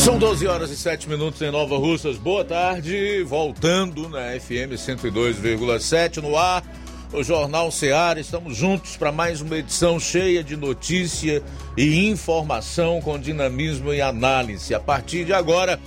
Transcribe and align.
São 0.00 0.18
12 0.18 0.46
horas 0.46 0.70
e 0.70 0.76
7 0.78 1.10
minutos 1.10 1.42
em 1.42 1.50
Nova 1.50 1.76
Russas. 1.76 2.16
Boa 2.16 2.42
tarde, 2.42 3.22
voltando 3.22 4.08
na 4.08 4.30
FM 4.40 4.72
102,7 4.72 6.22
no 6.22 6.38
ar. 6.38 6.64
O 7.12 7.22
Jornal 7.22 7.70
Seara, 7.70 8.18
estamos 8.18 8.56
juntos 8.56 8.96
para 8.96 9.12
mais 9.12 9.42
uma 9.42 9.58
edição 9.58 10.00
cheia 10.00 10.42
de 10.42 10.56
notícia 10.56 11.42
e 11.76 12.06
informação 12.06 13.02
com 13.02 13.18
dinamismo 13.18 13.92
e 13.92 14.00
análise. 14.00 14.74
A 14.74 14.80
partir 14.80 15.26
de 15.26 15.34
agora, 15.34 15.78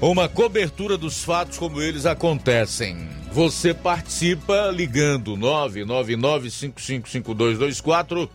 uma 0.00 0.30
cobertura 0.30 0.96
dos 0.96 1.22
fatos 1.22 1.58
como 1.58 1.82
eles 1.82 2.06
acontecem. 2.06 3.06
Você 3.32 3.74
participa 3.74 4.70
ligando 4.74 5.36
999555224 5.36 8.30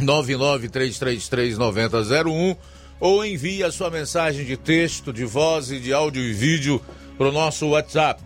993339001 0.00 2.56
ou 3.00 3.24
envie 3.24 3.62
a 3.62 3.70
sua 3.70 3.90
mensagem 3.90 4.44
de 4.44 4.56
texto, 4.56 5.12
de 5.12 5.24
voz 5.24 5.70
e 5.70 5.78
de 5.78 5.92
áudio 5.92 6.22
e 6.22 6.32
vídeo 6.32 6.80
para 7.16 7.28
o 7.28 7.32
nosso 7.32 7.68
WhatsApp 7.68 8.22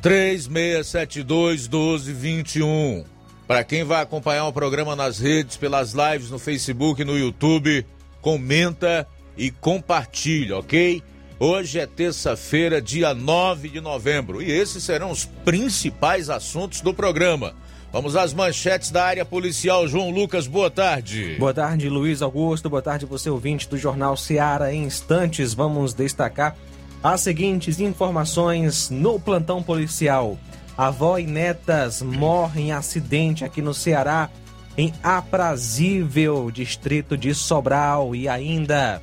3672 0.00 1.68
1221. 1.68 3.04
Para 3.46 3.64
quem 3.64 3.84
vai 3.84 4.02
acompanhar 4.02 4.46
o 4.46 4.52
programa 4.52 4.96
nas 4.96 5.18
redes, 5.18 5.56
pelas 5.56 5.92
lives 5.92 6.30
no 6.30 6.38
Facebook 6.38 7.02
e 7.02 7.04
no 7.04 7.18
YouTube, 7.18 7.86
comenta 8.20 9.06
e 9.36 9.50
compartilha, 9.50 10.58
ok? 10.58 11.02
Hoje 11.38 11.78
é 11.80 11.86
terça-feira, 11.86 12.80
dia 12.80 13.12
9 13.12 13.68
de 13.68 13.80
novembro, 13.80 14.40
e 14.40 14.50
esses 14.50 14.84
serão 14.84 15.10
os 15.10 15.24
principais 15.24 16.30
assuntos 16.30 16.80
do 16.80 16.94
programa. 16.94 17.54
Vamos 17.92 18.16
às 18.16 18.32
manchetes 18.32 18.90
da 18.90 19.04
área 19.04 19.22
policial. 19.22 19.86
João 19.86 20.10
Lucas, 20.10 20.46
boa 20.46 20.70
tarde. 20.70 21.36
Boa 21.38 21.52
tarde, 21.52 21.90
Luiz 21.90 22.22
Augusto. 22.22 22.70
Boa 22.70 22.80
tarde, 22.80 23.04
você 23.04 23.28
ouvinte 23.28 23.68
do 23.68 23.76
Jornal 23.76 24.16
Seara. 24.16 24.72
Em 24.72 24.84
instantes, 24.84 25.52
vamos 25.52 25.92
destacar 25.92 26.56
as 27.04 27.20
seguintes 27.20 27.80
informações 27.80 28.88
no 28.88 29.20
plantão 29.20 29.62
policial. 29.62 30.38
Avó 30.74 31.18
e 31.18 31.26
netas 31.26 32.00
morrem 32.00 32.68
em 32.68 32.72
acidente 32.72 33.44
aqui 33.44 33.60
no 33.60 33.74
Ceará, 33.74 34.30
em 34.74 34.90
Aprazível, 35.02 36.50
distrito 36.50 37.14
de 37.14 37.34
Sobral. 37.34 38.14
E 38.14 38.26
ainda, 38.26 39.02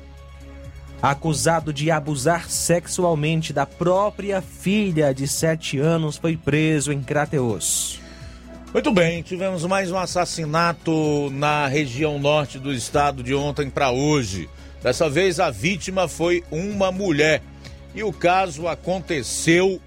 acusado 1.00 1.72
de 1.72 1.92
abusar 1.92 2.50
sexualmente 2.50 3.52
da 3.52 3.66
própria 3.66 4.42
filha 4.42 5.14
de 5.14 5.28
7 5.28 5.78
anos, 5.78 6.16
foi 6.16 6.36
preso 6.36 6.92
em 6.92 7.00
Crateus. 7.00 8.00
Muito 8.72 8.92
bem, 8.92 9.20
tivemos 9.20 9.64
mais 9.64 9.90
um 9.90 9.98
assassinato 9.98 11.28
na 11.32 11.66
região 11.66 12.20
norte 12.20 12.56
do 12.56 12.72
estado 12.72 13.20
de 13.20 13.34
ontem 13.34 13.68
para 13.68 13.90
hoje. 13.90 14.48
Dessa 14.80 15.10
vez 15.10 15.40
a 15.40 15.50
vítima 15.50 16.06
foi 16.06 16.44
uma 16.52 16.92
mulher 16.92 17.42
e 17.96 18.04
o 18.04 18.12
caso 18.12 18.68
aconteceu 18.68 19.80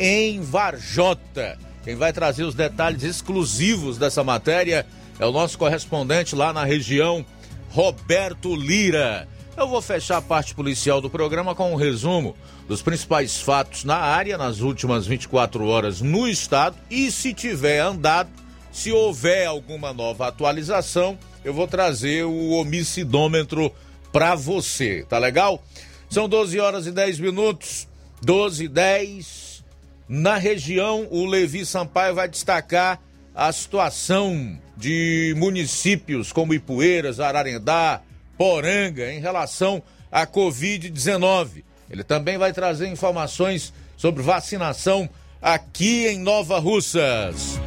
em 0.00 0.40
Varjota. 0.40 1.58
Quem 1.84 1.94
vai 1.94 2.10
trazer 2.10 2.44
os 2.44 2.54
detalhes 2.54 3.02
exclusivos 3.02 3.98
dessa 3.98 4.24
matéria 4.24 4.86
é 5.18 5.26
o 5.26 5.32
nosso 5.32 5.58
correspondente 5.58 6.34
lá 6.34 6.54
na 6.54 6.64
região, 6.64 7.22
Roberto 7.68 8.56
Lira. 8.56 9.28
Eu 9.56 9.66
vou 9.66 9.80
fechar 9.80 10.18
a 10.18 10.22
parte 10.22 10.54
policial 10.54 11.00
do 11.00 11.08
programa 11.08 11.54
com 11.54 11.72
um 11.72 11.76
resumo 11.76 12.36
dos 12.68 12.82
principais 12.82 13.40
fatos 13.40 13.84
na 13.84 13.96
área 13.96 14.36
nas 14.36 14.60
últimas 14.60 15.06
24 15.06 15.66
horas 15.66 16.02
no 16.02 16.28
estado 16.28 16.76
e 16.90 17.10
se 17.10 17.32
tiver 17.32 17.78
andado, 17.78 18.28
se 18.70 18.92
houver 18.92 19.46
alguma 19.46 19.94
nova 19.94 20.28
atualização, 20.28 21.18
eu 21.42 21.54
vou 21.54 21.66
trazer 21.66 22.26
o 22.26 22.50
homicidômetro 22.50 23.72
para 24.12 24.34
você, 24.34 25.06
tá 25.08 25.16
legal? 25.16 25.64
São 26.10 26.28
12 26.28 26.60
horas 26.60 26.86
e 26.86 26.92
10 26.92 27.18
minutos, 27.18 27.88
12 28.20 28.64
e 28.64 28.68
10. 28.68 29.64
Na 30.06 30.36
região, 30.36 31.08
o 31.10 31.24
Levi 31.24 31.64
Sampaio 31.64 32.14
vai 32.14 32.28
destacar 32.28 33.00
a 33.34 33.50
situação 33.52 34.58
de 34.76 35.34
municípios 35.38 36.30
como 36.30 36.52
Ipueiras, 36.52 37.20
Ararendá, 37.20 38.02
Poranga 38.36 39.12
em 39.12 39.20
relação 39.20 39.82
à 40.10 40.26
Covid-19. 40.26 41.64
Ele 41.90 42.04
também 42.04 42.36
vai 42.38 42.52
trazer 42.52 42.88
informações 42.88 43.72
sobre 43.96 44.22
vacinação 44.22 45.08
aqui 45.40 46.06
em 46.06 46.18
Nova 46.18 46.58
Russas. 46.58 47.60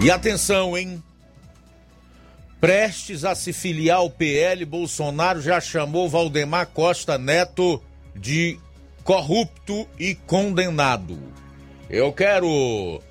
E 0.00 0.10
atenção, 0.10 0.76
hein? 0.76 1.02
Prestes 2.60 3.24
a 3.24 3.34
se 3.34 3.52
filiar 3.52 3.98
ao 3.98 4.10
PL, 4.10 4.64
Bolsonaro 4.64 5.40
já 5.40 5.60
chamou 5.60 6.08
Valdemar 6.08 6.66
Costa 6.68 7.18
Neto 7.18 7.82
de 8.14 8.58
corrupto 9.02 9.86
e 9.98 10.14
condenado. 10.14 11.18
Eu 11.90 12.12
quero 12.12 13.02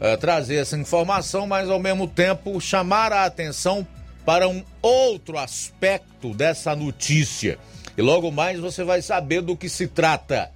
uh, 0.00 0.16
trazer 0.18 0.56
essa 0.56 0.76
informação, 0.76 1.46
mas 1.46 1.68
ao 1.68 1.78
mesmo 1.78 2.06
tempo 2.06 2.60
chamar 2.60 3.12
a 3.12 3.24
atenção 3.24 3.86
para 4.24 4.48
um 4.48 4.62
outro 4.82 5.38
aspecto 5.38 6.34
dessa 6.34 6.74
notícia. 6.76 7.58
E 7.96 8.02
logo 8.02 8.30
mais 8.30 8.60
você 8.60 8.84
vai 8.84 9.02
saber 9.02 9.40
do 9.40 9.56
que 9.56 9.68
se 9.68 9.88
trata. 9.88 10.50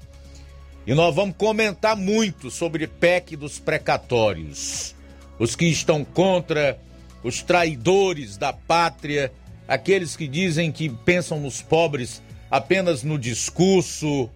E 0.86 0.94
nós 0.94 1.14
vamos 1.14 1.36
comentar 1.36 1.96
muito 1.96 2.50
sobre 2.50 2.86
PEC 2.86 3.36
dos 3.36 3.58
precatórios. 3.58 4.94
Os 5.38 5.56
que 5.56 5.66
estão 5.66 6.04
contra, 6.04 6.78
os 7.22 7.42
traidores 7.42 8.36
da 8.36 8.52
pátria, 8.52 9.32
aqueles 9.66 10.16
que 10.16 10.28
dizem 10.28 10.70
que 10.70 10.88
pensam 10.88 11.40
nos 11.40 11.62
pobres 11.62 12.22
apenas 12.50 13.02
no 13.02 13.18
discurso, 13.18 14.28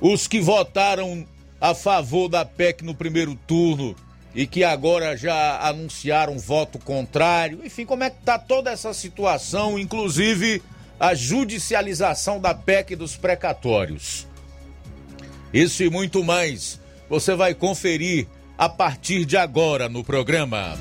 os 0.00 0.26
que 0.26 0.40
votaram 0.40 1.24
a 1.62 1.76
favor 1.76 2.28
da 2.28 2.44
PEC 2.44 2.82
no 2.84 2.92
primeiro 2.92 3.36
turno 3.46 3.94
e 4.34 4.48
que 4.48 4.64
agora 4.64 5.16
já 5.16 5.60
anunciaram 5.60 6.36
voto 6.36 6.76
contrário. 6.76 7.64
Enfim, 7.64 7.86
como 7.86 8.02
é 8.02 8.10
que 8.10 8.18
está 8.18 8.36
toda 8.36 8.72
essa 8.72 8.92
situação, 8.92 9.78
inclusive 9.78 10.60
a 10.98 11.14
judicialização 11.14 12.40
da 12.40 12.52
PEC 12.52 12.96
dos 12.96 13.16
precatórios. 13.16 14.26
Isso 15.54 15.84
e 15.84 15.88
muito 15.88 16.24
mais 16.24 16.80
você 17.08 17.36
vai 17.36 17.54
conferir 17.54 18.26
a 18.58 18.68
partir 18.68 19.24
de 19.24 19.36
agora 19.36 19.88
no 19.88 20.02
programa. 20.02 20.76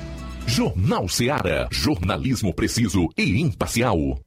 Jornal 0.48 1.08
Ceará, 1.08 1.68
jornalismo 1.72 2.52
preciso 2.56 3.08
e 3.16 3.40
imparcial. 3.40 4.20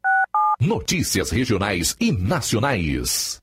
Notícias 0.60 1.30
regionais 1.30 1.96
e 1.98 2.12
nacionais. 2.12 3.42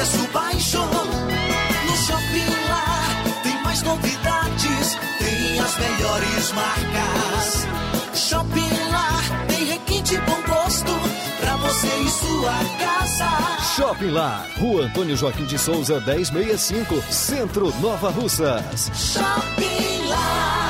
preço 0.00 0.28
baixo. 0.32 0.78
No 0.78 1.96
Shopping 1.96 2.68
Lá 2.68 3.42
tem 3.42 3.62
mais 3.62 3.82
novidades, 3.82 4.98
tem 5.18 5.60
as 5.60 5.76
melhores 5.78 6.52
marcas. 6.52 7.66
Shopping 8.14 8.90
Lá 8.90 9.20
tem 9.46 9.64
requinte 9.64 10.16
bom 10.18 10.40
gosto 10.48 10.92
pra 11.40 11.56
você 11.56 11.86
e 11.86 12.10
sua 12.10 12.54
casa. 12.78 13.76
Shopping 13.76 14.10
Lá, 14.10 14.46
Rua 14.58 14.86
Antônio 14.86 15.16
Joaquim 15.16 15.44
de 15.44 15.58
Souza, 15.58 16.00
1065, 16.00 17.02
Centro 17.12 17.74
Nova 17.80 18.10
Russas. 18.10 18.90
Shopping 18.94 20.08
Lá. 20.08 20.69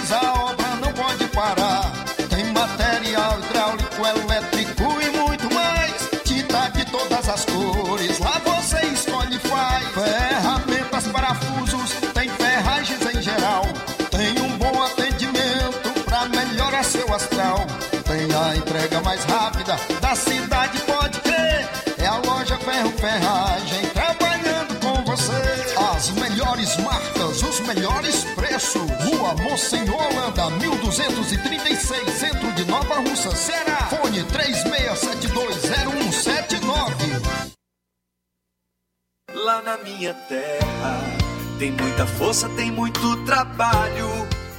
da 20.11 20.15
cidade, 20.15 20.79
pode 20.81 21.19
crer. 21.21 21.67
É 21.97 22.05
a 22.05 22.17
loja 22.17 22.57
Ferro 22.57 22.91
Ferragem 22.91 23.85
trabalhando 23.93 24.77
com 24.81 25.01
você. 25.05 25.31
As 25.95 26.09
melhores 26.09 26.75
marcas, 26.77 27.41
os 27.41 27.61
melhores 27.61 28.25
preços. 28.35 28.81
Rua 28.81 29.33
Monsenhor 29.35 29.95
Holanda, 29.95 30.49
1236, 30.49 32.11
centro 32.11 32.51
de 32.53 32.65
Nova 32.65 32.95
Russa, 32.95 33.33
Ceará. 33.33 33.87
Fone 33.89 34.21
36720179. 34.25 37.21
Lá 39.33 39.61
na 39.61 39.77
minha 39.77 40.13
terra 40.13 40.99
tem 41.57 41.71
muita 41.71 42.05
força, 42.05 42.49
tem 42.49 42.69
muito 42.69 43.15
trabalho. 43.23 44.27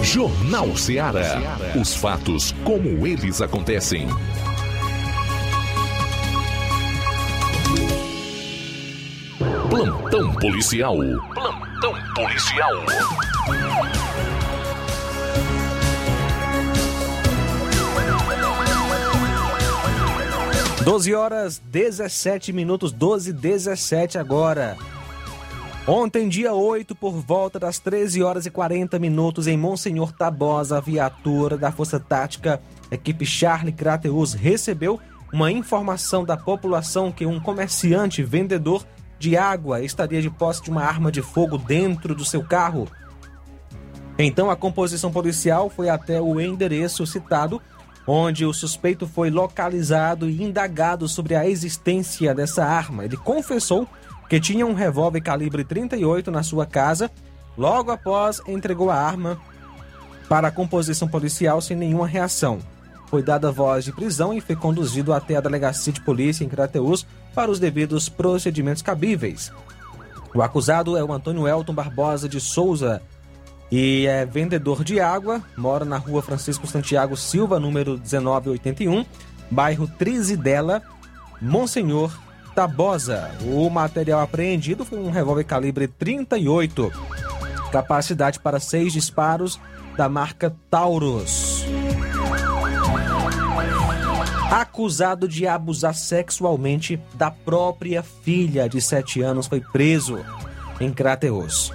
Jornal 0.00 0.76
Ceará. 0.76 1.58
Os 1.78 1.94
fatos 1.94 2.54
como 2.64 3.06
eles 3.06 3.40
acontecem. 3.40 4.08
Plantão 9.68 10.32
policial. 10.34 10.96
Plantão 11.34 11.94
policial. 12.14 12.84
12 20.84 21.14
horas 21.14 21.62
17 21.70 22.52
minutos, 22.52 22.90
12 22.90 23.30
e 23.30 23.32
17 23.32 24.18
agora. 24.18 24.76
Ontem, 25.86 26.28
dia 26.28 26.54
8, 26.54 26.94
por 26.94 27.12
volta 27.12 27.58
das 27.58 27.80
13 27.80 28.22
horas 28.22 28.46
e 28.46 28.50
40 28.50 29.00
minutos, 29.00 29.48
em 29.48 29.56
Monsenhor 29.56 30.12
Tabosa, 30.12 30.78
a 30.78 30.80
viatura 30.80 31.58
da 31.58 31.72
Força 31.72 31.98
Tática, 31.98 32.62
equipe 32.88 33.26
Charlie 33.26 33.72
Crateus, 33.72 34.32
recebeu 34.32 35.00
uma 35.32 35.50
informação 35.50 36.24
da 36.24 36.36
população 36.36 37.10
que 37.10 37.26
um 37.26 37.40
comerciante 37.40 38.22
vendedor 38.22 38.86
de 39.18 39.36
água 39.36 39.82
estaria 39.82 40.22
de 40.22 40.30
posse 40.30 40.62
de 40.62 40.70
uma 40.70 40.84
arma 40.84 41.10
de 41.10 41.20
fogo 41.20 41.58
dentro 41.58 42.14
do 42.14 42.24
seu 42.24 42.44
carro. 42.44 42.86
Então, 44.16 44.50
a 44.50 44.56
composição 44.56 45.10
policial 45.10 45.68
foi 45.68 45.88
até 45.88 46.20
o 46.20 46.40
endereço 46.40 47.04
citado 47.04 47.60
onde 48.06 48.44
o 48.44 48.52
suspeito 48.52 49.06
foi 49.06 49.30
localizado 49.30 50.28
e 50.28 50.42
indagado 50.42 51.08
sobre 51.08 51.34
a 51.34 51.48
existência 51.48 52.34
dessa 52.34 52.64
arma. 52.64 53.04
Ele 53.04 53.16
confessou 53.16 53.88
que 54.28 54.40
tinha 54.40 54.66
um 54.66 54.74
revólver 54.74 55.20
calibre 55.20 55.64
38 55.64 56.30
na 56.30 56.42
sua 56.42 56.66
casa. 56.66 57.10
Logo 57.56 57.90
após, 57.90 58.40
entregou 58.46 58.90
a 58.90 58.96
arma 58.96 59.38
para 60.28 60.48
a 60.48 60.52
composição 60.52 61.06
policial 61.06 61.60
sem 61.60 61.76
nenhuma 61.76 62.06
reação. 62.06 62.60
Foi 63.06 63.22
dada 63.22 63.52
voz 63.52 63.84
de 63.84 63.92
prisão 63.92 64.32
e 64.32 64.40
foi 64.40 64.56
conduzido 64.56 65.12
até 65.12 65.36
a 65.36 65.40
delegacia 65.40 65.92
de 65.92 66.00
polícia 66.00 66.44
em 66.44 66.48
Crateus 66.48 67.06
para 67.34 67.50
os 67.50 67.58
devidos 67.58 68.08
procedimentos 68.08 68.80
cabíveis. 68.80 69.52
O 70.34 70.40
acusado 70.40 70.96
é 70.96 71.04
o 71.04 71.12
Antônio 71.12 71.46
Elton 71.46 71.74
Barbosa 71.74 72.26
de 72.26 72.40
Souza 72.40 73.02
e 73.70 74.06
é 74.06 74.24
vendedor 74.24 74.82
de 74.82 74.98
água, 74.98 75.42
mora 75.56 75.84
na 75.84 75.98
rua 75.98 76.22
Francisco 76.22 76.66
Santiago 76.66 77.16
Silva, 77.16 77.60
número 77.60 77.92
1981, 77.92 79.04
bairro 79.50 79.86
Trizidela, 79.86 80.82
Monsenhor 81.40 82.10
Tabosa. 82.54 83.30
O 83.42 83.68
material 83.70 84.20
apreendido 84.20 84.84
foi 84.84 84.98
um 84.98 85.10
revólver 85.10 85.44
calibre 85.44 85.88
38, 85.88 86.92
capacidade 87.70 88.38
para 88.38 88.60
seis 88.60 88.92
disparos 88.92 89.58
da 89.96 90.08
marca 90.08 90.54
Taurus. 90.70 91.64
Acusado 94.50 95.26
de 95.26 95.46
abusar 95.46 95.94
sexualmente 95.94 97.00
da 97.14 97.30
própria 97.30 98.02
filha 98.02 98.68
de 98.68 98.82
7 98.82 99.22
anos, 99.22 99.46
foi 99.46 99.60
preso 99.60 100.22
em 100.78 100.92
Crateus. 100.92 101.72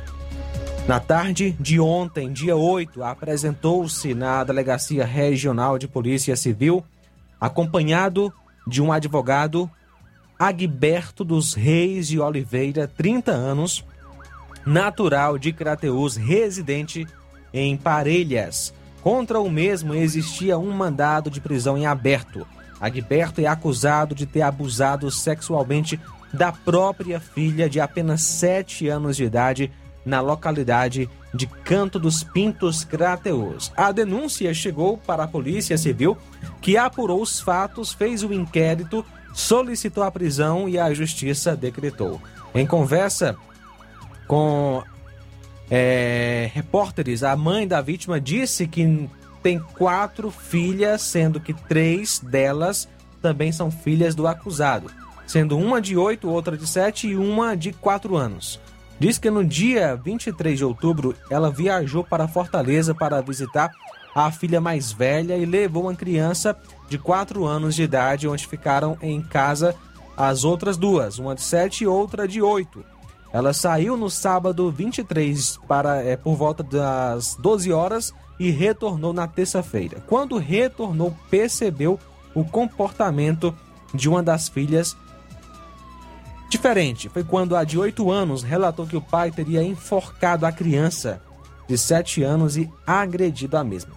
Na 0.88 1.00
tarde 1.00 1.51
de 1.60 1.79
ontem, 1.79 2.31
dia 2.31 2.55
8, 2.55 3.03
apresentou-se 3.03 4.13
na 4.13 4.43
Delegacia 4.43 5.03
Regional 5.03 5.77
de 5.77 5.88
Polícia 5.88 6.36
Civil, 6.36 6.84
acompanhado 7.41 8.31
de 8.65 8.81
um 8.81 8.91
advogado, 8.91 9.69
Agberto 10.39 11.24
dos 11.24 11.53
Reis 11.56 12.08
de 12.08 12.20
Oliveira, 12.20 12.88
30 12.88 13.32
anos, 13.32 13.84
natural 14.65 15.38
de 15.38 15.51
Crateus, 15.51 16.15
residente 16.15 17.08
em 17.51 17.75
Parelhas. 17.75 18.74
Contra 19.01 19.39
o 19.39 19.50
mesmo 19.50 19.96
existia 19.96 20.58
um 20.58 20.72
mandado 20.72 21.32
de 21.32 21.41
prisão 21.41 21.77
em 21.77 21.88
aberto. 21.88 22.46
Agberto 22.79 23.41
é 23.41 23.48
acusado 23.48 24.13
de 24.13 24.25
ter 24.27 24.44
abusado 24.44 25.10
sexualmente 25.10 26.00
da 26.32 26.51
própria 26.51 27.20
filha 27.20 27.70
de 27.70 27.79
apenas 27.79 28.22
7 28.22 28.88
anos 28.89 29.17
de 29.17 29.24
idade 29.24 29.72
na 30.06 30.22
localidade 30.22 31.10
de 31.34 31.48
Canto 31.48 32.00
dos 32.00 32.24
Pintos, 32.24 32.84
Crateus. 32.84 33.72
A 33.75 33.91
denúncia 33.91 34.53
chegou 34.53 34.98
para 34.98 35.24
a 35.24 35.27
Polícia 35.27 35.77
Civil, 35.77 36.17
que 36.62 36.77
apurou 36.77 37.22
os 37.22 37.39
fatos, 37.39 37.91
fez 37.91 38.24
o 38.24 38.34
inquérito, 38.34 39.06
solicitou 39.38 40.03
a 40.03 40.10
prisão 40.10 40.67
e 40.67 40.79
a 40.79 40.91
Justiça 40.91 41.56
decretou. 41.56 42.20
Em 42.56 42.65
conversa 42.65 43.38
com 44.27 44.82
é, 45.70 46.50
repórteres, 46.56 47.22
a 47.22 47.36
mãe 47.36 47.67
da 47.67 47.79
vítima 47.79 48.20
disse 48.20 48.67
que 48.67 49.08
tem 49.44 49.60
quatro 49.60 50.32
filhas, 50.32 51.03
sendo 51.03 51.39
que 51.39 51.53
três 51.53 52.17
delas 52.17 52.89
também 53.22 53.51
são 53.51 53.70
filhas 53.70 54.15
do 54.15 54.25
acusado, 54.25 54.89
sendo 55.27 55.56
uma 55.56 55.79
de 55.79 55.96
oito, 55.96 56.27
outra 56.27 56.58
de 56.58 56.65
sete 56.65 57.10
e 57.10 57.15
uma 57.15 57.56
de 57.56 57.72
quatro 57.72 58.15
anos. 58.15 58.60
Diz 59.00 59.20
que 59.20 59.29
no 59.29 59.46
dia 59.46 59.96
23 59.96 60.58
de 60.58 60.65
outubro 60.65 61.15
ela 61.29 61.51
viajou 61.51 62.03
para 62.03 62.27
Fortaleza 62.27 62.96
para 62.96 63.22
visitar 63.22 63.72
a 64.15 64.32
filha 64.32 64.60
mais 64.60 64.91
velha 64.91 65.38
e 65.38 65.46
levou 65.46 65.84
uma 65.84 65.96
criança 65.96 66.58
de 66.88 66.98
quatro 66.98 67.46
anos 67.46 67.75
de 67.75 67.84
idade, 67.84 68.27
onde 68.27 68.48
ficaram 68.48 68.98
em 69.01 69.22
casa 69.22 69.75
as 70.15 70.44
outras 70.44 70.77
duas, 70.77 71.20
uma 71.20 71.36
de 71.36 71.41
sete 71.41 71.84
e 71.84 71.88
outra 71.88 72.27
de 72.27 72.41
oito. 72.41 72.84
Ela 73.32 73.53
saiu 73.53 73.98
no 73.98 74.10
sábado 74.10 74.72
23 74.72 75.60
para 75.67 76.01
é, 76.01 76.15
por 76.15 76.36
volta 76.36 76.63
das 76.63 77.36
12 77.36 77.72
horas 77.72 78.13
e 78.39 78.50
retornou 78.50 79.13
na 79.13 79.27
terça-feira. 79.27 80.01
Quando 80.08 80.38
retornou, 80.38 81.15
percebeu 81.29 82.00
o 82.34 82.44
comportamento 82.46 83.53
de 83.94 84.08
uma 84.08 84.24
das 84.24 84.48
filhas 84.48 84.96
diferente. 86.50 87.10
Foi 87.10 87.24
quando 87.24 87.56
a 87.56 87.63
de 87.63 87.77
8 87.77 88.10
anos 88.10 88.44
relatou 88.44 88.88
que 88.88 88.98
o 88.98 89.01
pai 89.01 89.32
teria 89.32 89.63
enforcado 89.63 90.46
a 90.46 90.51
criança 90.51 91.22
de 91.67 91.77
7 91.77 92.24
anos 92.24 92.56
e 92.56 92.72
agredido 92.86 93.58
a 93.58 93.63
mesma. 93.63 93.91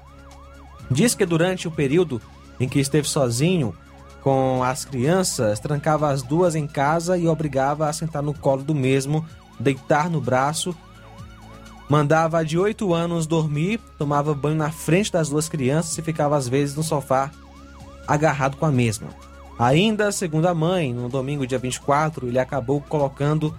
Diz 0.90 1.14
que 1.14 1.24
durante 1.24 1.68
o 1.68 1.70
período 1.70 2.20
em 2.60 2.68
que 2.68 2.78
esteve 2.78 3.08
sozinho 3.08 3.74
com 4.22 4.62
as 4.62 4.84
crianças, 4.84 5.58
trancava 5.58 6.10
as 6.10 6.22
duas 6.22 6.54
em 6.54 6.66
casa 6.66 7.16
e 7.16 7.26
obrigava 7.26 7.88
a 7.88 7.92
sentar 7.92 8.22
no 8.22 8.34
colo 8.34 8.62
do 8.62 8.74
mesmo, 8.74 9.24
deitar 9.58 10.08
no 10.08 10.20
braço 10.20 10.76
Mandava 11.90 12.44
de 12.44 12.56
8 12.56 12.94
anos 12.94 13.26
dormir, 13.26 13.80
tomava 13.98 14.32
banho 14.32 14.54
na 14.54 14.70
frente 14.70 15.10
das 15.10 15.28
duas 15.28 15.48
crianças 15.48 15.98
e 15.98 16.02
ficava 16.02 16.36
às 16.36 16.46
vezes 16.46 16.76
no 16.76 16.84
sofá 16.84 17.32
agarrado 18.06 18.56
com 18.56 18.64
a 18.64 18.70
mesma. 18.70 19.08
Ainda, 19.58 20.12
segundo 20.12 20.46
a 20.46 20.54
mãe, 20.54 20.94
no 20.94 21.08
domingo 21.08 21.44
dia 21.44 21.58
24, 21.58 22.28
ele 22.28 22.38
acabou 22.38 22.80
colocando 22.80 23.52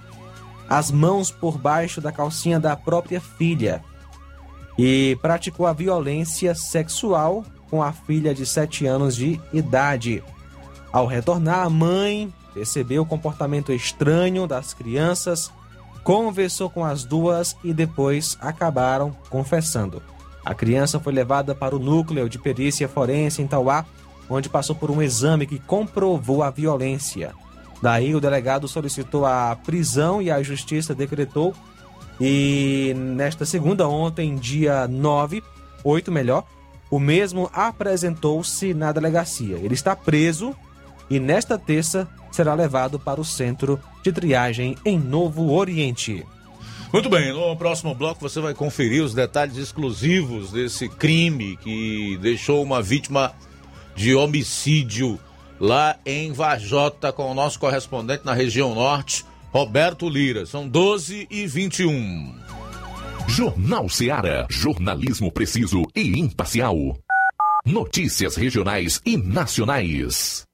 as 0.69 0.89
mãos 0.89 1.29
por 1.29 1.57
baixo 1.57 1.99
da 1.99 2.09
calcinha 2.09 2.57
da 2.57 2.73
própria 2.73 3.19
filha 3.19 3.83
e 4.79 5.17
praticou 5.21 5.67
a 5.67 5.73
violência 5.73 6.55
sexual 6.55 7.43
com 7.71 7.81
a 7.81 7.91
filha 7.91 8.35
de 8.35 8.45
7 8.45 8.85
anos 8.85 9.15
de 9.15 9.41
idade. 9.51 10.23
Ao 10.91 11.07
retornar, 11.07 11.65
a 11.65 11.69
mãe 11.69 12.31
percebeu 12.53 13.01
o 13.01 13.05
comportamento 13.05 13.71
estranho 13.71 14.45
das 14.45 14.73
crianças 14.73 15.51
conversou 16.03 16.69
com 16.69 16.83
as 16.83 17.03
duas 17.03 17.55
e 17.63 17.73
depois 17.73 18.37
acabaram 18.41 19.15
confessando. 19.29 20.01
A 20.43 20.53
criança 20.53 20.99
foi 20.99 21.13
levada 21.13 21.53
para 21.53 21.75
o 21.75 21.79
núcleo 21.79 22.27
de 22.27 22.39
perícia 22.39 22.87
forense 22.87 23.41
em 23.41 23.47
Tauá, 23.47 23.85
onde 24.29 24.49
passou 24.49 24.75
por 24.75 24.89
um 24.89 25.01
exame 25.01 25.45
que 25.45 25.59
comprovou 25.59 26.41
a 26.41 26.49
violência. 26.49 27.33
Daí 27.81 28.15
o 28.15 28.21
delegado 28.21 28.67
solicitou 28.67 29.25
a 29.25 29.55
prisão 29.63 30.21
e 30.21 30.31
a 30.31 30.41
justiça 30.41 30.95
decretou. 30.95 31.53
E 32.19 32.93
nesta 32.95 33.45
segunda, 33.45 33.87
ontem, 33.87 34.35
dia 34.35 34.87
9, 34.87 35.43
8 35.83 36.11
melhor, 36.11 36.45
o 36.91 36.99
mesmo 36.99 37.49
apresentou-se 37.53 38.73
na 38.73 38.91
delegacia. 38.91 39.55
Ele 39.55 39.73
está 39.73 39.95
preso 39.95 40.53
e 41.09 41.19
nesta 41.19 41.57
terça 41.57 42.07
será 42.31 42.53
levado 42.53 42.99
para 42.99 43.19
o 43.19 43.25
centro 43.25 43.79
de 44.03 44.11
triagem 44.11 44.75
em 44.85 44.99
Novo 44.99 45.51
Oriente. 45.53 46.25
Muito 46.91 47.09
bem, 47.09 47.31
no 47.31 47.55
próximo 47.55 47.95
bloco 47.95 48.19
você 48.19 48.41
vai 48.41 48.53
conferir 48.53 49.01
os 49.01 49.13
detalhes 49.13 49.55
exclusivos 49.55 50.51
desse 50.51 50.89
crime 50.89 51.55
que 51.57 52.17
deixou 52.21 52.61
uma 52.61 52.81
vítima 52.81 53.33
de 53.95 54.13
homicídio 54.13 55.17
lá 55.57 55.95
em 56.05 56.33
Vajota 56.33 57.13
com 57.13 57.31
o 57.31 57.33
nosso 57.33 57.57
correspondente 57.57 58.25
na 58.25 58.33
região 58.33 58.75
norte, 58.75 59.23
Roberto 59.51 60.09
Lira. 60.09 60.45
São 60.45 60.67
12 60.67 61.27
e 61.31 61.47
21. 61.47 62.50
Jornal 63.27 63.89
Seara. 63.89 64.45
Jornalismo 64.49 65.31
preciso 65.31 65.83
e 65.95 66.19
imparcial. 66.19 66.75
Notícias 67.65 68.35
regionais 68.35 69.01
e 69.05 69.17
nacionais. 69.17 70.45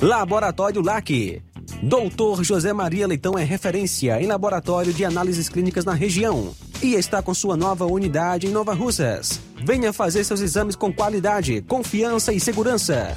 Laboratório 0.00 0.82
LAC. 0.82 1.42
Doutor 1.82 2.42
José 2.44 2.72
Maria 2.72 3.06
Leitão 3.06 3.38
é 3.38 3.44
referência 3.44 4.20
em 4.20 4.26
laboratório 4.26 4.92
de 4.92 5.04
análises 5.04 5.48
clínicas 5.48 5.84
na 5.84 5.94
região 5.94 6.54
e 6.82 6.94
está 6.94 7.22
com 7.22 7.32
sua 7.32 7.56
nova 7.56 7.86
unidade 7.86 8.46
em 8.46 8.50
Nova 8.50 8.74
Russas. 8.74 9.40
Venha 9.64 9.92
fazer 9.92 10.24
seus 10.24 10.40
exames 10.40 10.74
com 10.74 10.92
qualidade, 10.92 11.62
confiança 11.62 12.32
e 12.32 12.40
segurança. 12.40 13.16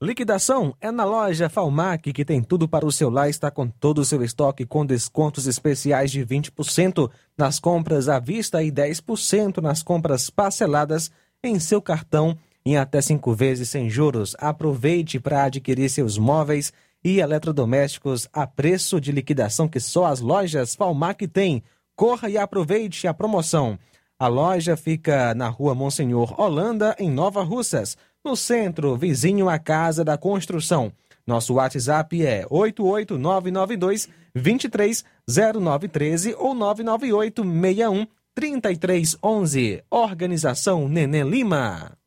Liquidação 0.00 0.76
é 0.80 0.92
na 0.92 1.04
loja 1.04 1.48
Falmac, 1.48 2.12
que 2.12 2.24
tem 2.24 2.40
tudo 2.40 2.68
para 2.68 2.86
o 2.86 2.92
seu 2.92 3.10
lar, 3.10 3.28
está 3.28 3.50
com 3.50 3.66
todo 3.66 3.98
o 3.98 4.04
seu 4.04 4.22
estoque 4.22 4.64
com 4.64 4.86
descontos 4.86 5.48
especiais 5.48 6.12
de 6.12 6.24
20% 6.24 7.10
nas 7.36 7.58
compras 7.58 8.08
à 8.08 8.20
vista 8.20 8.62
e 8.62 8.70
10% 8.70 9.60
nas 9.60 9.82
compras 9.82 10.30
parceladas 10.30 11.10
em 11.42 11.58
seu 11.58 11.80
cartão 11.80 12.36
em 12.64 12.76
até 12.76 13.00
cinco 13.00 13.32
vezes 13.32 13.70
sem 13.70 13.88
juros. 13.88 14.34
Aproveite 14.38 15.20
para 15.20 15.44
adquirir 15.44 15.88
seus 15.88 16.18
móveis 16.18 16.72
e 17.02 17.18
eletrodomésticos 17.20 18.28
a 18.32 18.46
preço 18.46 19.00
de 19.00 19.10
liquidação 19.12 19.66
que 19.68 19.80
só 19.80 20.04
as 20.06 20.20
lojas 20.20 20.74
Falmac 20.74 21.26
têm. 21.28 21.62
Corra 21.96 22.28
e 22.28 22.36
aproveite 22.36 23.08
a 23.08 23.14
promoção. 23.14 23.78
A 24.18 24.26
loja 24.26 24.76
fica 24.76 25.34
na 25.34 25.48
rua 25.48 25.74
Monsenhor 25.74 26.38
Holanda, 26.40 26.96
em 26.98 27.10
Nova 27.10 27.42
Russas, 27.42 27.96
no 28.24 28.34
centro, 28.36 28.96
vizinho 28.96 29.48
à 29.48 29.58
Casa 29.58 30.04
da 30.04 30.18
Construção. 30.18 30.92
Nosso 31.26 31.54
WhatsApp 31.54 32.24
é 32.24 32.46
88992 32.50 34.08
230913 34.34 36.34
ou 36.38 36.54
998 36.54 37.42
61 37.42 38.06
3311. 38.38 39.82
Organização 39.90 40.88
Nenê 40.88 41.24
Lima. 41.24 41.98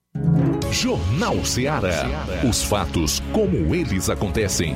Jornal 0.72 1.44
Ceará. 1.44 2.06
Os 2.50 2.64
fatos 2.64 3.22
como 3.34 3.76
eles 3.76 4.10
acontecem. 4.10 4.74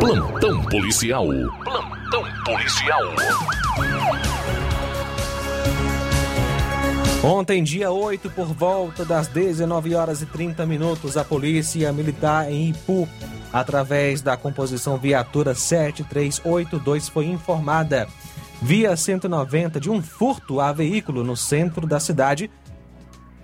Plantão 0.00 0.62
policial. 0.62 1.26
Plantão 1.62 2.24
policial. 2.46 3.02
Ontem, 7.22 7.62
dia 7.62 7.90
8, 7.90 8.30
por 8.30 8.46
volta 8.46 9.04
das 9.04 9.28
19 9.28 9.94
horas 9.94 10.22
e 10.22 10.26
30 10.26 10.64
minutos, 10.64 11.18
a 11.18 11.24
Polícia 11.24 11.92
Militar 11.92 12.50
em 12.50 12.70
Ipu, 12.70 13.06
através 13.58 14.20
da 14.20 14.36
composição 14.36 14.98
Viatura 14.98 15.54
7382, 15.54 17.08
foi 17.08 17.24
informada 17.24 18.06
via 18.60 18.94
190 18.94 19.80
de 19.80 19.88
um 19.88 20.02
furto 20.02 20.60
a 20.60 20.74
veículo 20.74 21.24
no 21.24 21.34
centro 21.34 21.86
da 21.86 21.98
cidade, 21.98 22.50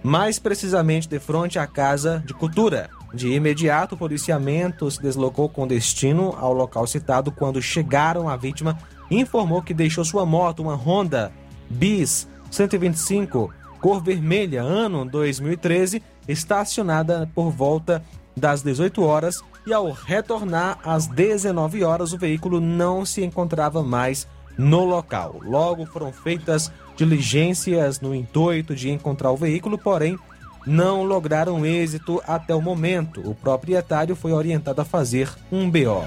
mais 0.02 0.38
precisamente 0.38 1.08
de 1.08 1.18
frente 1.18 1.58
à 1.58 1.66
Casa 1.66 2.22
de 2.26 2.34
Cultura. 2.34 2.90
De 3.14 3.28
imediato, 3.28 3.94
o 3.94 3.98
policiamento 3.98 4.90
se 4.90 5.00
deslocou 5.00 5.48
com 5.48 5.66
destino 5.66 6.36
ao 6.38 6.52
local 6.52 6.86
citado. 6.86 7.32
Quando 7.32 7.62
chegaram, 7.62 8.28
a 8.28 8.36
vítima 8.36 8.78
informou 9.10 9.62
que 9.62 9.72
deixou 9.72 10.04
sua 10.04 10.26
moto, 10.26 10.60
uma 10.60 10.74
Honda 10.74 11.32
Bis 11.70 12.28
125, 12.50 13.50
cor 13.80 14.02
vermelha, 14.02 14.60
ano 14.60 15.06
2013, 15.06 16.02
estacionada 16.28 17.26
por 17.34 17.50
volta 17.50 18.04
das 18.36 18.62
18 18.62 19.02
horas 19.02 19.42
e 19.66 19.72
ao 19.72 19.90
retornar 19.90 20.78
às 20.84 21.06
19 21.06 21.84
horas 21.84 22.12
o 22.12 22.18
veículo 22.18 22.60
não 22.60 23.04
se 23.04 23.22
encontrava 23.22 23.82
mais 23.82 24.26
no 24.56 24.84
local. 24.84 25.40
Logo 25.42 25.86
foram 25.86 26.12
feitas 26.12 26.70
diligências 26.96 28.00
no 28.00 28.14
intuito 28.14 28.74
de 28.74 28.90
encontrar 28.90 29.30
o 29.30 29.36
veículo, 29.36 29.78
porém 29.78 30.18
não 30.66 31.02
lograram 31.02 31.64
êxito 31.66 32.22
até 32.26 32.54
o 32.54 32.60
momento. 32.60 33.20
O 33.28 33.34
proprietário 33.34 34.14
foi 34.14 34.32
orientado 34.32 34.80
a 34.80 34.84
fazer 34.84 35.28
um 35.50 35.70
BO. 35.70 36.04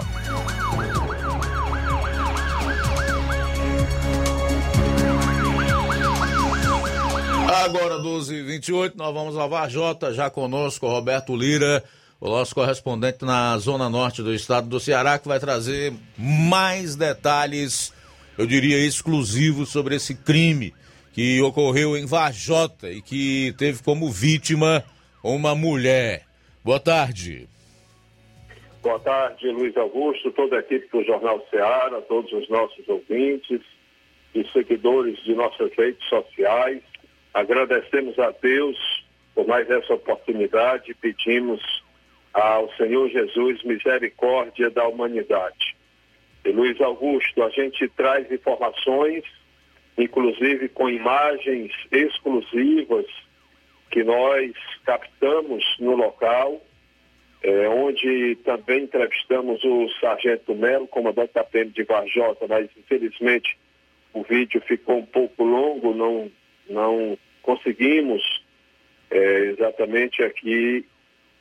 Agora 7.65 7.95
12h28, 7.97 8.93
nós 8.95 9.13
vamos 9.13 9.35
a 9.37 9.47
Varjota, 9.47 10.13
já 10.13 10.29
conosco 10.29 10.87
Roberto 10.87 11.35
Lira, 11.35 11.83
o 12.25 12.29
nosso 12.29 12.55
correspondente 12.55 13.23
na 13.23 13.55
zona 13.59 13.87
norte 13.87 14.23
do 14.23 14.33
estado 14.33 14.67
do 14.67 14.79
Ceará, 14.79 15.19
que 15.19 15.27
vai 15.27 15.39
trazer 15.39 15.93
mais 16.17 16.95
detalhes, 16.95 17.93
eu 18.35 18.47
diria 18.47 18.83
exclusivos, 18.83 19.69
sobre 19.69 19.95
esse 19.95 20.15
crime 20.15 20.73
que 21.13 21.39
ocorreu 21.43 21.95
em 21.95 22.07
Varjota 22.07 22.89
e 22.91 22.99
que 22.99 23.53
teve 23.59 23.83
como 23.83 24.09
vítima 24.09 24.83
uma 25.23 25.53
mulher. 25.53 26.23
Boa 26.63 26.79
tarde. 26.79 27.47
Boa 28.81 28.99
tarde, 28.99 29.47
Luiz 29.51 29.77
Augusto, 29.77 30.31
toda 30.31 30.57
a 30.57 30.59
equipe 30.59 30.87
do 30.91 31.03
Jornal 31.03 31.45
Ceará, 31.51 32.01
todos 32.07 32.31
os 32.33 32.49
nossos 32.49 32.87
ouvintes 32.89 33.61
e 34.33 34.43
seguidores 34.51 35.23
de 35.23 35.35
nossas 35.35 35.71
redes 35.77 36.03
sociais. 36.09 36.81
Agradecemos 37.35 38.17
a 38.17 38.31
Deus 38.41 38.77
por 39.35 39.45
mais 39.45 39.69
essa 39.69 39.93
oportunidade 39.93 40.89
e 40.89 40.93
pedimos 40.95 41.84
ao 42.35 42.69
Senhor 42.73 43.09
Jesus 43.09 43.63
misericórdia 43.63 44.69
da 44.69 44.85
humanidade. 44.85 45.75
E 46.43 46.51
Luiz 46.51 46.79
Augusto, 46.81 47.41
a 47.41 47.49
gente 47.49 47.87
traz 47.89 48.29
informações, 48.29 49.23
inclusive 49.97 50.67
com 50.67 50.89
imagens 50.89 51.71
exclusivas 51.91 53.05
que 53.89 54.03
nós 54.03 54.51
captamos 54.85 55.63
no 55.79 55.95
local, 55.95 56.61
é, 57.41 57.69
onde 57.69 58.35
também 58.43 58.83
entrevistamos 58.83 59.63
o 59.63 59.87
Sargento 60.01 60.53
Melo, 60.53 60.87
comandante 60.87 61.33
da 61.33 61.43
PM 61.43 61.71
de 61.71 61.83
Varjota, 61.83 62.47
mas 62.47 62.69
infelizmente 62.77 63.57
o 64.13 64.23
vídeo 64.23 64.61
ficou 64.61 64.97
um 64.97 65.05
pouco 65.05 65.43
longo, 65.43 65.93
não, 65.93 66.29
não 66.69 67.17
conseguimos 67.41 68.21
é, 69.09 69.37
exatamente 69.45 70.21
aqui 70.21 70.85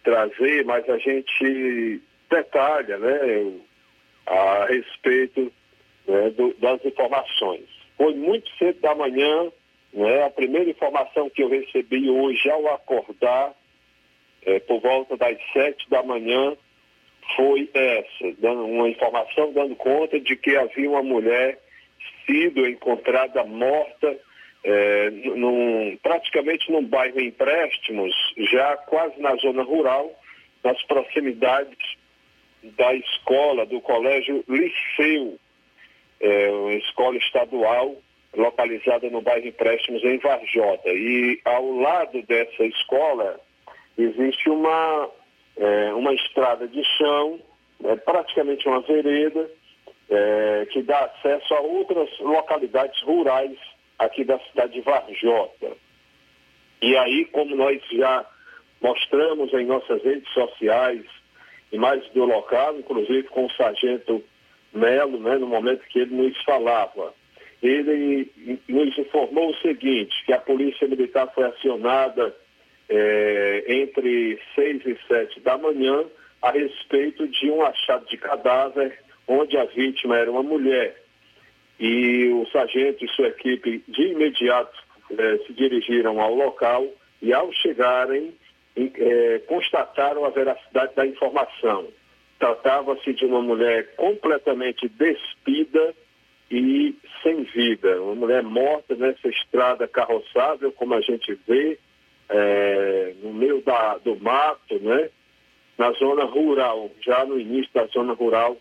trazer, 0.05 0.65
mas 0.65 0.89
a 0.89 0.99
gente 0.99 2.01
detalha 2.31 2.99
né, 2.99 3.53
a 4.27 4.67
respeito 4.67 5.53
né, 6.07 6.31
do, 6.31 6.55
das 6.55 6.85
informações. 6.85 7.65
Foi 7.97 8.15
muito 8.15 8.49
cedo 8.57 8.81
da 8.81 8.95
manhã, 8.95 9.51
né, 9.93 10.25
a 10.25 10.31
primeira 10.31 10.71
informação 10.71 11.31
que 11.31 11.43
eu 11.43 11.49
recebi 11.49 12.09
hoje 12.09 12.49
ao 12.51 12.69
acordar, 12.69 13.55
é, 14.45 14.61
por 14.61 14.81
volta 14.81 15.17
das 15.17 15.39
sete 15.53 15.89
da 15.89 16.03
manhã, 16.03 16.55
foi 17.37 17.71
essa, 17.73 18.33
dando 18.39 18.67
uma 18.67 18.89
informação 18.89 19.53
dando 19.53 19.75
conta 19.75 20.21
de 20.21 20.37
que 20.37 20.55
havia 20.57 20.91
uma 20.91 21.03
mulher 21.03 21.59
sido 22.27 22.69
encontrada 22.69 23.43
morta 23.45 24.19
é, 24.65 25.11
num, 25.11 25.97
praticamente 26.03 26.73
num 26.73 26.83
bairro 26.83 27.21
empréstimos, 27.21 28.15
já 28.51 28.77
quase 28.79 29.21
na 29.21 29.37
zona 29.37 29.63
rural, 29.63 30.11
nas 30.65 30.83
proximidades 30.85 31.77
da 32.63 32.95
escola, 32.95 33.67
do 33.67 33.81
colégio 33.83 34.43
Liceu, 34.49 35.39
é, 36.19 36.51
uma 36.51 36.73
escola 36.75 37.19
estadual 37.19 37.95
localizada 38.35 39.09
no 39.11 39.21
bairro 39.21 39.47
Empréstimos 39.47 40.03
em 40.03 40.19
Varjota. 40.19 40.89
E 40.89 41.39
ao 41.45 41.71
lado 41.71 42.23
dessa 42.23 42.65
escola 42.65 43.39
existe 43.99 44.49
uma, 44.49 45.11
é, 45.59 45.93
uma 45.93 46.15
estrada 46.15 46.67
de 46.67 46.83
chão, 46.97 47.39
é, 47.85 47.97
praticamente 47.97 48.67
uma 48.67 48.81
vereda, 48.81 49.51
é, 50.11 50.67
que 50.73 50.83
dá 50.83 51.05
acesso 51.05 51.55
a 51.55 51.61
outras 51.61 52.09
localidades 52.21 53.01
rurais 53.03 53.59
aqui 53.99 54.25
da 54.25 54.39
cidade 54.41 54.75
de 54.75 54.81
Varjota. 54.81 55.73
E 56.83 56.97
aí, 56.97 57.25
como 57.27 57.55
nós 57.57 57.81
já 57.93 58.25
mostramos 58.81 59.53
em 59.55 59.65
nossas 59.65 60.03
redes 60.03 60.29
sociais, 60.33 61.03
mais 61.73 62.07
do 62.11 62.25
local, 62.25 62.79
inclusive 62.79 63.25
com 63.25 63.47
o 63.47 63.53
sargento 63.53 64.23
Melo, 64.73 65.19
né, 65.21 65.37
no 65.37 65.47
momento 65.47 65.87
que 65.89 66.01
ele 66.01 66.15
nos 66.15 66.43
falava, 66.43 67.15
ele 67.63 68.31
nos 68.69 68.99
informou 68.99 69.51
o 69.51 69.57
seguinte, 69.57 70.15
que 70.27 70.33
a 70.33 70.39
polícia 70.39 70.87
militar 70.87 71.33
foi 71.35 71.45
acionada 71.45 72.35
é, 72.89 73.65
entre 73.69 74.39
seis 74.55 74.85
e 74.85 74.99
sete 75.09 75.41
da 75.41 75.57
manhã 75.57 76.05
a 76.43 76.51
respeito 76.51 77.27
de 77.27 77.51
um 77.51 77.63
achado 77.63 78.07
de 78.07 78.19
cadáver 78.19 78.99
onde 79.27 79.57
a 79.57 79.65
vítima 79.65 80.19
era 80.19 80.31
uma 80.31 80.43
mulher 80.43 81.04
e 81.79 82.29
o 82.29 82.47
sargento 82.53 83.05
e 83.05 83.09
sua 83.09 83.29
equipe 83.29 83.83
de 83.89 84.03
imediato 84.03 84.77
eh, 85.11 85.39
se 85.47 85.53
dirigiram 85.53 86.21
ao 86.21 86.35
local 86.35 86.87
e 87.21 87.33
ao 87.33 87.53
chegarem 87.53 88.35
eh, 88.77 89.43
constataram 89.47 90.25
a 90.25 90.31
veracidade 90.31 90.95
da 90.95 91.07
informação. 91.07 91.89
Tratava-se 92.39 93.13
de 93.13 93.25
uma 93.25 93.41
mulher 93.41 93.95
completamente 93.97 94.89
despida 94.89 95.95
e 96.51 96.95
sem 97.23 97.43
vida, 97.45 98.01
uma 98.03 98.15
mulher 98.15 98.43
morta 98.43 98.95
nessa 98.95 99.29
estrada 99.29 99.89
carroçável, 99.89 100.71
como 100.73 100.95
a 100.95 101.01
gente 101.01 101.39
vê, 101.47 101.79
eh, 102.29 103.15
no 103.23 103.33
meio 103.33 103.63
da, 103.63 103.99
do 103.99 104.17
mato, 104.17 104.79
né? 104.81 105.11
na 105.77 105.91
zona 105.93 106.25
rural, 106.25 106.91
já 107.01 107.25
no 107.25 107.39
início 107.39 107.71
da 107.75 107.87
zona 107.87 108.13
rural 108.13 108.57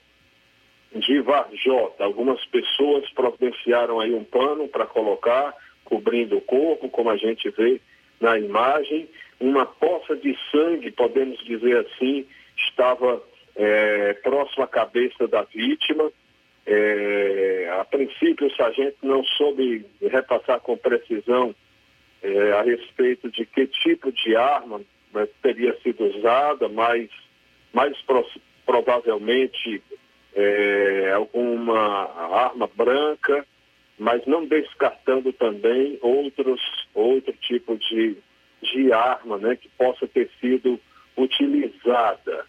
de 0.95 1.19
Varjota. 1.21 2.03
Algumas 2.03 2.43
pessoas 2.45 3.09
providenciaram 3.11 3.99
aí 3.99 4.13
um 4.13 4.23
pano 4.23 4.67
para 4.67 4.85
colocar, 4.85 5.55
cobrindo 5.83 6.37
o 6.37 6.41
corpo, 6.41 6.89
como 6.89 7.09
a 7.09 7.17
gente 7.17 7.49
vê 7.51 7.81
na 8.19 8.37
imagem. 8.37 9.09
Uma 9.39 9.65
poça 9.65 10.15
de 10.15 10.37
sangue, 10.51 10.91
podemos 10.91 11.43
dizer 11.43 11.85
assim, 11.85 12.25
estava 12.57 13.21
é, 13.55 14.13
próximo 14.15 14.63
à 14.63 14.67
cabeça 14.67 15.27
da 15.27 15.43
vítima. 15.43 16.11
É, 16.65 17.75
a 17.79 17.83
princípio, 17.85 18.47
o 18.47 18.55
sargento 18.55 18.97
não 19.03 19.23
soube 19.23 19.85
repassar 20.01 20.59
com 20.61 20.77
precisão 20.77 21.53
é, 22.21 22.51
a 22.53 22.61
respeito 22.61 23.29
de 23.29 23.45
que 23.45 23.67
tipo 23.67 24.11
de 24.11 24.35
arma 24.35 24.79
né, 25.13 25.27
teria 25.41 25.77
sido 25.81 26.05
usada, 26.05 26.69
mas 26.69 27.09
mais 27.73 27.99
pro, 28.03 28.25
provavelmente 28.65 29.81
é, 30.35 31.11
alguma 31.13 32.09
arma 32.45 32.69
branca, 32.75 33.45
mas 33.97 34.25
não 34.25 34.45
descartando 34.45 35.31
também 35.33 35.97
outros, 36.01 36.59
outro 36.93 37.33
tipo 37.33 37.77
de, 37.77 38.17
de 38.61 38.91
arma 38.91 39.37
né, 39.37 39.55
que 39.55 39.69
possa 39.77 40.07
ter 40.07 40.29
sido 40.39 40.79
utilizada. 41.15 42.45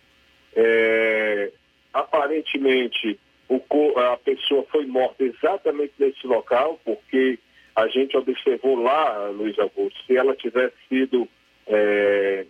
É, 0.56 1.52
aparentemente, 1.92 3.18
o, 3.48 3.60
a 3.98 4.16
pessoa 4.16 4.64
foi 4.70 4.86
morta 4.86 5.22
exatamente 5.24 5.92
nesse 5.98 6.26
local, 6.26 6.80
porque 6.84 7.38
a 7.76 7.88
gente 7.88 8.16
observou 8.16 8.76
lá, 8.76 9.28
Luiz 9.28 9.58
Augusto, 9.58 9.98
se 10.06 10.16
ela 10.16 10.34
tivesse 10.34 10.76
sido 10.88 11.28
é, 11.66 12.46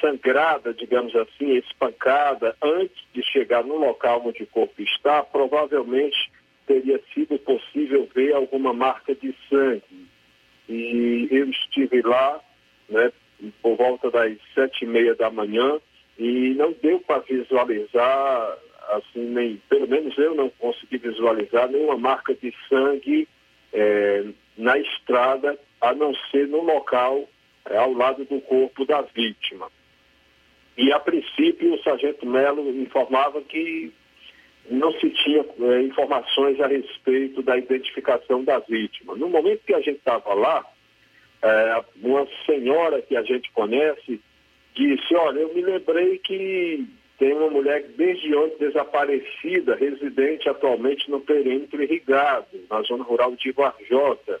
sangrada, 0.00 0.74
digamos 0.74 1.14
assim, 1.16 1.56
espancada 1.56 2.54
antes 2.62 2.96
de 3.12 3.22
chegar 3.22 3.64
no 3.64 3.76
local 3.76 4.22
onde 4.24 4.42
o 4.42 4.46
corpo 4.46 4.80
está, 4.82 5.22
provavelmente 5.22 6.30
teria 6.66 7.00
sido 7.14 7.38
possível 7.38 8.08
ver 8.14 8.34
alguma 8.34 8.72
marca 8.72 9.14
de 9.14 9.34
sangue. 9.48 10.06
E 10.68 11.28
eu 11.30 11.48
estive 11.50 12.02
lá, 12.02 12.40
né, 12.88 13.12
por 13.62 13.76
volta 13.76 14.10
das 14.10 14.36
sete 14.54 14.84
e 14.84 14.88
meia 14.88 15.14
da 15.14 15.30
manhã, 15.30 15.80
e 16.18 16.54
não 16.54 16.74
deu 16.82 17.00
para 17.00 17.20
visualizar, 17.20 18.58
assim, 18.90 19.24
nem, 19.24 19.56
pelo 19.68 19.88
menos 19.88 20.16
eu 20.18 20.34
não 20.34 20.50
consegui 20.50 20.98
visualizar 20.98 21.68
nenhuma 21.68 21.96
marca 21.96 22.34
de 22.34 22.54
sangue 22.68 23.26
é, 23.72 24.24
na 24.56 24.78
estrada, 24.78 25.58
a 25.80 25.94
não 25.94 26.14
ser 26.30 26.46
no 26.46 26.62
local 26.62 27.28
é, 27.68 27.76
ao 27.76 27.92
lado 27.92 28.24
do 28.24 28.40
corpo 28.40 28.84
da 28.84 29.02
vítima. 29.02 29.70
E, 30.76 30.92
a 30.92 30.98
princípio, 30.98 31.74
o 31.74 31.82
sargento 31.82 32.24
Melo 32.26 32.68
informava 32.70 33.42
que 33.42 33.92
não 34.70 34.92
se 34.92 35.10
tinha 35.10 35.44
é, 35.60 35.82
informações 35.82 36.60
a 36.60 36.66
respeito 36.66 37.42
da 37.42 37.56
identificação 37.56 38.44
da 38.44 38.58
vítima. 38.60 39.14
No 39.16 39.28
momento 39.28 39.64
que 39.66 39.74
a 39.74 39.80
gente 39.80 39.98
estava 39.98 40.32
lá, 40.34 40.64
é, 41.42 41.84
uma 42.02 42.26
senhora 42.46 43.02
que 43.02 43.16
a 43.16 43.22
gente 43.22 43.50
conhece 43.52 44.20
disse, 44.74 45.14
olha, 45.14 45.40
eu 45.40 45.54
me 45.54 45.60
lembrei 45.60 46.18
que 46.18 46.86
tem 47.18 47.34
uma 47.34 47.50
mulher 47.50 47.84
desde 47.96 48.34
ontem 48.34 48.58
desaparecida, 48.58 49.76
residente 49.76 50.48
atualmente 50.48 51.10
no 51.10 51.20
perímetro 51.20 51.82
irrigado, 51.82 52.46
na 52.70 52.82
zona 52.82 53.04
rural 53.04 53.36
de 53.36 53.52
Varjota, 53.52 54.40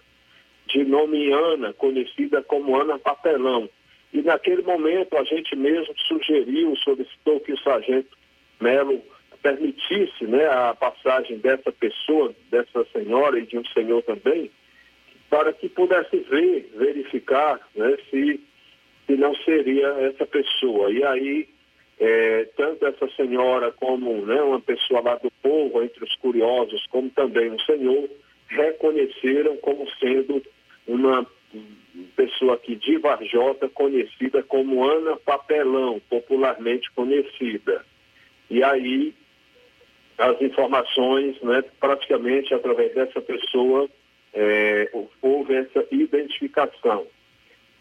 de 0.72 0.84
nome 0.84 1.30
Ana, 1.30 1.72
conhecida 1.74 2.42
como 2.42 2.76
Ana 2.80 2.98
Papelão. 2.98 3.68
E 4.12 4.22
naquele 4.22 4.62
momento 4.62 5.16
a 5.16 5.24
gente 5.24 5.54
mesmo 5.54 5.94
sugeriu, 6.08 6.74
solicitou 6.76 7.40
que 7.40 7.52
o 7.52 7.58
sargento 7.60 8.16
Melo 8.60 9.02
permitisse 9.42 10.24
né, 10.24 10.46
a 10.46 10.74
passagem 10.74 11.38
dessa 11.38 11.72
pessoa, 11.72 12.34
dessa 12.50 12.84
senhora 12.92 13.38
e 13.38 13.46
de 13.46 13.58
um 13.58 13.64
senhor 13.66 14.02
também, 14.02 14.50
para 15.28 15.52
que 15.52 15.68
pudesse 15.68 16.16
ver, 16.18 16.70
verificar 16.76 17.60
né, 17.74 17.96
se, 18.10 18.40
se 19.06 19.16
não 19.16 19.34
seria 19.36 19.88
essa 20.00 20.26
pessoa. 20.26 20.90
E 20.90 21.02
aí, 21.04 21.48
é, 21.98 22.48
tanto 22.56 22.86
essa 22.86 23.08
senhora 23.16 23.72
como 23.72 24.24
né, 24.24 24.40
uma 24.42 24.60
pessoa 24.60 25.00
lá 25.00 25.16
do 25.16 25.30
povo, 25.42 25.82
entre 25.82 26.04
os 26.04 26.14
curiosos, 26.16 26.86
como 26.88 27.10
também 27.10 27.50
um 27.50 27.58
senhor, 27.60 28.08
reconheceram 28.48 29.56
como 29.56 29.88
sendo 29.98 30.42
uma 30.86 31.26
pessoa 32.16 32.54
aqui 32.54 32.76
de 32.76 32.96
Varjota, 32.98 33.68
conhecida 33.68 34.42
como 34.42 34.84
Ana 34.84 35.16
Papelão, 35.16 36.00
popularmente 36.08 36.90
conhecida. 36.92 37.84
E 38.50 38.62
aí, 38.62 39.14
as 40.18 40.40
informações, 40.40 41.40
né, 41.42 41.62
praticamente 41.80 42.54
através 42.54 42.94
dessa 42.94 43.20
pessoa, 43.20 43.88
é, 44.32 44.90
houve 45.20 45.54
essa 45.54 45.86
identificação. 45.90 47.06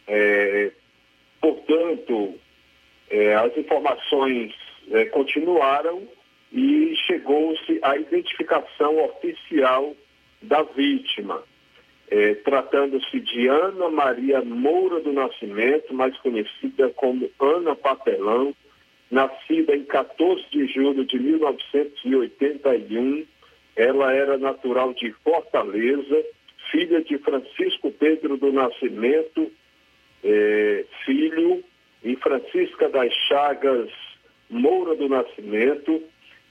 É, 0.08 0.72
portanto, 1.40 2.36
é, 3.10 3.36
as 3.36 3.56
informações 3.58 4.54
é, 4.92 5.06
continuaram 5.06 6.08
e 6.52 6.94
chegou-se 7.08 7.80
à 7.82 7.96
identificação 7.96 9.04
oficial 9.06 9.96
da 10.42 10.64
vítima. 10.64 11.44
É, 12.12 12.36
tratando-se 12.36 13.20
de 13.22 13.48
Ana 13.48 13.90
Maria 13.90 14.42
Moura 14.42 15.00
do 15.00 15.14
Nascimento, 15.14 15.94
mais 15.94 16.16
conhecida 16.18 16.90
como 16.90 17.32
Ana 17.40 17.74
Papelão, 17.74 18.54
nascida 19.10 19.74
em 19.76 19.86
14 19.86 20.44
de 20.52 20.68
julho 20.68 21.06
de 21.06 21.18
1981. 21.18 23.26
Ela 23.78 24.14
era 24.14 24.38
natural 24.38 24.94
de 24.94 25.14
Fortaleza, 25.24 26.26
filha 26.70 27.02
de 27.02 27.18
Francisco 27.18 27.90
Pedro 27.92 28.36
do 28.36 28.52
Nascimento, 28.52 29.50
é, 30.24 30.86
filho, 31.06 31.64
e 32.04 32.16
Francisca 32.16 32.90
das 32.90 33.14
Chagas 33.28 33.90
Moura 34.50 34.96
do 34.96 35.08
Nascimento, 35.08 36.02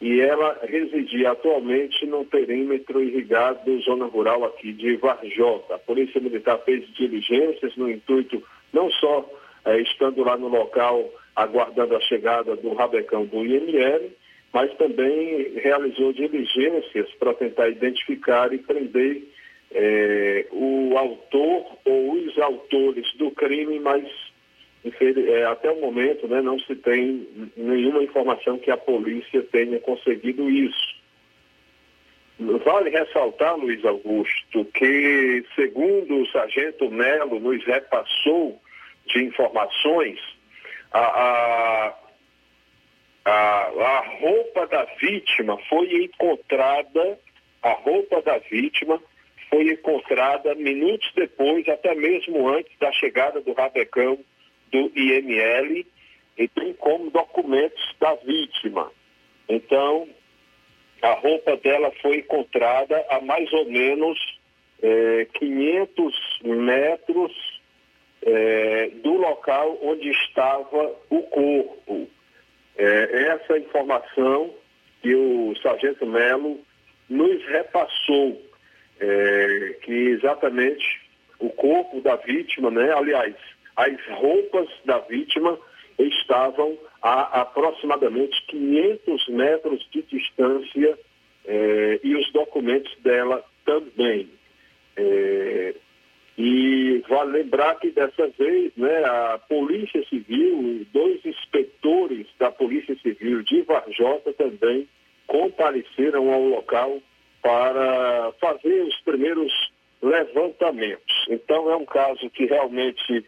e 0.01 0.21
ela 0.21 0.59
residia 0.63 1.33
atualmente 1.33 2.07
no 2.07 2.25
perímetro 2.25 3.03
irrigado 3.03 3.81
zona 3.81 4.07
rural 4.07 4.45
aqui 4.45 4.73
de 4.73 4.97
Varjota. 4.97 5.75
A 5.75 5.79
Polícia 5.79 6.21
Militar 6.21 6.59
fez 6.65 6.87
diligências 6.95 7.77
no 7.77 7.91
intuito, 7.91 8.43
não 8.73 8.91
só 8.93 9.29
eh, 9.67 9.81
estando 9.83 10.25
lá 10.25 10.39
no 10.39 10.49
local 10.49 11.13
aguardando 11.37 11.95
a 11.95 12.01
chegada 12.01 12.57
do 12.57 12.73
rabecão 12.73 13.27
do 13.27 13.45
IML, 13.45 14.11
mas 14.53 14.73
também 14.79 15.53
realizou 15.57 16.13
diligências 16.13 17.13
para 17.19 17.35
tentar 17.35 17.69
identificar 17.69 18.53
e 18.55 18.59
prender 18.59 19.23
eh, 19.73 20.47
o 20.51 20.97
autor 20.97 21.79
ou 21.85 22.13
os 22.15 22.39
autores 22.39 23.07
do 23.17 23.31
crime, 23.33 23.79
mas 23.79 24.05
até 25.51 25.71
o 25.71 25.81
momento 25.81 26.27
né, 26.27 26.41
não 26.41 26.59
se 26.61 26.75
tem 26.75 27.29
nenhuma 27.57 28.03
informação 28.03 28.59
que 28.59 28.71
a 28.71 28.77
polícia 28.77 29.43
tenha 29.53 29.79
conseguido 29.81 30.49
isso. 30.51 31.01
Vale 32.65 32.89
ressaltar, 32.89 33.55
Luiz 33.59 33.85
Augusto, 33.85 34.65
que 34.73 35.45
segundo 35.55 36.23
o 36.23 36.27
sargento 36.29 36.91
Melo 36.91 37.39
nos 37.39 37.63
repassou 37.67 38.59
de 39.07 39.23
informações, 39.23 40.19
a, 40.91 41.01
a, 41.01 41.95
a, 43.27 43.33
a 43.33 44.19
roupa 44.21 44.67
da 44.69 44.85
vítima 44.99 45.59
foi 45.69 46.05
encontrada, 46.05 47.19
a 47.63 47.73
roupa 47.73 48.23
da 48.23 48.39
vítima 48.39 48.99
foi 49.51 49.73
encontrada 49.73 50.55
minutos 50.55 51.13
depois, 51.15 51.69
até 51.69 51.95
mesmo 51.95 52.49
antes 52.49 52.73
da 52.79 52.91
chegada 52.93 53.43
do 53.43 53.53
rabecão 53.53 54.19
do 54.71 54.93
IML 54.95 55.87
e 56.39 56.49
tem 56.49 56.73
como 56.75 57.11
documentos 57.11 57.95
da 58.01 58.15
vítima. 58.15 58.91
Então, 59.49 60.09
a 61.03 61.13
roupa 61.13 61.57
dela 61.57 61.91
foi 62.01 62.19
encontrada 62.19 63.05
a 63.11 63.21
mais 63.21 63.53
ou 63.53 63.67
menos 63.67 64.19
é, 64.83 65.27
500 65.35 66.15
metros 66.45 67.61
é, 68.23 68.89
do 69.03 69.15
local 69.15 69.79
onde 69.83 70.11
estava 70.11 70.95
o 71.09 71.23
corpo. 71.23 72.09
É, 72.77 73.29
essa 73.29 73.59
informação 73.59 74.55
que 75.03 75.15
o 75.15 75.55
Sargento 75.63 76.07
Melo 76.07 76.61
nos 77.09 77.45
repassou, 77.47 78.41
que 79.83 79.93
exatamente 79.93 81.01
o 81.39 81.49
corpo 81.49 82.03
da 82.03 82.17
vítima, 82.17 82.71
né? 82.71 82.93
Aliás, 82.93 83.35
as 83.77 83.97
roupas 84.19 84.69
da 84.85 84.99
vítima 85.01 85.59
estavam 85.99 86.79
a 87.03 87.43
aproximadamente 87.43 88.45
500 88.47 89.29
metros 89.29 89.87
de 89.91 90.03
distância 90.03 90.99
eh, 91.47 92.01
e 92.03 92.15
os 92.15 92.31
documentos 92.33 92.95
dela 93.03 93.45
também. 93.65 94.29
Eh, 94.97 95.75
e 96.39 97.05
vale 97.07 97.33
lembrar 97.33 97.75
que 97.77 97.91
dessa 97.91 98.29
vez 98.29 98.73
né, 98.77 99.05
a 99.05 99.39
Polícia 99.47 100.03
Civil, 100.09 100.87
dois 100.93 101.25
inspetores 101.25 102.27
da 102.39 102.51
Polícia 102.51 102.97
Civil 103.03 103.43
de 103.43 103.61
Varjota 103.63 104.33
também 104.33 104.89
compareceram 105.27 106.33
ao 106.33 106.43
local 106.43 106.99
para 107.43 108.33
fazer 108.41 108.83
os 108.83 108.99
primeiros 109.03 109.53
levantamentos. 110.03 111.27
Então 111.29 111.71
é 111.71 111.77
um 111.77 111.85
caso 111.85 112.29
que 112.31 112.47
realmente 112.47 113.25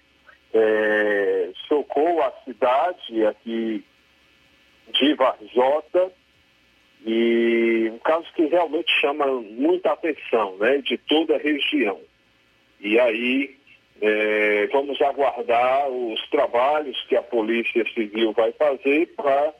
é, 0.52 1.50
chocou 1.68 2.22
a 2.22 2.32
cidade 2.44 3.26
aqui 3.26 3.84
de 4.92 5.14
Varjota 5.14 6.12
e 7.04 7.90
um 7.92 7.98
caso 7.98 8.26
que 8.34 8.46
realmente 8.46 8.92
chama 9.00 9.26
muita 9.26 9.92
atenção, 9.92 10.56
né, 10.58 10.78
de 10.78 10.96
toda 10.98 11.34
a 11.34 11.38
região. 11.38 11.98
E 12.80 12.98
aí 12.98 13.56
é, 14.00 14.66
vamos 14.72 15.00
aguardar 15.00 15.88
os 15.88 16.28
trabalhos 16.28 17.00
que 17.08 17.16
a 17.16 17.22
Polícia 17.22 17.84
Civil 17.94 18.32
vai 18.32 18.52
fazer 18.52 19.06
para 19.16 19.54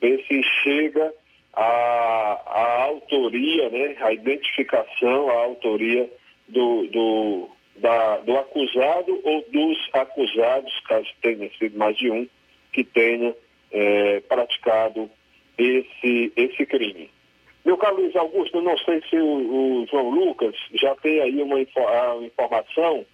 ver 0.00 0.24
se 0.26 0.42
chega 0.62 1.12
a, 1.52 2.42
a 2.46 2.82
autoria, 2.84 3.70
né, 3.70 3.96
a 4.00 4.12
identificação, 4.12 5.30
a 5.30 5.44
autoria 5.44 6.10
do, 6.48 6.86
do, 6.88 7.48
da, 7.76 8.18
do 8.18 8.36
acusado 8.36 9.20
ou 9.24 9.44
dos 9.50 9.78
acusados, 9.92 10.72
caso 10.88 11.08
tenha 11.20 11.50
sido 11.58 11.76
mais 11.76 11.96
de 11.96 12.10
um, 12.10 12.26
que 12.72 12.84
tenha 12.84 13.34
é, 13.70 14.20
praticado 14.20 15.10
esse, 15.58 16.32
esse 16.36 16.66
crime. 16.66 17.10
Meu 17.64 17.78
caro 17.78 17.96
Luiz 17.96 18.14
Augusto, 18.14 18.60
não 18.60 18.76
sei 18.78 19.02
se 19.08 19.16
o, 19.16 19.82
o 19.82 19.86
João 19.86 20.10
Lucas 20.10 20.54
já 20.74 20.94
tem 20.96 21.20
aí 21.20 21.42
uma, 21.42 21.58
informação, 21.60 23.06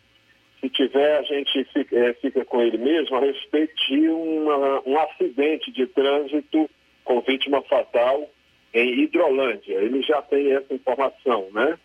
se 0.61 0.69
tiver 0.69 1.19
a 1.19 1.23
gente 1.23 1.65
fica, 1.73 1.97
é, 1.97 2.13
fica, 2.15 2.45
com 2.45 2.61
ele 2.61 2.77
mesmo, 2.77 3.17
a 3.17 3.21
respeito 3.21 3.75
de 3.89 4.09
uma, 4.09 4.83
um 4.87 4.99
acidente 4.99 5.71
de 5.71 5.87
trânsito 5.87 6.69
com 7.05 7.21
vítima 7.21 7.63
fatal 7.63 8.29
em 8.75 9.01
Hidrolândia. 9.01 9.75
Ele 9.75 10.03
já 10.03 10.21
tem 10.23 10.53
essa 10.53 10.75
informação, 10.75 11.49
né? 11.53 11.79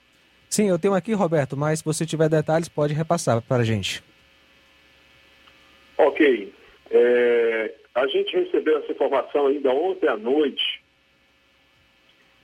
Sim, 0.56 0.70
eu 0.70 0.80
tenho 0.80 0.94
aqui, 0.94 1.12
Roberto, 1.12 1.58
mas 1.58 1.80
se 1.80 1.86
você 1.86 2.06
tiver 2.06 2.30
detalhes, 2.30 2.70
pode 2.70 2.94
repassar 2.94 3.42
para 3.42 3.58
a 3.58 3.66
gente. 3.66 4.02
Ok. 5.98 6.54
É, 6.90 7.74
a 7.94 8.08
gente 8.08 8.34
recebeu 8.38 8.78
essa 8.78 8.90
informação 8.90 9.48
ainda 9.48 9.70
ontem 9.72 10.08
à 10.08 10.16
noite 10.16 10.82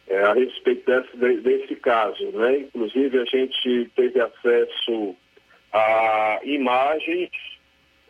é, 0.09 0.23
a 0.23 0.33
respeito 0.33 0.85
desse, 0.85 1.37
desse 1.37 1.75
caso. 1.77 2.21
Né? 2.33 2.57
Inclusive, 2.57 3.17
a 3.17 3.23
gente 3.23 3.89
teve 3.95 4.19
acesso 4.19 5.15
a 5.71 6.41
imagens 6.43 7.29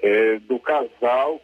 é, 0.02 0.40
do 0.40 0.58
casal 0.58 1.40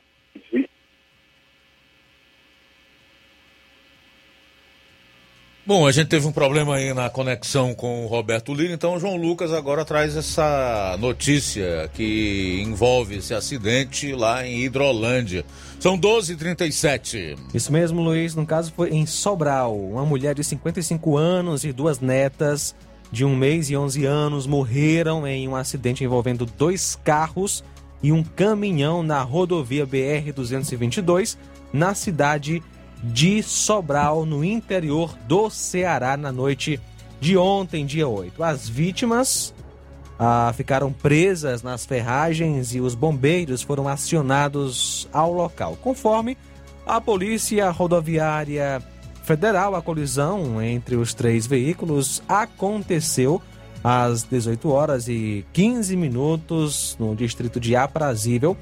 Bom, 5.68 5.86
a 5.86 5.92
gente 5.92 6.08
teve 6.08 6.26
um 6.26 6.32
problema 6.32 6.76
aí 6.76 6.94
na 6.94 7.10
conexão 7.10 7.74
com 7.74 8.06
o 8.06 8.08
Roberto 8.08 8.54
Lira, 8.54 8.74
então 8.74 8.96
o 8.96 9.00
João 9.02 9.18
Lucas 9.18 9.52
agora 9.52 9.84
traz 9.84 10.16
essa 10.16 10.96
notícia 10.98 11.90
que 11.94 12.64
envolve 12.66 13.18
esse 13.18 13.34
acidente 13.34 14.14
lá 14.14 14.48
em 14.48 14.64
Hidrolândia. 14.64 15.44
São 15.78 16.00
12h37. 16.00 17.38
Isso 17.54 17.70
mesmo, 17.74 18.02
Luiz. 18.02 18.34
No 18.34 18.46
caso 18.46 18.72
foi 18.74 18.92
em 18.92 19.06
Sobral. 19.06 19.78
Uma 19.78 20.06
mulher 20.06 20.34
de 20.34 20.42
55 20.42 21.18
anos 21.18 21.66
e 21.66 21.74
duas 21.74 22.00
netas 22.00 22.74
de 23.12 23.26
um 23.26 23.36
mês 23.36 23.70
e 23.70 23.76
11 23.76 24.06
anos 24.06 24.48
morreram 24.48 25.28
em 25.28 25.50
um 25.50 25.56
acidente 25.58 26.02
envolvendo 26.02 26.46
dois 26.46 26.98
carros 27.04 27.62
e 28.02 28.14
um 28.14 28.24
caminhão 28.24 29.04
na 29.04 29.22
rodovia 29.22 29.86
BR-222 29.86 31.38
na 31.74 31.94
cidade 31.94 32.64
de 32.64 32.77
de 33.04 33.42
Sobral, 33.44 34.26
no 34.26 34.44
interior 34.44 35.18
do 35.28 35.50
Ceará, 35.50 36.18
na 36.18 36.32
noite 36.32 36.80
de 37.20 37.38
ontem, 37.38 37.86
dia 37.86 38.08
8. 38.08 38.44
As 38.44 38.68
vítimas 38.68 39.54
ah, 40.20 40.52
ficaram 40.56 40.92
presas 40.92 41.62
nas 41.62 41.86
ferragens 41.86 42.74
e 42.74 42.82
os 42.82 42.96
bombeiros 42.96 43.62
foram 43.62 43.88
acionados 43.88 45.08
ao 45.14 45.32
local. 45.32 45.78
Conforme 45.82 46.38
a 46.86 47.00
Polícia 47.00 47.70
Rodoviária 47.70 48.82
Federal, 49.24 49.76
a 49.76 49.82
colisão 49.82 50.62
entre 50.62 50.96
os 50.96 51.14
três 51.14 51.46
veículos 51.46 52.24
aconteceu 52.28 53.42
às 53.84 54.24
18 54.24 54.70
horas 54.70 55.08
e 55.08 55.46
15 55.54 55.96
minutos 55.96 56.96
no 57.00 57.16
distrito 57.16 57.60
de 57.60 57.76
Aprazível 57.76 58.58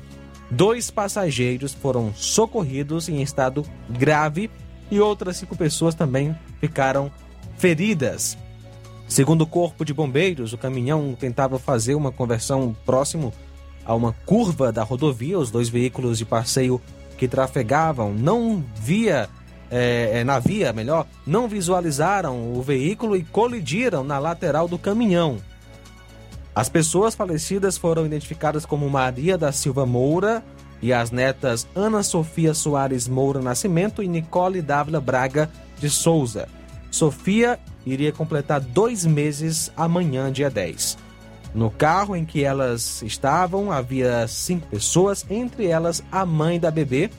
Dois 0.50 0.92
passageiros 0.92 1.74
foram 1.74 2.14
socorridos 2.14 3.10
em 3.10 3.22
estado 3.22 3.66
grave 3.90 4.50
e 4.92 5.00
outras 5.00 5.38
cinco 5.38 5.56
pessoas 5.56 5.96
também 5.96 6.36
ficaram 6.60 7.12
feridas. 7.58 8.38
Segundo 9.08 9.42
o 9.42 9.48
Corpo 9.48 9.86
de 9.86 9.94
Bombeiros, 9.94 10.54
o 10.54 10.58
caminhão 10.58 11.16
tentava 11.20 11.60
fazer 11.60 11.96
uma 11.96 12.12
conversão 12.12 12.76
próximo 12.86 13.34
a 13.86 13.94
uma 13.94 14.14
curva 14.26 14.72
da 14.72 14.84
rodovia. 14.84 15.38
Os 15.38 15.52
dois 15.52 15.70
veículos 15.70 16.18
de 16.18 16.26
passeio 16.26 16.82
que 17.18 17.28
trafegavam 17.28 18.14
não 18.14 18.64
via 18.76 19.30
é, 19.70 20.24
na 20.24 20.40
via, 20.40 20.72
melhor, 20.74 21.08
não 21.26 21.48
visualizaram 21.48 22.54
o 22.54 22.62
veículo 22.62 23.16
e 23.16 23.24
colidiram 23.24 24.04
na 24.04 24.20
lateral 24.20 24.68
do 24.68 24.78
caminhão. 24.78 25.38
As 26.56 26.70
pessoas 26.70 27.14
falecidas 27.14 27.78
foram 27.78 28.06
identificadas 28.06 28.66
como 28.66 28.90
Maria 28.90 29.38
da 29.38 29.52
Silva 29.52 29.86
Moura 29.86 30.42
e 30.82 30.94
as 30.94 31.12
netas 31.12 31.68
Ana 31.76 32.02
Sofia 32.02 32.54
Soares 32.54 33.10
Moura 33.10 33.42
Nascimento 33.42 34.02
e 34.02 34.08
Nicole 34.08 34.62
Dávila 34.62 35.02
Braga 35.02 35.50
de 35.78 35.90
Souza. 35.90 36.48
Sofia 36.90 37.60
iria 37.86 38.14
completar 38.14 38.62
dois 38.62 39.06
meses 39.06 39.70
amanhã, 39.76 40.32
dia 40.32 40.50
10. 40.50 40.98
No 41.54 41.70
carro 41.70 42.16
em 42.16 42.24
que 42.24 42.44
elas 42.44 43.02
estavam 43.02 43.70
havia 43.70 44.26
cinco 44.28 44.68
pessoas, 44.68 45.26
entre 45.30 45.68
elas 45.68 46.02
a 46.10 46.26
mãe 46.26 46.58
da 46.58 46.72
bebê, 46.72 47.10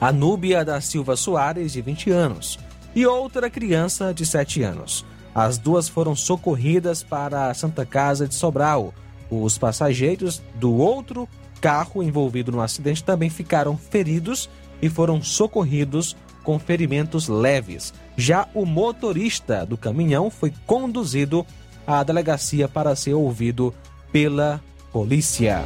a 0.00 0.10
Núbia 0.10 0.64
da 0.64 0.80
Silva 0.80 1.14
Soares, 1.14 1.72
de 1.72 1.82
20 1.82 2.10
anos, 2.10 2.58
e 2.94 3.06
outra 3.06 3.50
criança 3.50 4.14
de 4.14 4.24
7 4.24 4.62
anos. 4.62 5.04
As 5.34 5.58
duas 5.58 5.88
foram 5.88 6.14
socorridas 6.14 7.02
para 7.02 7.50
a 7.50 7.54
Santa 7.54 7.84
Casa 7.84 8.28
de 8.28 8.34
Sobral. 8.34 8.94
Os 9.30 9.58
passageiros 9.58 10.40
do 10.54 10.74
outro 10.74 11.28
carro 11.60 12.02
envolvido 12.02 12.52
no 12.52 12.60
acidente 12.60 13.02
também 13.02 13.30
ficaram 13.30 13.76
feridos 13.76 14.48
e 14.80 14.88
foram 14.88 15.22
socorridos 15.22 16.16
com 16.44 16.58
ferimentos 16.58 17.26
leves. 17.26 17.92
Já 18.16 18.46
o 18.54 18.64
motorista 18.64 19.64
do 19.64 19.76
caminhão 19.76 20.30
foi 20.30 20.52
conduzido 20.66 21.44
à 21.86 22.02
delegacia 22.04 22.68
para 22.68 22.94
ser 22.94 23.14
ouvido 23.14 23.74
pela 24.12 24.60
polícia. 24.92 25.64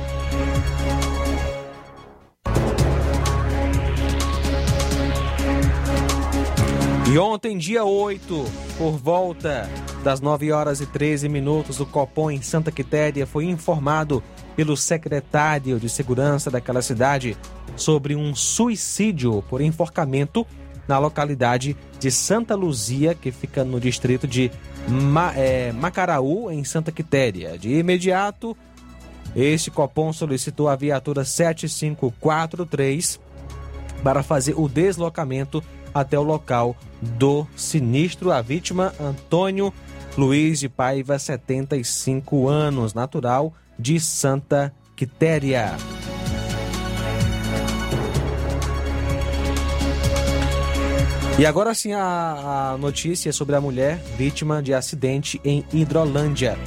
E 7.11 7.19
ontem, 7.19 7.57
dia 7.57 7.87
8, 7.87 8.45
por 8.77 8.99
volta 8.99 9.67
das 10.05 10.21
9 10.21 10.53
horas 10.53 10.83
e 10.83 10.87
13 10.87 11.27
minutos, 11.27 11.81
o 11.81 11.87
Copom 11.87 12.31
em 12.31 12.43
Santa 12.43 12.71
Quitéria 12.71 13.27
foi 13.27 13.47
informado 13.47 14.23
pelo 14.55 14.77
secretário 14.77 15.81
de 15.81 15.89
segurança 15.89 16.51
daquela 16.51 16.83
cidade 16.83 17.35
sobre 17.77 18.15
um 18.15 18.35
suicídio 18.35 19.43
por 19.49 19.63
enforcamento 19.63 20.47
na 20.87 20.99
localidade 20.99 21.75
de 21.99 22.11
Santa 22.11 22.55
Luzia, 22.55 23.15
que 23.15 23.33
fica 23.33 23.65
no 23.65 23.81
distrito 23.81 24.27
de 24.27 24.51
Ma 24.87 25.33
é, 25.35 25.73
Macaraú, 25.73 26.51
em 26.51 26.63
Santa 26.63 26.93
Quitéria. 26.93 27.57
De 27.57 27.73
imediato, 27.73 28.55
este 29.35 29.71
Copom 29.71 30.13
solicitou 30.13 30.69
a 30.69 30.77
viatura 30.77 31.25
7543 31.25 33.19
para 34.03 34.23
fazer 34.23 34.53
o 34.59 34.69
deslocamento 34.69 35.65
até 35.95 36.19
o 36.19 36.23
local 36.23 36.77
do 37.01 37.47
sinistro. 37.57 38.31
A 38.31 38.41
vítima, 38.43 38.95
Antônio 39.01 39.73
Luiz 40.17 40.59
de 40.59 40.69
Paiva, 40.69 41.19
75 41.19 42.49
anos, 42.49 42.95
natural 42.95 43.53
de 43.79 44.01
Santa 44.01 44.75
Quitéria. 44.97 45.77
E 51.39 51.47
agora 51.47 51.73
sim 51.73 51.93
a, 51.93 52.73
a, 52.73 52.79
notícia 52.79 53.33
sobre 53.33 53.55
a 53.55 53.61
mulher 53.61 53.97
vítima 54.17 54.61
de 54.61 54.75
acidente 54.75 55.41
em 55.45 55.65
Hidrolândia. 55.73 56.59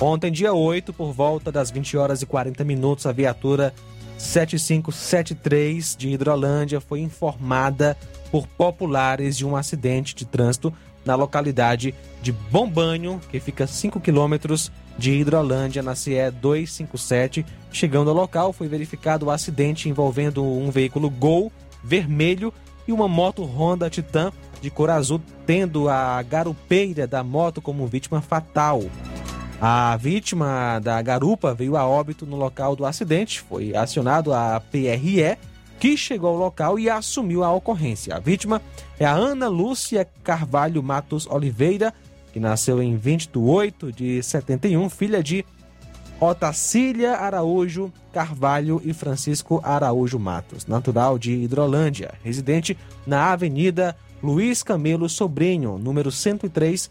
Ontem, 0.00 0.32
dia 0.32 0.54
8, 0.54 0.94
por 0.94 1.12
volta 1.12 1.52
das 1.52 1.70
20 1.70 1.98
horas 1.98 2.22
e 2.22 2.26
40 2.26 2.64
minutos, 2.64 3.04
a 3.04 3.12
viatura 3.12 3.74
7573 4.18 5.96
de 5.96 6.08
Hidrolândia 6.10 6.80
foi 6.80 7.00
informada 7.00 7.96
por 8.30 8.46
populares 8.46 9.36
de 9.36 9.46
um 9.46 9.56
acidente 9.56 10.14
de 10.14 10.24
trânsito 10.24 10.72
na 11.04 11.14
localidade 11.14 11.94
de 12.22 12.32
Bombanho, 12.32 13.20
que 13.30 13.38
fica 13.38 13.64
a 13.64 13.66
5 13.66 14.00
quilômetros 14.00 14.72
de 14.96 15.12
Hidrolândia, 15.12 15.82
na 15.82 15.94
CE 15.94 16.30
257. 16.40 17.44
Chegando 17.70 18.10
ao 18.10 18.16
local, 18.16 18.52
foi 18.52 18.68
verificado 18.68 19.26
o 19.26 19.30
acidente 19.30 19.88
envolvendo 19.88 20.42
um 20.42 20.70
veículo 20.70 21.10
Gol 21.10 21.52
vermelho 21.82 22.52
e 22.88 22.92
uma 22.92 23.06
moto 23.06 23.44
Honda 23.44 23.90
Titan 23.90 24.32
de 24.60 24.70
cor 24.70 24.88
azul, 24.88 25.20
tendo 25.44 25.90
a 25.90 26.22
garupeira 26.22 27.06
da 27.06 27.22
moto 27.22 27.60
como 27.60 27.86
vítima 27.86 28.22
fatal. 28.22 28.82
A 29.60 29.96
vítima 29.96 30.78
da 30.80 31.00
garupa 31.00 31.54
veio 31.54 31.76
a 31.76 31.86
óbito 31.86 32.26
no 32.26 32.36
local 32.36 32.74
do 32.76 32.84
acidente, 32.84 33.40
foi 33.40 33.74
acionado 33.74 34.32
a 34.32 34.60
PRE, 34.60 35.38
que 35.78 35.96
chegou 35.96 36.30
ao 36.30 36.36
local 36.36 36.78
e 36.78 36.88
assumiu 36.90 37.44
a 37.44 37.52
ocorrência. 37.52 38.14
A 38.14 38.18
vítima 38.18 38.60
é 38.98 39.04
a 39.04 39.12
Ana 39.12 39.48
Lúcia 39.48 40.06
Carvalho 40.22 40.82
Matos 40.82 41.26
Oliveira, 41.26 41.92
que 42.32 42.40
nasceu 42.40 42.82
em 42.82 42.96
28 42.96 43.92
de 43.92 44.22
71, 44.22 44.88
filha 44.90 45.22
de 45.22 45.44
Otacília 46.20 47.16
Araújo 47.16 47.92
Carvalho 48.12 48.80
e 48.84 48.92
Francisco 48.92 49.60
Araújo 49.62 50.18
Matos, 50.18 50.66
natural 50.66 51.18
de 51.18 51.32
Hidrolândia, 51.32 52.14
residente 52.22 52.76
na 53.06 53.32
Avenida 53.32 53.96
Luiz 54.22 54.62
Camelo 54.62 55.08
Sobrinho, 55.08 55.78
número 55.78 56.10
103, 56.10 56.90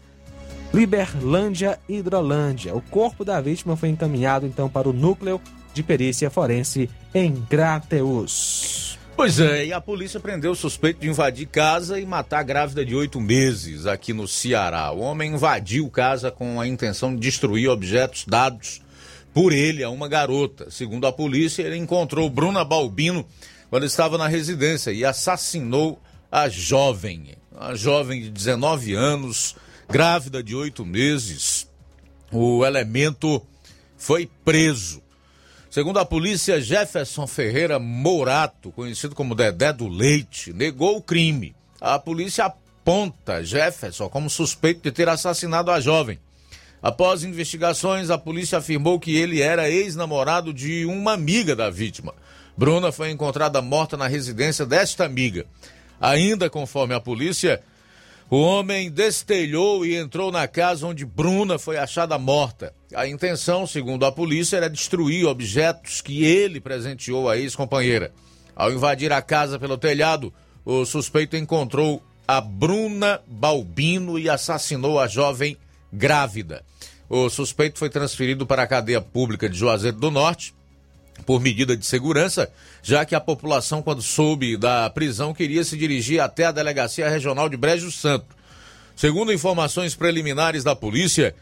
Liberlândia, 0.74 1.78
Hidrolândia. 1.88 2.74
O 2.74 2.80
corpo 2.80 3.24
da 3.24 3.40
vítima 3.40 3.76
foi 3.76 3.90
encaminhado 3.90 4.44
então 4.44 4.68
para 4.68 4.88
o 4.88 4.92
núcleo 4.92 5.40
de 5.72 5.84
perícia 5.84 6.28
forense 6.28 6.90
em 7.14 7.32
Grateus. 7.48 8.98
Pois 9.16 9.38
é, 9.38 9.66
e 9.66 9.72
a 9.72 9.80
polícia 9.80 10.18
prendeu 10.18 10.50
o 10.50 10.56
suspeito 10.56 10.98
de 10.98 11.08
invadir 11.08 11.46
casa 11.46 12.00
e 12.00 12.04
matar 12.04 12.40
a 12.40 12.42
grávida 12.42 12.84
de 12.84 12.92
oito 12.92 13.20
meses 13.20 13.86
aqui 13.86 14.12
no 14.12 14.26
Ceará. 14.26 14.90
O 14.90 14.98
homem 14.98 15.34
invadiu 15.34 15.88
casa 15.88 16.32
com 16.32 16.60
a 16.60 16.66
intenção 16.66 17.14
de 17.14 17.20
destruir 17.20 17.68
objetos 17.68 18.24
dados 18.26 18.82
por 19.32 19.52
ele 19.52 19.84
a 19.84 19.90
uma 19.90 20.08
garota. 20.08 20.72
Segundo 20.72 21.06
a 21.06 21.12
polícia, 21.12 21.62
ele 21.62 21.76
encontrou 21.76 22.28
Bruna 22.28 22.64
Balbino 22.64 23.24
quando 23.70 23.86
estava 23.86 24.18
na 24.18 24.26
residência 24.26 24.90
e 24.90 25.04
assassinou 25.04 26.00
a 26.32 26.48
jovem. 26.48 27.36
A 27.56 27.76
jovem 27.76 28.22
de 28.22 28.30
19 28.30 28.94
anos, 28.94 29.54
grávida 29.94 30.42
de 30.42 30.56
oito 30.56 30.84
meses. 30.84 31.70
O 32.32 32.66
elemento 32.66 33.40
foi 33.96 34.28
preso. 34.44 35.00
Segundo 35.70 36.00
a 36.00 36.04
polícia, 36.04 36.60
Jefferson 36.60 37.28
Ferreira 37.28 37.78
Mourato, 37.78 38.72
conhecido 38.72 39.14
como 39.14 39.36
Dedé 39.36 39.72
do 39.72 39.86
Leite, 39.86 40.52
negou 40.52 40.96
o 40.96 41.00
crime. 41.00 41.54
A 41.80 41.96
polícia 41.96 42.46
aponta 42.46 43.44
Jefferson 43.44 44.08
como 44.08 44.28
suspeito 44.28 44.82
de 44.82 44.90
ter 44.90 45.08
assassinado 45.08 45.70
a 45.70 45.78
jovem. 45.78 46.18
Após 46.82 47.22
investigações, 47.22 48.10
a 48.10 48.18
polícia 48.18 48.58
afirmou 48.58 48.98
que 48.98 49.14
ele 49.14 49.40
era 49.40 49.70
ex-namorado 49.70 50.52
de 50.52 50.84
uma 50.86 51.12
amiga 51.12 51.54
da 51.54 51.70
vítima. 51.70 52.12
Bruna 52.56 52.90
foi 52.90 53.12
encontrada 53.12 53.62
morta 53.62 53.96
na 53.96 54.08
residência 54.08 54.66
desta 54.66 55.04
amiga. 55.04 55.46
Ainda 56.00 56.50
conforme 56.50 56.94
a 56.94 57.00
polícia, 57.00 57.62
O 58.30 58.40
homem 58.40 58.90
destelhou 58.90 59.84
e 59.84 59.94
entrou 59.94 60.32
na 60.32 60.48
casa 60.48 60.86
onde 60.86 61.04
Bruna 61.04 61.58
foi 61.58 61.76
achada 61.76 62.18
morta. 62.18 62.74
A 62.94 63.06
intenção, 63.06 63.66
segundo 63.66 64.06
a 64.06 64.12
polícia, 64.12 64.56
era 64.56 64.70
destruir 64.70 65.26
objetos 65.26 66.00
que 66.00 66.24
ele 66.24 66.60
presenteou 66.60 67.28
à 67.28 67.36
ex-companheira. 67.36 68.12
Ao 68.56 68.72
invadir 68.72 69.12
a 69.12 69.20
casa 69.20 69.58
pelo 69.58 69.76
telhado, 69.76 70.32
o 70.64 70.84
suspeito 70.86 71.36
encontrou 71.36 72.02
a 72.26 72.40
Bruna 72.40 73.20
Balbino 73.26 74.18
e 74.18 74.30
assassinou 74.30 74.98
a 74.98 75.06
jovem 75.06 75.56
grávida. 75.92 76.64
O 77.08 77.28
suspeito 77.28 77.78
foi 77.78 77.90
transferido 77.90 78.46
para 78.46 78.62
a 78.62 78.66
cadeia 78.66 79.00
pública 79.00 79.48
de 79.48 79.58
Juazeiro 79.58 79.98
do 79.98 80.10
Norte 80.10 80.54
por 81.24 81.40
medida 81.40 81.76
de 81.76 81.86
segurança, 81.86 82.50
já 82.82 83.04
que 83.04 83.14
a 83.14 83.20
população, 83.20 83.82
quando 83.82 84.02
soube 84.02 84.56
da 84.56 84.90
prisão, 84.90 85.32
queria 85.32 85.64
se 85.64 85.76
dirigir 85.76 86.20
até 86.20 86.44
a 86.44 86.52
Delegacia 86.52 87.08
Regional 87.08 87.48
de 87.48 87.56
Brejo 87.56 87.90
Santo. 87.90 88.26
Segundo 88.96 89.32
informações 89.32 89.94
preliminares 89.94 90.62
da 90.62 90.76
polícia, 90.76 91.34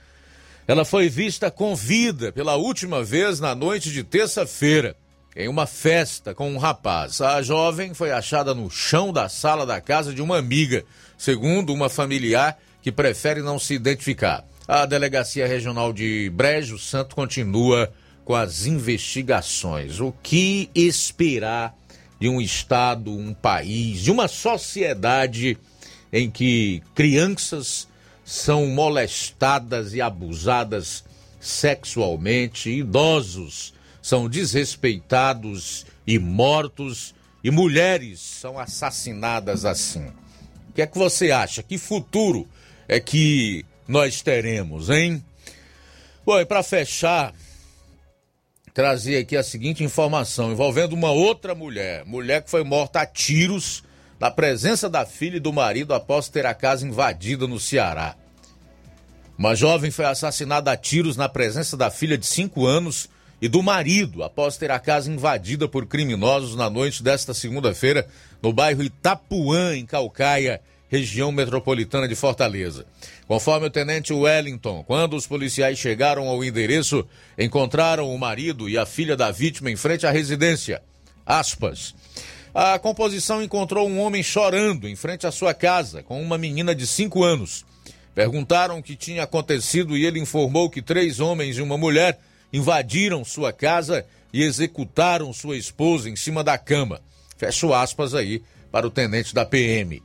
ela 0.67 0.85
foi 0.85 1.09
vista 1.09 1.51
com 1.51 1.75
vida 1.75 2.33
pela 2.33 2.57
última 2.57 3.03
vez 3.03 3.41
na 3.41 3.55
noite 3.55 3.91
de 3.91 4.05
terça-feira, 4.05 4.97
em 5.35 5.49
uma 5.49 5.67
festa 5.67 6.35
com 6.35 6.51
um 6.51 6.59
rapaz. 6.59 7.21
A 7.21 7.43
jovem 7.43 7.95
foi 7.95 8.13
achada 8.13 8.55
no 8.55 8.71
chão 8.71 9.13
da 9.13 9.29
sala 9.29 9.67
da 9.67 9.81
casa 9.81 10.15
de 10.15 10.23
uma 10.23 10.39
amiga, 10.39 10.85
segundo 11.19 11.73
uma 11.73 11.89
familiar 11.89 12.59
que 12.81 12.93
prefere 12.93 13.43
não 13.43 13.59
se 13.59 13.75
identificar. 13.75 14.45
A 14.69 14.87
Delegacia 14.87 15.47
Regional 15.47 15.93
de 15.93 16.31
Brejo 16.31 16.79
Santo 16.79 17.17
continua 17.17 17.93
com 18.25 18.35
as 18.35 18.67
investigações. 18.67 20.01
O 20.01 20.13
que 20.23 20.71
esperar 20.75 21.77
de 22.21 22.29
um 22.29 22.41
Estado, 22.41 23.11
um 23.11 23.35
país, 23.35 24.01
de 24.01 24.11
uma 24.11 24.29
sociedade 24.29 25.59
em 26.13 26.31
que 26.31 26.83
crianças 26.95 27.89
são 28.25 28.67
molestadas 28.67 29.95
e 29.95 30.01
abusadas 30.01 31.05
sexualmente, 31.41 32.71
idosos 32.71 33.75
são 34.01 34.29
desrespeitados 34.29 35.85
e 36.07 36.19
mortos 36.19 37.15
e 37.43 37.51
mulheres 37.51 38.21
são 38.21 38.59
assassinadas 38.59 39.65
assim. 39.65 40.07
O 40.69 40.73
que 40.75 40.83
é 40.83 40.87
que 40.87 40.97
você 40.97 41.31
acha? 41.31 41.63
Que 41.63 41.77
futuro 41.77 42.49
é 42.87 43.01
que 43.01 43.65
nós 43.87 44.23
teremos, 44.23 44.91
hein? 44.91 45.25
Bom, 46.25 46.39
e 46.39 46.47
para 46.47 46.63
fechar, 46.63 47.35
trazer 48.75 49.19
aqui 49.19 49.37
a 49.37 49.43
seguinte 49.43 49.85
informação 49.85 50.53
envolvendo 50.53 50.95
uma 50.95 51.11
outra 51.11 51.55
mulher, 51.55 52.05
mulher 52.07 52.43
que 52.43 52.51
foi 52.51 52.65
morta 52.65 53.01
a 53.01 53.07
tiros 53.07 53.83
na 54.19 54.31
presença 54.31 54.89
da 54.89 55.05
filha 55.05 55.37
e 55.37 55.41
do 55.41 55.53
marido 55.53 55.93
após 55.93 56.29
ter 56.29 56.47
a 56.47 56.55
casa 56.55 56.87
invadida 56.87 57.47
no 57.47 57.61
Ceará. 57.61 58.15
Uma 59.37 59.55
jovem 59.55 59.91
foi 59.91 60.05
assassinada 60.05 60.71
a 60.71 60.77
tiros 60.77 61.17
na 61.17 61.29
presença 61.29 61.77
da 61.77 61.91
filha 61.91 62.17
de 62.17 62.27
5 62.27 62.65
anos 62.65 63.09
e 63.41 63.49
do 63.49 63.63
marido 63.63 64.23
após 64.23 64.57
ter 64.57 64.71
a 64.71 64.79
casa 64.79 65.11
invadida 65.11 65.67
por 65.67 65.87
criminosos 65.87 66.55
na 66.55 66.71
noite 66.71 67.03
desta 67.03 67.35
segunda-feira 67.35 68.07
no 68.41 68.53
bairro 68.53 68.83
Itapuã, 68.83 69.75
em 69.75 69.85
Calcaia, 69.85 70.61
região 70.93 71.33
metropolitana 71.33 72.07
de 72.07 72.15
Fortaleza. 72.15 72.85
Conforme 73.27 73.67
o 73.67 73.71
tenente 73.71 74.13
Wellington, 74.13 74.85
quando 74.87 75.17
os 75.17 75.27
policiais 75.27 75.79
chegaram 75.79 76.29
ao 76.29 76.45
endereço, 76.45 77.09
encontraram 77.39 78.15
o 78.15 78.19
marido 78.19 78.69
e 78.69 78.77
a 78.77 78.85
filha 78.85 79.17
da 79.17 79.31
vítima 79.31 79.71
em 79.71 79.77
frente 79.77 80.07
à 80.07 80.11
residência. 80.11 80.83
Aspas. 81.25 81.95
A 82.55 82.79
composição 82.79 83.43
encontrou 83.43 83.89
um 83.89 83.99
homem 84.01 84.23
chorando 84.23 84.87
em 84.87 84.95
frente 84.95 85.27
à 85.27 85.33
sua 85.33 85.55
casa, 85.55 86.03
com 86.03 86.21
uma 86.21 86.37
menina 86.37 86.75
de 86.75 86.87
5 86.87 87.25
anos. 87.25 87.65
Perguntaram 88.15 88.79
o 88.79 88.83
que 88.83 88.95
tinha 88.95 89.23
acontecido 89.23 89.97
e 89.97 90.05
ele 90.05 90.21
informou 90.21 90.69
que 90.69 90.83
três 90.83 91.21
homens 91.21 91.57
e 91.57 91.63
uma 91.63 91.79
mulher 91.79 92.21
invadiram 92.53 93.25
sua 93.25 93.51
casa 93.51 94.05
e 94.31 94.43
executaram 94.43 95.33
sua 95.33 95.57
esposa 95.57 96.11
em 96.11 96.17
cima 96.17 96.45
da 96.45 96.59
cama. 96.59 97.01
Fecho 97.39 97.73
aspas 97.73 98.15
aí 98.15 98.43
para 98.71 98.87
o 98.87 98.91
tenente 98.91 99.35
da 99.35 99.47
PM. 99.47 100.03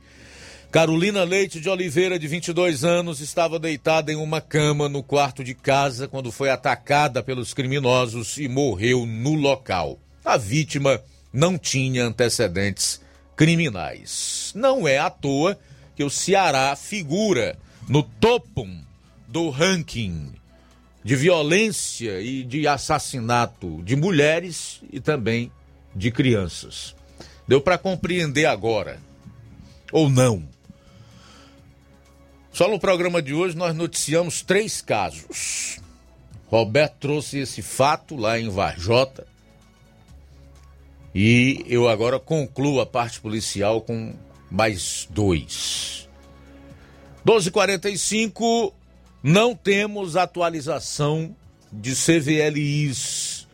Carolina 0.70 1.24
Leite 1.24 1.60
de 1.60 1.68
Oliveira, 1.70 2.18
de 2.18 2.28
22 2.28 2.84
anos, 2.84 3.20
estava 3.20 3.58
deitada 3.58 4.12
em 4.12 4.16
uma 4.16 4.38
cama 4.38 4.86
no 4.86 5.02
quarto 5.02 5.42
de 5.42 5.54
casa 5.54 6.06
quando 6.06 6.30
foi 6.30 6.50
atacada 6.50 7.22
pelos 7.22 7.54
criminosos 7.54 8.36
e 8.36 8.48
morreu 8.48 9.06
no 9.06 9.32
local. 9.32 9.98
A 10.22 10.36
vítima 10.36 11.00
não 11.32 11.56
tinha 11.56 12.04
antecedentes 12.04 13.00
criminais. 13.34 14.52
Não 14.54 14.86
é 14.86 14.98
à 14.98 15.08
toa 15.08 15.58
que 15.96 16.04
o 16.04 16.10
Ceará 16.10 16.76
figura 16.76 17.58
no 17.88 18.02
topo 18.02 18.68
do 19.26 19.48
ranking 19.48 20.34
de 21.02 21.16
violência 21.16 22.20
e 22.20 22.44
de 22.44 22.68
assassinato 22.68 23.82
de 23.84 23.96
mulheres 23.96 24.82
e 24.92 25.00
também 25.00 25.50
de 25.96 26.10
crianças. 26.10 26.94
Deu 27.46 27.58
para 27.58 27.78
compreender 27.78 28.44
agora, 28.44 29.00
ou 29.90 30.10
não? 30.10 30.57
Só 32.58 32.66
no 32.66 32.80
programa 32.80 33.22
de 33.22 33.32
hoje 33.32 33.56
nós 33.56 33.72
noticiamos 33.72 34.42
três 34.42 34.82
casos. 34.82 35.78
Roberto 36.48 36.96
trouxe 36.98 37.38
esse 37.38 37.62
fato 37.62 38.16
lá 38.16 38.36
em 38.36 38.48
Varjota. 38.48 39.28
E 41.14 41.64
eu 41.68 41.88
agora 41.88 42.18
concluo 42.18 42.80
a 42.80 42.84
parte 42.84 43.20
policial 43.20 43.80
com 43.80 44.12
mais 44.50 45.06
dois. 45.08 46.08
12h45, 47.24 48.72
não 49.22 49.54
temos 49.54 50.16
atualização 50.16 51.36
de 51.72 51.94
CVLIs. 51.94 53.46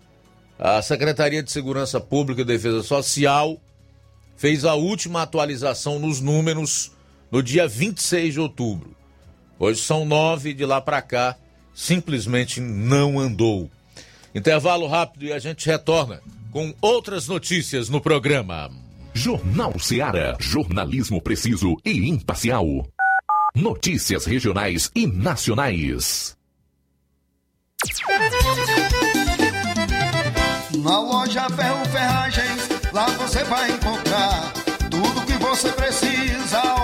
A 0.58 0.80
Secretaria 0.80 1.42
de 1.42 1.52
Segurança 1.52 2.00
Pública 2.00 2.40
e 2.40 2.46
Defesa 2.46 2.82
Social 2.82 3.60
fez 4.34 4.64
a 4.64 4.72
última 4.72 5.20
atualização 5.20 5.98
nos 5.98 6.22
números 6.22 6.93
no 7.30 7.42
dia 7.42 7.66
26 7.66 8.34
de 8.34 8.40
outubro. 8.40 8.94
Hoje 9.58 9.80
são 9.80 10.04
nove, 10.04 10.52
de 10.52 10.64
lá 10.64 10.80
para 10.80 11.00
cá, 11.00 11.36
simplesmente 11.74 12.60
não 12.60 13.18
andou. 13.18 13.70
Intervalo 14.34 14.86
rápido 14.86 15.26
e 15.26 15.32
a 15.32 15.38
gente 15.38 15.66
retorna 15.66 16.20
com 16.50 16.74
outras 16.80 17.28
notícias 17.28 17.88
no 17.88 18.00
programa. 18.00 18.70
Jornal 19.12 19.78
Seara. 19.78 20.36
Jornalismo 20.40 21.22
preciso 21.22 21.76
e 21.84 22.08
imparcial. 22.08 22.66
Notícias 23.54 24.26
regionais 24.26 24.90
e 24.94 25.06
nacionais. 25.06 26.36
Na 30.82 31.00
loja 31.00 31.48
Ferro 31.50 31.84
Ferragens, 31.86 32.68
lá 32.92 33.06
você 33.10 33.44
vai 33.44 33.70
encontrar 33.70 34.52
tudo 34.90 35.26
que 35.26 35.34
você 35.34 35.70
precisa 35.72 36.83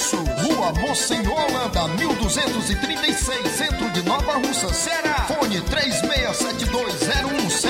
preços. 0.00 0.20
Rua 0.42 0.72
Monsenhor 0.80 1.38
Holanda, 1.38 1.86
1236, 1.88 3.52
centro 3.52 3.90
de 3.90 4.02
Nova 4.02 4.32
Russa, 4.34 4.72
Ceará. 4.72 5.26
Fone 5.28 5.60
36720179. 5.60 7.69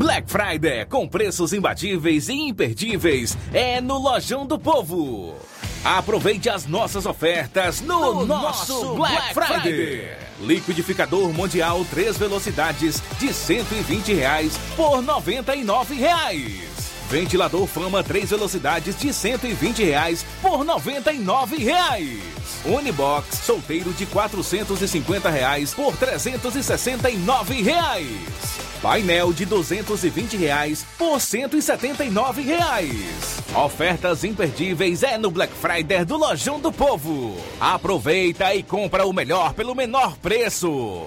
Black 0.00 0.32
Friday 0.32 0.86
com 0.86 1.06
preços 1.06 1.52
imbatíveis 1.52 2.30
e 2.30 2.32
imperdíveis 2.32 3.36
é 3.52 3.82
no 3.82 3.98
Lojão 3.98 4.46
do 4.46 4.58
Povo. 4.58 5.36
Aproveite 5.84 6.48
as 6.48 6.64
nossas 6.64 7.04
ofertas 7.04 7.82
no, 7.82 8.14
No 8.14 8.24
nosso, 8.24 8.72
nosso 8.72 8.94
Black, 8.94 9.34
Black 9.34 9.34
Friday. 9.34 9.72
Friday. 9.72 10.16
Liquidificador 10.40 11.30
Mundial 11.34 11.84
3 11.90 12.16
velocidades 12.16 13.02
de 13.18 13.30
120 13.30 14.14
reais 14.14 14.58
por 14.74 15.02
99 15.02 15.94
reais. 15.94 16.70
Ventilador 17.10 17.66
Fama 17.66 18.02
3 18.02 18.30
velocidades 18.30 18.98
de 18.98 19.12
120 19.12 19.84
reais 19.84 20.24
por 20.40 20.64
99 20.64 21.58
reais. 21.58 22.22
Unibox 22.64 23.40
solteiro 23.40 23.92
de 23.92 24.06
450 24.06 25.28
reais 25.28 25.74
por 25.74 25.94
369 25.94 27.60
reais. 27.60 28.59
Painel 28.82 29.30
de 29.34 29.44
220 29.44 30.38
reais 30.38 30.86
por 30.96 31.20
179 31.20 32.40
reais. 32.40 33.42
Ofertas 33.54 34.24
imperdíveis 34.24 35.02
é 35.02 35.18
no 35.18 35.30
Black 35.30 35.52
Friday 35.52 36.02
do 36.06 36.16
Lojão 36.16 36.58
do 36.58 36.72
Povo. 36.72 37.36
Aproveita 37.60 38.54
e 38.54 38.62
compra 38.62 39.04
o 39.04 39.12
melhor 39.12 39.52
pelo 39.52 39.74
menor 39.74 40.16
preço. 40.16 41.06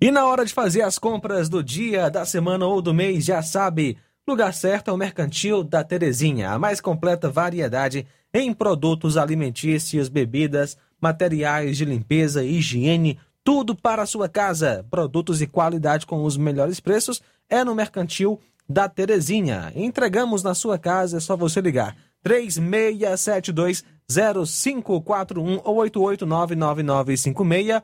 E 0.00 0.10
na 0.10 0.26
hora 0.26 0.44
de 0.44 0.52
fazer 0.52 0.82
as 0.82 0.98
compras 0.98 1.48
do 1.48 1.62
dia, 1.62 2.10
da 2.10 2.24
semana 2.24 2.66
ou 2.66 2.82
do 2.82 2.92
mês, 2.92 3.24
já 3.24 3.40
sabe, 3.40 3.96
lugar 4.26 4.52
certo 4.52 4.90
é 4.90 4.92
o 4.92 4.96
Mercantil 4.96 5.62
da 5.62 5.84
Terezinha, 5.84 6.50
a 6.50 6.58
mais 6.58 6.80
completa 6.80 7.30
variedade 7.30 8.04
em 8.32 8.52
produtos 8.52 9.16
alimentícios, 9.16 10.08
bebidas, 10.08 10.76
materiais 11.00 11.76
de 11.76 11.84
limpeza, 11.84 12.42
higiene, 12.42 13.16
tudo 13.44 13.76
para 13.76 14.02
a 14.02 14.06
sua 14.06 14.28
casa. 14.28 14.84
Produtos 14.90 15.38
de 15.38 15.46
qualidade 15.46 16.06
com 16.06 16.24
os 16.24 16.36
melhores 16.36 16.80
preços 16.80 17.22
é 17.48 17.62
no 17.62 17.74
Mercantil 17.74 18.40
da 18.68 18.88
Terezinha. 18.88 19.72
Entregamos 19.76 20.42
na 20.42 20.54
sua 20.54 20.78
casa, 20.78 21.18
é 21.18 21.20
só 21.20 21.36
você 21.36 21.60
ligar. 21.60 21.96
3672 22.22 23.84
0541 24.08 25.60
ou 25.62 25.76
8899956 25.76 27.82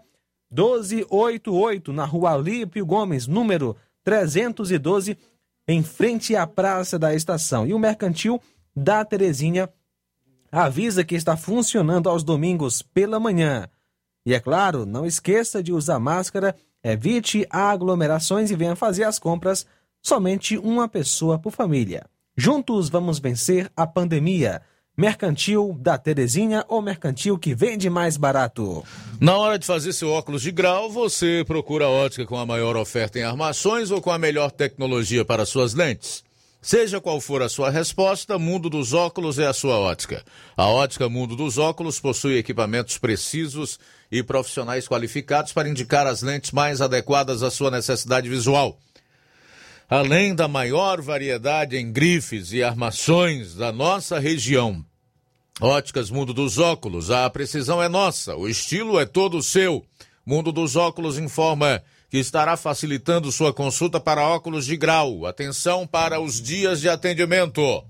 1288, 0.50 1.92
na 1.92 2.04
rua 2.04 2.32
Alípio 2.32 2.84
Gomes, 2.84 3.28
número 3.28 3.76
312, 4.02 5.16
em 5.68 5.82
frente 5.82 6.34
à 6.34 6.46
Praça 6.46 6.98
da 6.98 7.14
Estação. 7.14 7.66
E 7.66 7.72
o 7.72 7.78
Mercantil 7.78 8.40
da 8.74 9.04
Terezinha 9.04 9.68
avisa 10.50 11.04
que 11.04 11.14
está 11.14 11.36
funcionando 11.36 12.08
aos 12.08 12.24
domingos 12.24 12.82
pela 12.82 13.20
manhã. 13.20 13.68
E 14.24 14.34
é 14.34 14.40
claro, 14.40 14.84
não 14.84 15.06
esqueça 15.06 15.62
de 15.62 15.72
usar 15.72 15.98
máscara, 15.98 16.54
evite 16.82 17.46
aglomerações 17.48 18.50
e 18.50 18.56
venha 18.56 18.76
fazer 18.76 19.04
as 19.04 19.18
compras 19.18 19.66
somente 20.02 20.58
uma 20.58 20.88
pessoa 20.88 21.38
por 21.38 21.52
família. 21.52 22.04
Juntos 22.36 22.88
vamos 22.88 23.18
vencer 23.18 23.70
a 23.76 23.86
pandemia. 23.86 24.62
Mercantil 24.96 25.74
da 25.80 25.96
Terezinha 25.96 26.64
ou 26.68 26.82
mercantil 26.82 27.38
que 27.38 27.54
vende 27.54 27.88
mais 27.88 28.18
barato? 28.18 28.84
Na 29.18 29.36
hora 29.36 29.58
de 29.58 29.66
fazer 29.66 29.92
seu 29.92 30.10
óculos 30.10 30.42
de 30.42 30.50
grau, 30.50 30.90
você 30.90 31.42
procura 31.46 31.86
a 31.86 31.90
ótica 31.90 32.26
com 32.26 32.36
a 32.36 32.44
maior 32.44 32.76
oferta 32.76 33.18
em 33.18 33.22
armações 33.22 33.90
ou 33.90 34.02
com 34.02 34.10
a 34.10 34.18
melhor 34.18 34.50
tecnologia 34.50 35.24
para 35.24 35.46
suas 35.46 35.72
lentes? 35.72 36.22
Seja 36.60 37.00
qual 37.00 37.18
for 37.20 37.40
a 37.40 37.48
sua 37.48 37.70
resposta, 37.70 38.38
Mundo 38.38 38.68
dos 38.68 38.92
Óculos 38.92 39.38
é 39.38 39.46
a 39.46 39.52
sua 39.54 39.78
ótica. 39.78 40.22
A 40.54 40.66
ótica 40.66 41.08
Mundo 41.08 41.34
dos 41.34 41.56
Óculos 41.56 41.98
possui 41.98 42.36
equipamentos 42.36 42.98
precisos 42.98 43.78
e 44.10 44.22
profissionais 44.22 44.88
qualificados 44.88 45.52
para 45.52 45.68
indicar 45.68 46.06
as 46.06 46.22
lentes 46.22 46.50
mais 46.50 46.80
adequadas 46.80 47.42
à 47.42 47.50
sua 47.50 47.70
necessidade 47.70 48.28
visual. 48.28 48.78
Além 49.88 50.34
da 50.34 50.46
maior 50.46 51.00
variedade 51.00 51.76
em 51.76 51.92
grifes 51.92 52.52
e 52.52 52.62
armações 52.62 53.54
da 53.54 53.72
nossa 53.72 54.18
região, 54.18 54.84
Óticas 55.60 56.10
Mundo 56.10 56.32
dos 56.32 56.58
Óculos, 56.58 57.10
a 57.10 57.28
precisão 57.28 57.82
é 57.82 57.88
nossa, 57.88 58.34
o 58.34 58.48
estilo 58.48 58.98
é 58.98 59.04
todo 59.04 59.42
seu. 59.42 59.84
Mundo 60.24 60.52
dos 60.52 60.74
Óculos 60.76 61.18
informa 61.18 61.82
que 62.08 62.18
estará 62.18 62.56
facilitando 62.56 63.30
sua 63.30 63.52
consulta 63.52 64.00
para 64.00 64.26
óculos 64.26 64.66
de 64.66 64.76
grau. 64.76 65.26
Atenção 65.26 65.86
para 65.86 66.20
os 66.20 66.40
dias 66.40 66.80
de 66.80 66.88
atendimento. 66.88 67.84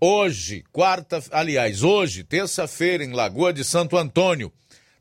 Hoje, 0.00 0.64
quarta, 0.72 1.22
aliás, 1.30 1.82
hoje, 1.82 2.24
terça-feira, 2.24 3.04
em 3.04 3.12
Lagoa 3.12 3.52
de 3.52 3.62
Santo 3.62 3.96
Antônio. 3.96 4.52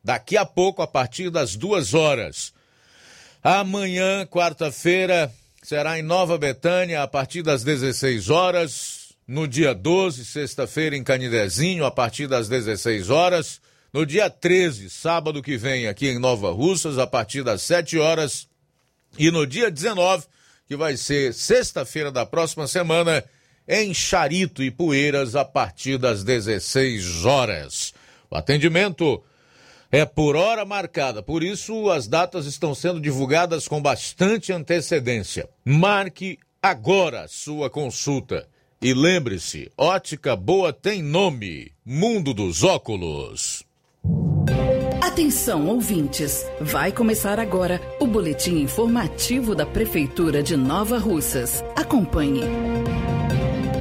Daqui 0.10 0.36
a 0.36 0.44
pouco, 0.44 0.82
a 0.82 0.88
partir 0.88 1.30
das 1.30 1.56
duas 1.56 1.94
horas. 1.94 2.52
Amanhã, 3.44 4.26
quarta-feira, 4.26 5.32
será 5.62 6.00
em 6.00 6.02
Nova 6.02 6.36
Betânia, 6.36 7.04
a 7.04 7.08
partir 7.08 7.44
das 7.44 7.64
16 7.64 8.28
horas. 8.28 9.14
No 9.28 9.48
dia 9.48 9.72
12, 9.72 10.26
sexta-feira, 10.26 10.98
em 10.98 11.04
Canidezinho, 11.04 11.86
a 11.86 11.92
partir 11.92 12.26
das 12.26 12.50
16 12.50 13.12
horas. 13.12 13.62
No 13.94 14.04
dia 14.04 14.32
13, 14.32 14.90
sábado 14.90 15.44
que 15.44 15.58
vem, 15.58 15.88
aqui 15.88 16.08
em 16.08 16.18
Nova 16.18 16.50
Russas, 16.50 16.98
a 16.98 17.06
partir 17.06 17.44
das 17.44 17.62
7 17.62 18.00
horas. 18.00 18.48
E 19.16 19.30
no 19.30 19.46
dia 19.46 19.70
19, 19.70 20.26
que 20.68 20.76
vai 20.76 20.98
ser 20.98 21.36
sexta-feira 21.36 22.12
da 22.12 22.26
próxima 22.26 22.68
semana, 22.68 23.24
em 23.68 23.94
Charito 23.94 24.64
e 24.64 24.72
Poeiras, 24.72 25.36
a 25.36 25.46
partir 25.46 26.00
das 26.00 26.24
16 26.24 27.26
horas. 27.26 27.94
O 28.28 28.36
atendimento 28.36 29.24
é 29.92 30.06
por 30.06 30.36
hora 30.36 30.66
marcada, 30.66 31.24
por 31.24 31.44
isso 31.44 31.90
as 31.90 32.08
datas 32.08 32.46
estão 32.46 32.76
sendo 32.76 33.00
divulgadas 33.00 33.68
com 33.68 33.82
bastante 33.82 34.54
antecedência. 34.54 35.50
Marque 35.66 36.38
agora 36.62 37.28
sua 37.28 37.70
consulta. 37.70 38.48
E 38.82 38.94
lembre-se, 38.94 39.72
ótica 39.78 40.36
boa 40.36 40.72
tem 40.72 41.02
nome: 41.02 41.72
Mundo 41.86 42.34
dos 42.34 42.64
Óculos. 42.64 43.64
Atenção, 45.02 45.68
ouvintes! 45.68 46.46
Vai 46.62 46.92
começar 46.92 47.40
agora 47.40 47.82
o 48.00 48.08
boletim 48.08 48.60
informativo 48.62 49.54
da 49.54 49.66
Prefeitura 49.66 50.42
de 50.42 50.56
Nova 50.56 50.98
Russas. 50.98 51.62
Acompanhe. 51.76 52.42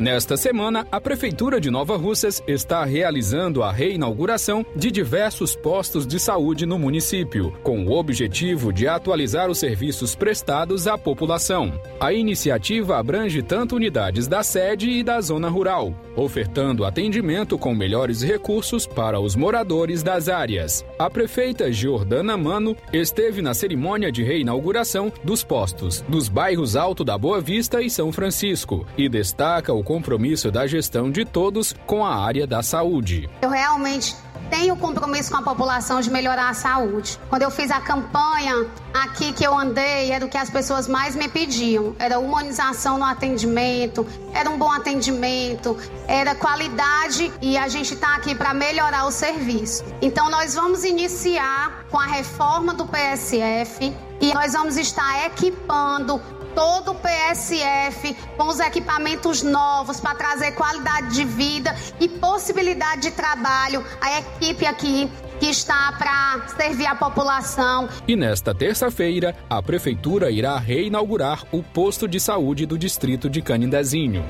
Nesta 0.01 0.37
semana, 0.37 0.87
a 0.93 1.01
Prefeitura 1.01 1.61
de 1.61 1.73
Nova 1.73 1.97
Russas 1.97 2.41
está 2.47 2.85
realizando 2.85 3.65
a 3.65 3.73
reinauguração 3.73 4.65
de 4.77 4.93
diversos 4.93 5.57
postos 5.57 6.07
de 6.07 6.21
saúde 6.21 6.65
no 6.65 6.79
município, 6.79 7.53
com 7.65 7.85
o 7.85 7.91
objetivo 7.91 8.73
de 8.73 8.87
atualizar 8.87 9.51
os 9.51 9.59
serviços 9.59 10.15
prestados 10.15 10.87
à 10.87 10.97
população. 10.97 11.73
A 11.99 12.13
iniciativa 12.13 12.97
abrange 12.97 13.43
tanto 13.43 13.75
unidades 13.75 14.29
da 14.29 14.45
sede 14.45 14.89
e 14.89 15.03
da 15.03 15.21
zona 15.21 15.49
rural, 15.49 15.93
ofertando 16.15 16.85
atendimento 16.85 17.59
com 17.59 17.75
melhores 17.75 18.23
recursos 18.23 18.87
para 18.87 19.19
os 19.19 19.35
moradores 19.35 20.01
das 20.01 20.29
áreas. 20.29 20.85
A 20.97 21.11
prefeita 21.11 21.73
Jordana 21.73 22.37
Mano 22.37 22.77
esteve 22.93 23.43
na 23.43 23.53
cerimônia 23.53 24.13
de 24.13 24.23
reinauguração 24.23 25.13
dos 25.25 25.43
postos 25.43 26.05
dos 26.09 26.29
bairros 26.29 26.77
Alto 26.77 27.03
da 27.03 27.19
Boa 27.19 27.41
Vista 27.41 27.83
e 27.83 27.91
São 27.91 28.13
Francisco 28.13 28.87
e 28.97 29.09
destaca 29.09 29.73
o 29.73 29.88
compromisso 29.89 30.51
da 30.51 30.67
gestão 30.67 31.11
de 31.11 31.25
todos 31.25 31.75
com 31.87 32.05
a 32.05 32.15
área 32.15 32.47
da 32.47 32.63
saúde. 32.63 33.27
Eu 33.41 33.49
realmente 33.49 34.15
tenho 34.51 34.77
compromisso 34.77 35.31
com 35.31 35.39
a 35.39 35.43
população 35.43 36.03
de 36.03 36.11
melhorar 36.11 36.51
a 36.51 36.53
saúde. 36.53 37.19
Quando 37.31 37.41
eu 37.41 37.51
fiz 37.51 37.71
a 37.71 37.81
campanha 37.81 38.67
aqui 38.93 39.33
que 39.33 39.43
eu 39.43 39.57
andei, 39.57 40.13
era 40.13 40.27
o 40.27 40.29
que 40.29 40.37
as 40.37 40.51
pessoas 40.51 40.87
mais 40.87 41.17
me 41.17 41.27
pediam. 41.27 41.97
Era 41.99 42.19
humanização 42.19 42.99
no 42.99 43.05
atendimento, 43.05 44.07
era 44.35 44.51
um 44.51 44.59
bom 44.59 44.71
atendimento, 44.71 45.75
era 46.07 46.35
qualidade 46.35 47.33
e 47.41 47.57
a 47.57 47.67
gente 47.69 47.95
está 47.95 48.15
aqui 48.17 48.35
para 48.35 48.53
melhorar 48.53 49.07
o 49.07 49.11
serviço. 49.11 49.83
Então 50.03 50.29
nós 50.29 50.55
vamos 50.55 50.85
iniciar 50.85 51.87
com 51.91 51.99
a 51.99 52.05
reforma 52.05 52.75
do 52.75 52.85
PSF 52.87 53.91
e 54.21 54.35
nós 54.35 54.53
vamos 54.53 54.77
estar 54.77 55.25
equipando 55.25 56.21
todo 56.59 56.91
o 56.91 56.95
PSF 56.97 58.17
com 58.37 58.49
os 58.49 58.59
equipamentos 58.59 59.45
novos 59.45 60.01
para 60.01 60.17
trazer 60.17 60.51
qualidade 60.57 61.15
de 61.15 61.25
vida 61.25 61.73
e 62.01 62.09
possibilidade 62.09 63.03
de 63.03 63.11
trabalho. 63.13 63.85
A 64.01 64.19
equipe 64.19 64.67
aqui 64.67 65.09
que 65.39 65.47
está 65.47 65.93
para 65.93 66.49
servir 66.57 66.87
a 66.87 66.97
população. 66.97 67.89
E 68.09 68.17
nesta 68.17 68.53
terça-feira, 68.53 69.37
a 69.49 69.63
Prefeitura 69.63 70.33
irá 70.33 70.59
reinaugurar 70.59 71.45
o 71.53 71.63
posto 71.63 72.09
de 72.09 72.19
saúde 72.19 72.67
do 72.67 72.77
distrito 72.77 73.31
de 73.31 73.41
Canindezinho. 73.41 74.25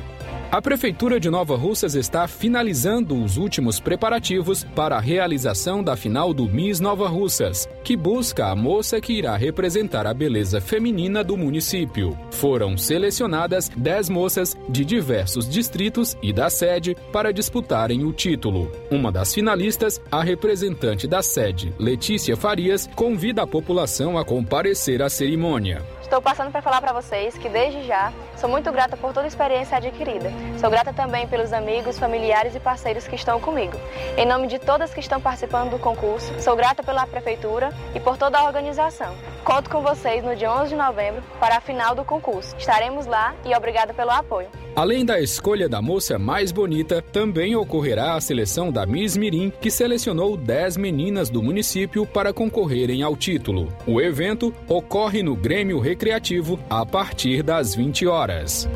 A 0.50 0.62
Prefeitura 0.62 1.20
de 1.20 1.28
Nova 1.28 1.58
Russas 1.58 1.94
está 1.94 2.26
finalizando 2.26 3.22
os 3.22 3.36
últimos 3.36 3.78
preparativos 3.78 4.64
para 4.64 4.96
a 4.96 5.00
realização 5.00 5.84
da 5.84 5.94
final 5.94 6.32
do 6.32 6.46
Miss 6.48 6.80
Nova 6.80 7.06
Russas, 7.06 7.68
que 7.84 7.94
busca 7.94 8.46
a 8.46 8.56
moça 8.56 8.98
que 8.98 9.12
irá 9.12 9.36
representar 9.36 10.06
a 10.06 10.14
beleza 10.14 10.58
feminina 10.58 11.22
do 11.22 11.36
município. 11.36 12.18
Foram 12.30 12.78
selecionadas 12.78 13.68
10 13.68 14.08
moças 14.08 14.56
de 14.70 14.86
diversos 14.86 15.46
distritos 15.46 16.16
e 16.22 16.32
da 16.32 16.48
sede 16.48 16.96
para 17.12 17.30
disputarem 17.30 18.06
o 18.06 18.12
título. 18.14 18.72
Uma 18.90 19.12
das 19.12 19.34
finalistas, 19.34 20.00
a 20.10 20.22
representante 20.22 21.06
da 21.06 21.20
sede, 21.20 21.74
Letícia 21.78 22.38
Farias, 22.38 22.88
convida 22.96 23.42
a 23.42 23.46
população 23.46 24.16
a 24.16 24.24
comparecer 24.24 25.02
à 25.02 25.10
cerimônia. 25.10 25.97
Estou 26.08 26.22
passando 26.22 26.50
para 26.50 26.62
falar 26.62 26.80
para 26.80 26.94
vocês 26.94 27.36
que 27.36 27.50
desde 27.50 27.82
já 27.86 28.10
sou 28.38 28.48
muito 28.48 28.72
grata 28.72 28.96
por 28.96 29.12
toda 29.12 29.26
a 29.26 29.28
experiência 29.28 29.76
adquirida. 29.76 30.32
Sou 30.58 30.70
grata 30.70 30.90
também 30.90 31.28
pelos 31.28 31.52
amigos, 31.52 31.98
familiares 31.98 32.54
e 32.54 32.60
parceiros 32.60 33.06
que 33.06 33.14
estão 33.14 33.38
comigo. 33.38 33.78
Em 34.16 34.24
nome 34.24 34.46
de 34.46 34.58
todas 34.58 34.94
que 34.94 35.00
estão 35.00 35.20
participando 35.20 35.72
do 35.72 35.78
concurso, 35.78 36.32
sou 36.40 36.56
grata 36.56 36.82
pela 36.82 37.06
prefeitura 37.06 37.74
e 37.94 38.00
por 38.00 38.16
toda 38.16 38.38
a 38.38 38.46
organização. 38.46 39.14
Conto 39.44 39.68
com 39.68 39.82
vocês 39.82 40.24
no 40.24 40.34
dia 40.34 40.50
11 40.50 40.70
de 40.70 40.76
novembro 40.76 41.22
para 41.38 41.58
a 41.58 41.60
final 41.60 41.94
do 41.94 42.02
concurso. 42.06 42.56
Estaremos 42.56 43.04
lá 43.04 43.34
e 43.44 43.54
obrigada 43.54 43.92
pelo 43.92 44.10
apoio. 44.10 44.48
Além 44.78 45.04
da 45.04 45.20
escolha 45.20 45.68
da 45.68 45.82
moça 45.82 46.20
mais 46.20 46.52
bonita, 46.52 47.02
também 47.02 47.56
ocorrerá 47.56 48.14
a 48.14 48.20
seleção 48.20 48.70
da 48.70 48.86
Miss 48.86 49.16
Mirim, 49.16 49.52
que 49.60 49.72
selecionou 49.72 50.36
10 50.36 50.76
meninas 50.76 51.28
do 51.28 51.42
município 51.42 52.06
para 52.06 52.32
concorrerem 52.32 53.02
ao 53.02 53.16
título. 53.16 53.72
O 53.88 54.00
evento 54.00 54.54
ocorre 54.68 55.20
no 55.20 55.34
Grêmio 55.34 55.80
Recreativo 55.98 56.60
a 56.70 56.86
partir 56.86 57.42
das 57.42 57.74
20 57.74 58.06
horas. 58.06 58.68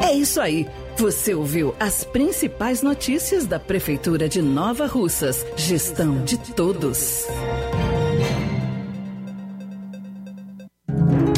É 0.00 0.12
isso 0.14 0.40
aí. 0.40 0.68
Você 0.96 1.34
ouviu 1.34 1.74
as 1.80 2.04
principais 2.04 2.82
notícias 2.82 3.46
da 3.46 3.58
Prefeitura 3.58 4.28
de 4.28 4.40
Nova 4.40 4.86
Russas. 4.86 5.44
Gestão 5.56 6.22
de 6.22 6.38
todos. 6.38 7.26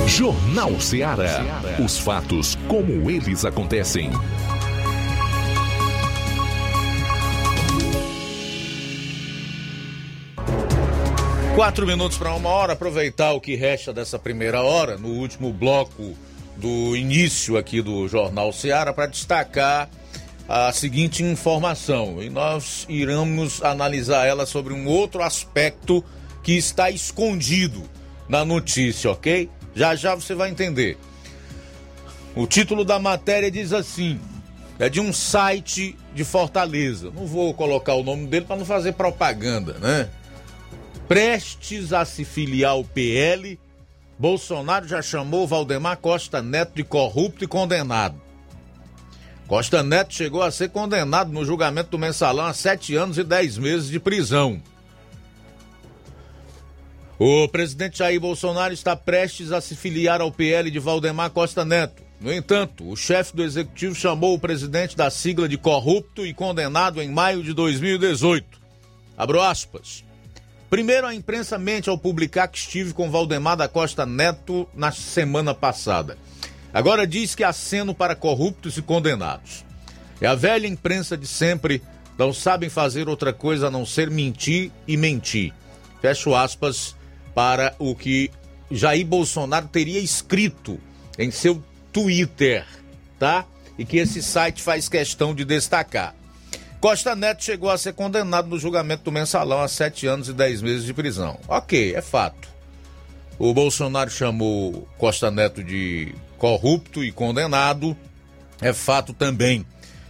Jornal 0.06 0.78
Ceará. 0.78 1.42
Os 1.82 1.96
fatos 1.96 2.58
como 2.68 3.10
eles 3.10 3.46
acontecem. 3.46 4.10
Quatro 11.56 11.86
minutos 11.86 12.18
para 12.18 12.34
uma 12.34 12.50
hora, 12.50 12.74
aproveitar 12.74 13.32
o 13.32 13.40
que 13.40 13.54
resta 13.54 13.90
dessa 13.90 14.18
primeira 14.18 14.60
hora, 14.60 14.98
no 14.98 15.08
último 15.08 15.50
bloco 15.54 16.14
do 16.54 16.94
início 16.94 17.56
aqui 17.56 17.80
do 17.80 18.06
Jornal 18.06 18.52
Ceará, 18.52 18.92
para 18.92 19.06
destacar 19.06 19.88
a 20.46 20.70
seguinte 20.70 21.24
informação. 21.24 22.22
E 22.22 22.28
nós 22.28 22.84
iremos 22.90 23.64
analisar 23.64 24.26
ela 24.26 24.44
sobre 24.44 24.74
um 24.74 24.86
outro 24.86 25.22
aspecto 25.22 26.04
que 26.42 26.52
está 26.52 26.90
escondido 26.90 27.84
na 28.28 28.44
notícia, 28.44 29.10
ok? 29.10 29.48
Já 29.74 29.94
já 29.96 30.14
você 30.14 30.34
vai 30.34 30.50
entender. 30.50 30.98
O 32.34 32.46
título 32.46 32.84
da 32.84 32.98
matéria 32.98 33.50
diz 33.50 33.72
assim: 33.72 34.20
é 34.78 34.90
de 34.90 35.00
um 35.00 35.10
site 35.10 35.96
de 36.14 36.22
Fortaleza. 36.22 37.10
Não 37.10 37.26
vou 37.26 37.54
colocar 37.54 37.94
o 37.94 38.02
nome 38.02 38.26
dele 38.26 38.44
para 38.44 38.56
não 38.56 38.66
fazer 38.66 38.92
propaganda, 38.92 39.78
né? 39.78 40.10
Prestes 41.08 41.92
a 41.92 42.04
se 42.04 42.24
filiar 42.24 42.72
ao 42.72 42.82
PL, 42.82 43.58
Bolsonaro 44.18 44.88
já 44.88 45.00
chamou 45.00 45.46
Valdemar 45.46 45.98
Costa 45.98 46.42
Neto 46.42 46.74
de 46.74 46.82
corrupto 46.82 47.44
e 47.44 47.46
condenado. 47.46 48.20
Costa 49.46 49.84
Neto 49.84 50.12
chegou 50.12 50.42
a 50.42 50.50
ser 50.50 50.70
condenado 50.70 51.30
no 51.30 51.44
julgamento 51.44 51.90
do 51.90 51.98
mensalão 51.98 52.46
a 52.46 52.52
sete 52.52 52.96
anos 52.96 53.18
e 53.18 53.22
dez 53.22 53.56
meses 53.56 53.88
de 53.88 54.00
prisão. 54.00 54.60
O 57.18 57.46
presidente 57.48 57.98
Jair 57.98 58.20
Bolsonaro 58.20 58.74
está 58.74 58.96
prestes 58.96 59.52
a 59.52 59.60
se 59.60 59.76
filiar 59.76 60.20
ao 60.20 60.32
PL 60.32 60.70
de 60.70 60.78
Valdemar 60.80 61.30
Costa 61.30 61.64
Neto. 61.64 62.02
No 62.20 62.32
entanto, 62.32 62.88
o 62.88 62.96
chefe 62.96 63.36
do 63.36 63.44
executivo 63.44 63.94
chamou 63.94 64.34
o 64.34 64.40
presidente 64.40 64.96
da 64.96 65.08
sigla 65.08 65.48
de 65.48 65.56
corrupto 65.56 66.26
e 66.26 66.34
condenado 66.34 67.00
em 67.00 67.08
maio 67.08 67.44
de 67.44 67.52
2018. 67.52 68.60
Abro 69.16 69.40
aspas. 69.40 70.05
Primeiro, 70.68 71.06
a 71.06 71.14
imprensa 71.14 71.58
mente 71.58 71.88
ao 71.88 71.96
publicar 71.96 72.48
que 72.48 72.58
estive 72.58 72.92
com 72.92 73.10
Valdemar 73.10 73.56
da 73.56 73.68
Costa 73.68 74.04
Neto 74.04 74.68
na 74.74 74.90
semana 74.90 75.54
passada. 75.54 76.18
Agora 76.72 77.06
diz 77.06 77.34
que 77.34 77.44
aceno 77.44 77.94
para 77.94 78.16
corruptos 78.16 78.76
e 78.76 78.82
condenados. 78.82 79.64
É 80.20 80.26
a 80.26 80.34
velha 80.34 80.66
imprensa 80.66 81.16
de 81.16 81.26
sempre, 81.26 81.82
não 82.18 82.32
sabem 82.32 82.68
fazer 82.68 83.08
outra 83.08 83.32
coisa 83.32 83.68
a 83.68 83.70
não 83.70 83.86
ser 83.86 84.10
mentir 84.10 84.72
e 84.88 84.96
mentir. 84.96 85.52
Fecho 86.02 86.34
aspas 86.34 86.96
para 87.34 87.74
o 87.78 87.94
que 87.94 88.30
Jair 88.70 89.06
Bolsonaro 89.06 89.68
teria 89.68 90.00
escrito 90.00 90.80
em 91.18 91.30
seu 91.30 91.62
Twitter, 91.92 92.66
tá? 93.18 93.46
E 93.78 93.84
que 93.84 93.98
esse 93.98 94.22
site 94.22 94.62
faz 94.62 94.88
questão 94.88 95.34
de 95.34 95.44
destacar. 95.44 96.14
Costa 96.80 97.16
Neto 97.16 97.42
chegou 97.42 97.70
a 97.70 97.78
ser 97.78 97.94
condenado 97.94 98.48
no 98.48 98.58
julgamento 98.58 99.04
do 99.04 99.12
mensalão 99.12 99.60
a 99.60 99.68
sete 99.68 100.06
anos 100.06 100.28
e 100.28 100.32
dez 100.32 100.60
meses 100.60 100.84
de 100.84 100.92
prisão. 100.92 101.38
Ok, 101.48 101.94
é 101.94 102.02
fato. 102.02 102.48
O 103.38 103.52
Bolsonaro 103.52 104.10
chamou 104.10 104.88
Costa 104.98 105.30
Neto 105.30 105.64
de 105.64 106.14
corrupto 106.38 107.02
e 107.02 107.10
condenado. 107.10 107.96
É 108.60 108.72
fato 108.72 109.12
também 109.12 109.66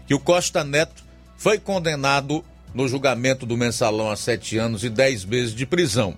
que 0.06 0.14
o 0.14 0.20
Costa 0.20 0.62
Neto 0.64 1.04
foi 1.36 1.58
condenado 1.58 2.44
no 2.74 2.86
julgamento 2.86 3.46
do 3.46 3.56
mensalão 3.56 4.10
a 4.10 4.16
sete 4.16 4.58
anos 4.58 4.84
e 4.84 4.90
dez 4.90 5.24
meses 5.24 5.54
de 5.54 5.64
prisão. 5.64 6.14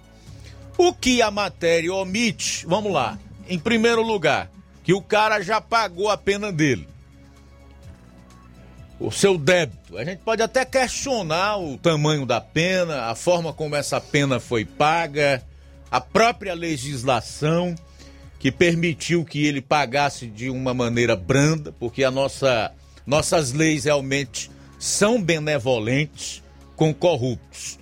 O 0.76 0.92
que 0.92 1.22
a 1.22 1.30
matéria 1.30 1.92
omite? 1.92 2.66
Vamos 2.66 2.92
lá. 2.92 3.18
Em 3.48 3.58
primeiro 3.58 4.02
lugar, 4.02 4.50
que 4.82 4.92
o 4.92 5.02
cara 5.02 5.40
já 5.40 5.60
pagou 5.60 6.10
a 6.10 6.16
pena 6.16 6.52
dele. 6.52 6.88
O 9.00 9.12
seu 9.12 9.38
débito. 9.38 9.96
A 9.96 10.04
gente 10.04 10.18
pode 10.18 10.42
até 10.42 10.64
questionar 10.64 11.56
o 11.58 11.78
tamanho 11.78 12.26
da 12.26 12.40
pena, 12.40 13.04
a 13.04 13.14
forma 13.14 13.52
como 13.52 13.76
essa 13.76 14.00
pena 14.00 14.40
foi 14.40 14.64
paga, 14.64 15.42
a 15.90 16.00
própria 16.00 16.54
legislação 16.54 17.74
que 18.38 18.52
permitiu 18.52 19.24
que 19.24 19.46
ele 19.46 19.60
pagasse 19.60 20.26
de 20.26 20.50
uma 20.50 20.72
maneira 20.72 21.16
branda, 21.16 21.72
porque 21.78 22.04
a 22.04 22.10
nossa, 22.10 22.72
nossas 23.06 23.52
leis 23.52 23.84
realmente 23.84 24.50
são 24.78 25.20
benevolentes 25.20 26.42
com 26.76 26.94
corruptos. 26.94 27.78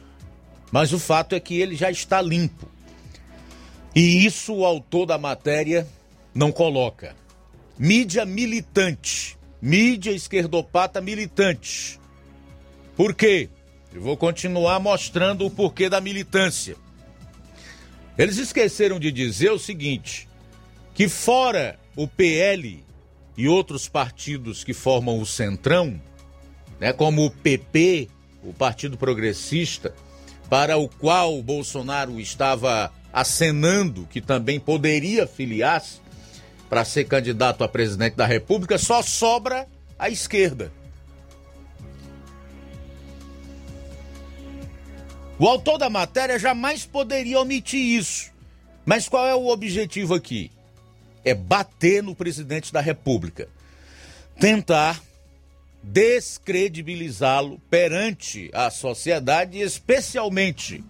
Mas 0.70 0.92
o 0.92 0.98
fato 0.98 1.34
é 1.34 1.40
que 1.40 1.60
ele 1.60 1.76
já 1.76 1.90
está 1.90 2.20
limpo. 2.20 2.68
E 3.94 4.26
isso 4.26 4.54
o 4.54 4.64
autor 4.64 5.06
da 5.06 5.18
matéria 5.18 5.86
não 6.34 6.52
coloca. 6.52 7.14
Mídia 7.78 8.24
militante. 8.24 9.38
Mídia 9.60 10.10
esquerdopata 10.12 11.00
militante. 11.00 11.98
Por 12.96 13.14
quê? 13.14 13.48
Eu 13.94 14.00
vou 14.00 14.16
continuar 14.16 14.78
mostrando 14.78 15.46
o 15.46 15.50
porquê 15.50 15.88
da 15.88 16.00
militância. 16.00 16.76
Eles 18.18 18.36
esqueceram 18.36 18.98
de 18.98 19.10
dizer 19.10 19.50
o 19.50 19.58
seguinte: 19.58 20.28
que 20.94 21.08
fora 21.08 21.78
o 21.94 22.06
PL 22.06 22.84
e 23.36 23.48
outros 23.48 23.88
partidos 23.88 24.64
que 24.64 24.72
formam 24.72 25.20
o 25.20 25.26
Centrão, 25.26 26.00
né, 26.80 26.92
como 26.92 27.24
o 27.24 27.30
PP, 27.30 28.08
o 28.42 28.52
Partido 28.52 28.96
Progressista, 28.96 29.94
para 30.48 30.76
o 30.76 30.88
qual 30.88 31.38
o 31.38 31.42
Bolsonaro 31.42 32.20
estava 32.20 32.92
acenando 33.12 34.06
que 34.10 34.20
também 34.20 34.60
poderia 34.60 35.26
filiar-se 35.26 36.00
para 36.68 36.84
ser 36.84 37.04
candidato 37.04 37.62
a 37.62 37.68
presidente 37.68 38.14
da 38.14 38.26
República, 38.26 38.78
só 38.78 39.02
sobra 39.02 39.66
a 39.98 40.10
esquerda. 40.10 40.72
O 45.38 45.46
autor 45.46 45.78
da 45.78 45.90
matéria 45.90 46.38
jamais 46.38 46.86
poderia 46.86 47.40
omitir 47.40 47.80
isso. 47.80 48.30
Mas 48.84 49.08
qual 49.08 49.26
é 49.26 49.34
o 49.34 49.48
objetivo 49.48 50.14
aqui? 50.14 50.50
É 51.24 51.34
bater 51.34 52.02
no 52.02 52.14
presidente 52.14 52.72
da 52.72 52.80
República. 52.80 53.48
Tentar 54.40 55.02
descredibilizá-lo 55.82 57.60
perante 57.70 58.50
a 58.52 58.70
sociedade, 58.70 59.60
especialmente 59.60 60.82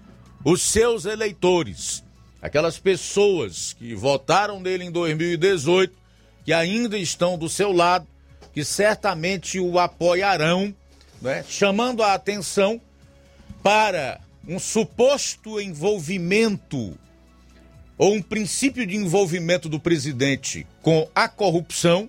os 0.45 0.63
seus 0.63 1.05
eleitores, 1.05 2.05
aquelas 2.41 2.79
pessoas 2.79 3.73
que 3.73 3.95
votaram 3.95 4.61
nele 4.61 4.85
em 4.85 4.91
2018, 4.91 5.97
que 6.45 6.53
ainda 6.53 6.99
estão 6.99 7.37
do 7.37 7.49
seu 7.49 7.73
lado, 7.73 8.07
que 8.53 8.65
certamente 8.65 9.59
o 9.59 9.79
apoiarão, 9.79 10.75
né? 11.21 11.45
chamando 11.49 12.03
a 12.03 12.15
atenção 12.15 12.81
para 13.63 14.21
um 14.47 14.59
suposto 14.59 15.61
envolvimento 15.61 16.97
ou 17.99 18.15
um 18.15 18.23
princípio 18.23 18.87
de 18.87 18.97
envolvimento 18.97 19.69
do 19.69 19.81
presidente 19.81 20.67
com 20.83 21.09
a 21.15 21.29
corrupção 21.29 22.09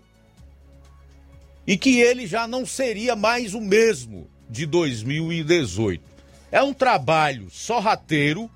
e 1.65 1.78
que 1.78 1.99
ele 1.99 2.28
já 2.28 2.47
não 2.47 2.65
seria 2.65 3.15
mais 3.15 3.53
o 3.53 3.61
mesmo 3.61 4.30
de 4.49 4.65
2018. 4.65 6.03
É 6.51 6.61
um 6.61 6.73
trabalho 6.73 7.49
sorrateiro 7.49 8.49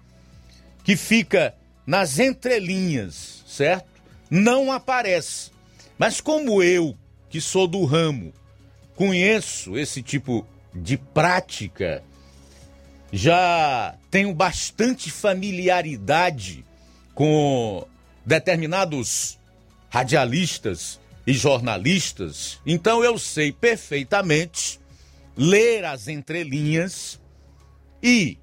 que 0.84 0.96
fica 0.96 1.56
nas 1.92 2.20
entrelinhas, 2.20 3.44
certo? 3.46 4.02
Não 4.30 4.72
aparece. 4.72 5.52
Mas 5.98 6.22
como 6.22 6.64
eu, 6.64 6.98
que 7.30 7.42
sou 7.42 7.68
do 7.68 7.84
ramo, 7.84 8.32
conheço 8.96 9.78
esse 9.78 10.02
tipo 10.02 10.48
de 10.74 10.96
prática, 10.96 12.02
já 13.12 13.94
tenho 14.10 14.34
bastante 14.34 15.12
familiaridade 15.12 16.64
com 17.14 17.86
determinados 18.26 19.38
radialistas 19.90 20.98
e 21.28 21.34
jornalistas, 21.34 22.58
então 22.66 23.04
eu 23.04 23.20
sei 23.20 23.52
perfeitamente 23.52 24.80
ler 25.36 25.84
as 25.84 26.08
entrelinhas 26.08 27.20
e 28.02 28.38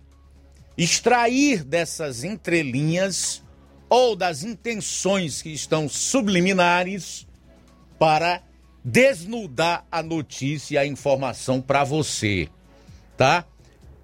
extrair 0.79 1.65
dessas 1.65 2.23
entrelinhas 2.23 3.43
ou 3.91 4.15
das 4.15 4.45
intenções 4.45 5.43
que 5.43 5.51
estão 5.51 5.89
subliminares 5.89 7.27
para 7.99 8.41
desnudar 8.85 9.85
a 9.91 10.05
notícia 10.05 10.77
e 10.77 10.79
a 10.79 10.87
informação 10.87 11.61
para 11.61 11.83
você, 11.83 12.49
tá? 13.17 13.45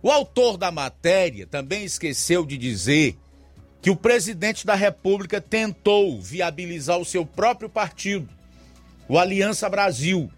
O 0.03 0.11
autor 0.11 0.57
da 0.57 0.73
matéria 0.73 1.47
também 1.47 1.85
esqueceu 1.85 2.45
de 2.45 2.59
dizer 2.59 3.17
que 3.81 3.89
o 3.89 3.97
presidente 3.97 4.67
da 4.67 4.75
República 4.75 5.41
tentou 5.41 6.21
viabilizar 6.21 6.99
o 6.99 7.05
seu 7.05 7.25
próprio 7.25 7.69
partido, 7.69 8.29
o 9.09 9.17
Aliança 9.17 9.69
Brasil. 9.69 10.29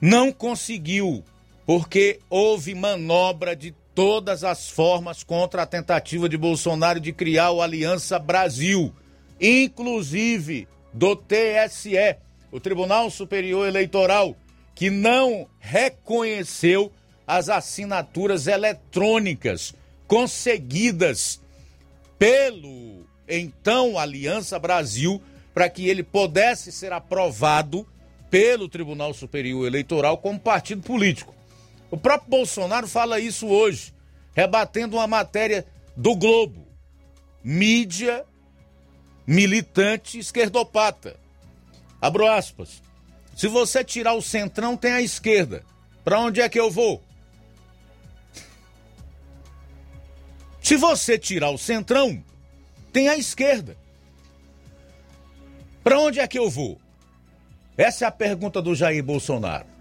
Não 0.00 0.32
conseguiu, 0.32 1.22
porque 1.64 2.18
houve 2.28 2.74
manobra 2.74 3.54
de 3.54 3.74
todas 3.96 4.44
as 4.44 4.68
formas 4.68 5.24
contra 5.24 5.62
a 5.62 5.66
tentativa 5.66 6.28
de 6.28 6.36
Bolsonaro 6.36 7.00
de 7.00 7.14
criar 7.14 7.50
o 7.50 7.62
Aliança 7.62 8.18
Brasil, 8.18 8.94
inclusive 9.40 10.68
do 10.92 11.16
TSE, 11.16 12.16
o 12.52 12.60
Tribunal 12.60 13.10
Superior 13.10 13.66
Eleitoral, 13.66 14.36
que 14.74 14.90
não 14.90 15.48
reconheceu 15.58 16.92
as 17.26 17.48
assinaturas 17.48 18.46
eletrônicas 18.46 19.74
conseguidas 20.06 21.40
pelo 22.18 23.06
então 23.26 23.98
Aliança 23.98 24.58
Brasil 24.58 25.22
para 25.54 25.70
que 25.70 25.88
ele 25.88 26.02
pudesse 26.02 26.70
ser 26.70 26.92
aprovado 26.92 27.86
pelo 28.30 28.68
Tribunal 28.68 29.14
Superior 29.14 29.66
Eleitoral 29.66 30.18
como 30.18 30.38
partido 30.38 30.82
político. 30.82 31.35
O 31.90 31.96
próprio 31.96 32.30
Bolsonaro 32.30 32.86
fala 32.86 33.20
isso 33.20 33.46
hoje, 33.46 33.94
rebatendo 34.34 34.96
uma 34.96 35.06
matéria 35.06 35.66
do 35.96 36.14
Globo. 36.14 36.66
Mídia 37.42 38.24
militante 39.26 40.18
esquerdopata. 40.18 41.16
Abro 42.00 42.26
aspas. 42.26 42.82
Se 43.34 43.48
você 43.48 43.82
tirar 43.82 44.14
o 44.14 44.22
centrão, 44.22 44.76
tem 44.76 44.92
a 44.92 45.02
esquerda. 45.02 45.64
Para 46.04 46.20
onde 46.20 46.40
é 46.40 46.48
que 46.48 46.58
eu 46.58 46.70
vou? 46.70 47.02
Se 50.62 50.76
você 50.76 51.18
tirar 51.18 51.50
o 51.50 51.58
centrão, 51.58 52.22
tem 52.92 53.08
a 53.08 53.16
esquerda. 53.16 53.76
Para 55.82 55.98
onde 56.00 56.18
é 56.18 56.26
que 56.26 56.38
eu 56.38 56.48
vou? 56.48 56.80
Essa 57.76 58.04
é 58.04 58.08
a 58.08 58.12
pergunta 58.12 58.62
do 58.62 58.74
Jair 58.74 59.04
Bolsonaro. 59.04 59.75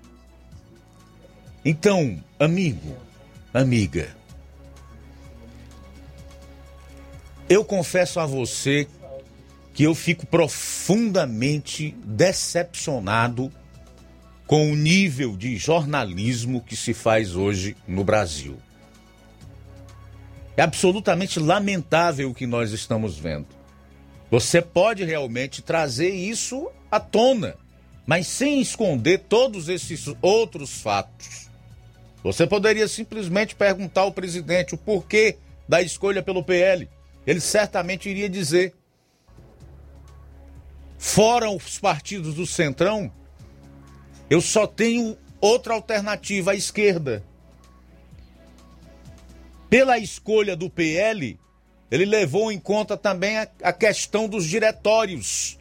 Então, 1.68 2.24
amigo, 2.40 2.96
amiga, 3.52 4.16
eu 7.50 7.66
confesso 7.66 8.20
a 8.20 8.26
você 8.28 8.88
que 9.74 9.82
eu 9.82 9.96
fico 9.96 10.28
profundamente 10.28 11.98
decepcionado 12.06 13.52
com 14.46 14.72
o 14.72 14.76
nível 14.76 15.36
de 15.36 15.58
jornalismo 15.58 16.62
que 16.62 16.76
se 16.76 16.94
faz 16.94 17.36
hoje 17.36 17.76
no 17.88 18.04
Brasil. 18.04 18.58
É 20.56 20.62
absolutamente 20.62 21.40
lamentável 21.40 22.30
o 22.30 22.36
que 22.36 22.46
nós 22.46 22.74
estamos 22.74 23.18
vendo. 23.18 23.48
Você 24.30 24.62
pode 24.62 25.04
realmente 25.04 25.64
trazer 25.64 26.10
isso 26.10 26.70
à 26.92 27.00
tona, 27.00 27.56
mas 28.06 28.28
sem 28.28 28.62
esconder 28.62 29.24
todos 29.28 29.68
esses 29.68 30.06
outros 30.22 30.80
fatos. 30.80 31.55
Você 32.26 32.48
poderia 32.48 32.88
simplesmente 32.88 33.54
perguntar 33.54 34.02
ao 34.02 34.12
presidente 34.12 34.74
o 34.74 34.78
porquê 34.80 35.38
da 35.70 35.80
escolha 35.80 36.24
pelo 36.24 36.44
PL. 36.44 36.90
Ele 37.24 37.40
certamente 37.40 38.10
iria 38.10 38.28
dizer. 38.28 38.74
Fora 40.98 41.52
os 41.52 41.78
partidos 41.78 42.34
do 42.34 42.48
Centrão, 42.48 43.12
eu 44.28 44.42
só 44.42 44.66
tenho 44.66 45.16
outra 45.40 45.76
alternativa 45.76 46.50
à 46.50 46.56
esquerda. 46.56 47.24
Pela 49.70 50.00
escolha 50.00 50.56
do 50.56 50.68
PL, 50.68 51.40
ele 51.92 52.06
levou 52.06 52.52
em 52.52 52.60
conta 52.60 52.98
também 52.98 53.38
a, 53.38 53.48
a 53.62 53.72
questão 53.72 54.28
dos 54.28 54.48
diretórios 54.48 55.60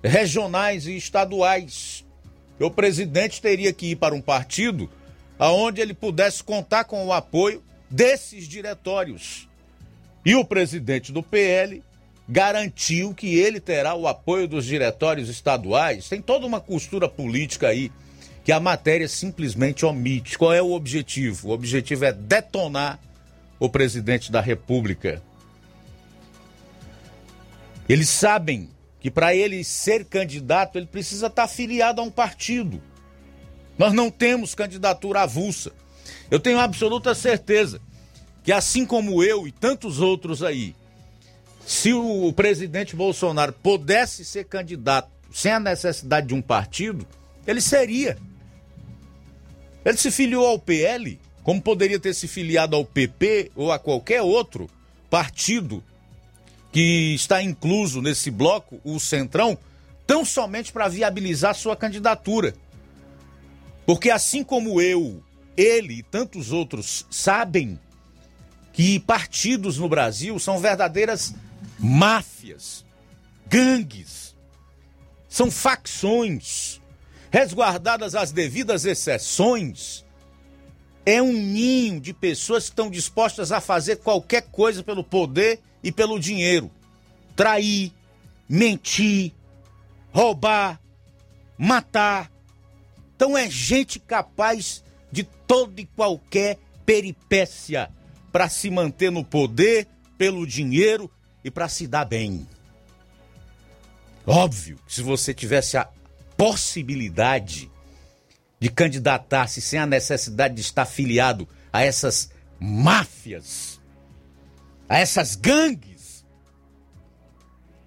regionais 0.00 0.86
e 0.86 0.96
estaduais. 0.96 2.06
O 2.60 2.70
presidente 2.70 3.42
teria 3.42 3.72
que 3.72 3.86
ir 3.86 3.96
para 3.96 4.14
um 4.14 4.20
partido 4.20 4.88
aonde 5.38 5.80
ele 5.80 5.94
pudesse 5.94 6.42
contar 6.42 6.84
com 6.84 7.06
o 7.06 7.12
apoio 7.12 7.62
desses 7.90 8.46
diretórios. 8.48 9.48
E 10.24 10.34
o 10.34 10.44
presidente 10.44 11.12
do 11.12 11.22
PL 11.22 11.82
garantiu 12.28 13.14
que 13.14 13.38
ele 13.38 13.60
terá 13.60 13.94
o 13.94 14.06
apoio 14.06 14.46
dos 14.46 14.66
diretórios 14.66 15.28
estaduais. 15.28 16.08
Tem 16.08 16.20
toda 16.20 16.46
uma 16.46 16.60
costura 16.60 17.08
política 17.08 17.68
aí 17.68 17.90
que 18.44 18.52
a 18.52 18.60
matéria 18.60 19.08
simplesmente 19.08 19.86
omite. 19.86 20.36
Qual 20.36 20.52
é 20.52 20.60
o 20.60 20.72
objetivo? 20.72 21.48
O 21.48 21.52
objetivo 21.52 22.04
é 22.04 22.12
detonar 22.12 22.98
o 23.58 23.68
presidente 23.68 24.30
da 24.30 24.40
República. 24.40 25.22
Eles 27.88 28.08
sabem 28.08 28.68
que 29.00 29.10
para 29.10 29.34
ele 29.34 29.64
ser 29.64 30.04
candidato, 30.04 30.76
ele 30.76 30.86
precisa 30.86 31.28
estar 31.28 31.44
afiliado 31.44 32.00
a 32.00 32.04
um 32.04 32.10
partido. 32.10 32.82
Nós 33.78 33.92
não 33.92 34.10
temos 34.10 34.54
candidatura 34.54 35.22
avulsa. 35.22 35.72
Eu 36.30 36.40
tenho 36.40 36.58
absoluta 36.58 37.14
certeza 37.14 37.80
que, 38.42 38.50
assim 38.50 38.84
como 38.84 39.22
eu 39.22 39.46
e 39.46 39.52
tantos 39.52 40.00
outros 40.00 40.42
aí, 40.42 40.74
se 41.64 41.92
o 41.92 42.32
presidente 42.32 42.96
Bolsonaro 42.96 43.52
pudesse 43.52 44.24
ser 44.24 44.44
candidato 44.44 45.10
sem 45.32 45.52
a 45.52 45.60
necessidade 45.60 46.26
de 46.26 46.34
um 46.34 46.42
partido, 46.42 47.06
ele 47.46 47.60
seria. 47.60 48.18
Ele 49.84 49.96
se 49.96 50.10
filiou 50.10 50.46
ao 50.46 50.58
PL, 50.58 51.20
como 51.42 51.62
poderia 51.62 52.00
ter 52.00 52.14
se 52.14 52.26
filiado 52.26 52.74
ao 52.74 52.84
PP 52.84 53.52
ou 53.54 53.70
a 53.70 53.78
qualquer 53.78 54.22
outro 54.22 54.68
partido 55.08 55.82
que 56.72 57.14
está 57.14 57.42
incluso 57.42 58.02
nesse 58.02 58.30
bloco, 58.30 58.80
o 58.84 58.98
Centrão, 58.98 59.56
tão 60.06 60.24
somente 60.24 60.72
para 60.72 60.88
viabilizar 60.88 61.54
sua 61.54 61.76
candidatura. 61.76 62.54
Porque 63.88 64.10
assim 64.10 64.44
como 64.44 64.82
eu, 64.82 65.24
ele 65.56 65.94
e 65.94 66.02
tantos 66.02 66.52
outros 66.52 67.06
sabem 67.10 67.80
que 68.70 69.00
partidos 69.00 69.78
no 69.78 69.88
Brasil 69.88 70.38
são 70.38 70.58
verdadeiras 70.58 71.34
máfias, 71.78 72.84
gangues, 73.46 74.36
são 75.26 75.50
facções, 75.50 76.82
resguardadas 77.30 78.14
as 78.14 78.30
devidas 78.30 78.84
exceções, 78.84 80.04
é 81.06 81.22
um 81.22 81.32
ninho 81.32 81.98
de 81.98 82.12
pessoas 82.12 82.64
que 82.64 82.72
estão 82.72 82.90
dispostas 82.90 83.52
a 83.52 83.58
fazer 83.58 83.96
qualquer 84.00 84.42
coisa 84.52 84.82
pelo 84.82 85.02
poder 85.02 85.62
e 85.82 85.90
pelo 85.90 86.20
dinheiro. 86.20 86.70
Trair, 87.34 87.90
mentir, 88.46 89.32
roubar, 90.12 90.78
matar, 91.56 92.30
então 93.18 93.36
é 93.36 93.50
gente 93.50 93.98
capaz 93.98 94.84
de 95.10 95.24
toda 95.24 95.80
e 95.80 95.86
qualquer 95.86 96.56
peripécia 96.86 97.90
para 98.30 98.48
se 98.48 98.70
manter 98.70 99.10
no 99.10 99.24
poder, 99.24 99.88
pelo 100.16 100.46
dinheiro 100.46 101.10
e 101.42 101.50
para 101.50 101.68
se 101.68 101.88
dar 101.88 102.04
bem. 102.04 102.46
Óbvio 104.24 104.78
que 104.86 104.94
se 104.94 105.02
você 105.02 105.34
tivesse 105.34 105.76
a 105.76 105.88
possibilidade 106.36 107.68
de 108.60 108.70
candidatar-se 108.70 109.60
sem 109.60 109.80
a 109.80 109.86
necessidade 109.86 110.54
de 110.54 110.60
estar 110.60 110.86
filiado 110.86 111.48
a 111.72 111.82
essas 111.82 112.30
máfias, 112.60 113.80
a 114.88 114.96
essas 114.96 115.34
gangues, 115.34 116.24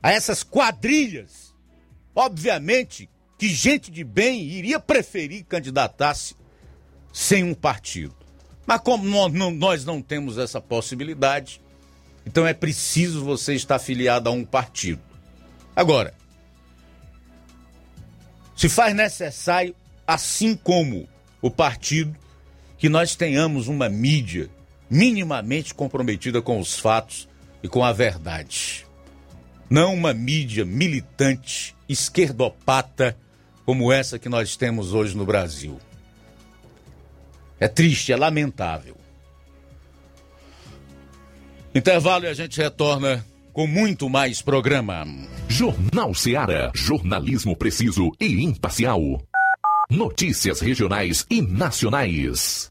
a 0.03 0.11
essas 0.11 0.43
quadrilhas, 0.43 1.55
obviamente 2.13 3.09
que 3.42 3.50
gente 3.50 3.89
de 3.89 4.04
bem 4.04 4.44
iria 4.44 4.80
preferir 4.80 5.46
candidatar-se 5.46 6.36
sem 7.12 7.44
um 7.44 7.56
partido. 7.56 8.16
Mas 8.68 8.80
como 8.82 9.04
nós 9.04 9.84
não 9.84 10.00
temos 10.00 10.38
essa 10.38 10.62
possibilidade, 10.62 11.60
então 12.24 12.46
é 12.46 12.54
preciso 12.54 13.26
você 13.26 13.56
estar 13.56 13.78
afiliado 13.78 14.30
a 14.30 14.32
um 14.32 14.46
partido. 14.46 15.02
Agora, 15.76 16.14
se 18.56 18.70
faz 18.70 18.94
necessário, 18.94 19.74
assim 20.06 20.56
como 20.56 21.10
o 21.42 21.50
partido, 21.50 22.16
que 22.78 22.89
nós 22.89 23.16
tenhamos 23.16 23.68
uma 23.68 23.89
mídia 23.89 24.52
minimamente 24.88 25.74
comprometida 25.74 26.44
com 26.44 26.60
os 26.60 26.78
fatos 26.78 27.28
e 27.64 27.68
com 27.68 27.84
a 27.84 27.92
verdade. 27.92 28.86
Não 29.68 29.96
uma 29.96 30.14
mídia 30.14 30.64
militante, 30.64 31.76
esquerdopata, 31.89 33.18
como 33.66 33.91
essa 33.91 34.20
que 34.20 34.30
nós 34.30 34.55
temos 34.55 34.93
hoje 34.93 35.16
no 35.16 35.26
Brasil. 35.26 35.80
É 37.59 37.68
triste, 37.68 38.12
é 38.12 38.18
lamentável. 38.18 38.97
Intervalo 41.74 42.26
e 42.26 42.28
a 42.28 42.34
gente 42.34 42.59
retorna 42.59 43.26
com 43.53 43.68
muito 43.68 44.09
mais 44.09 44.41
programa. 44.41 45.05
Jornal 45.47 46.14
Seara. 46.14 46.72
Jornalismo 46.74 47.55
preciso 47.55 48.12
e 48.20 48.43
imparcial. 48.43 49.22
Notícias 49.89 50.59
regionais 50.59 51.26
e 51.30 51.41
nacionais. 51.41 52.70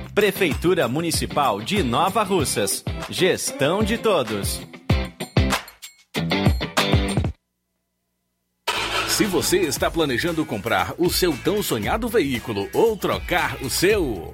Prefeitura 0.13 0.89
Municipal 0.89 1.61
de 1.61 1.81
Nova 1.81 2.21
Russas. 2.21 2.83
Gestão 3.09 3.81
de 3.81 3.97
todos. 3.97 4.59
Se 9.07 9.23
você 9.23 9.59
está 9.59 9.89
planejando 9.89 10.45
comprar 10.45 10.93
o 10.97 11.09
seu 11.09 11.33
tão 11.37 11.63
sonhado 11.63 12.09
veículo 12.09 12.67
ou 12.73 12.97
trocar 12.97 13.55
o 13.63 13.69
seu. 13.69 14.33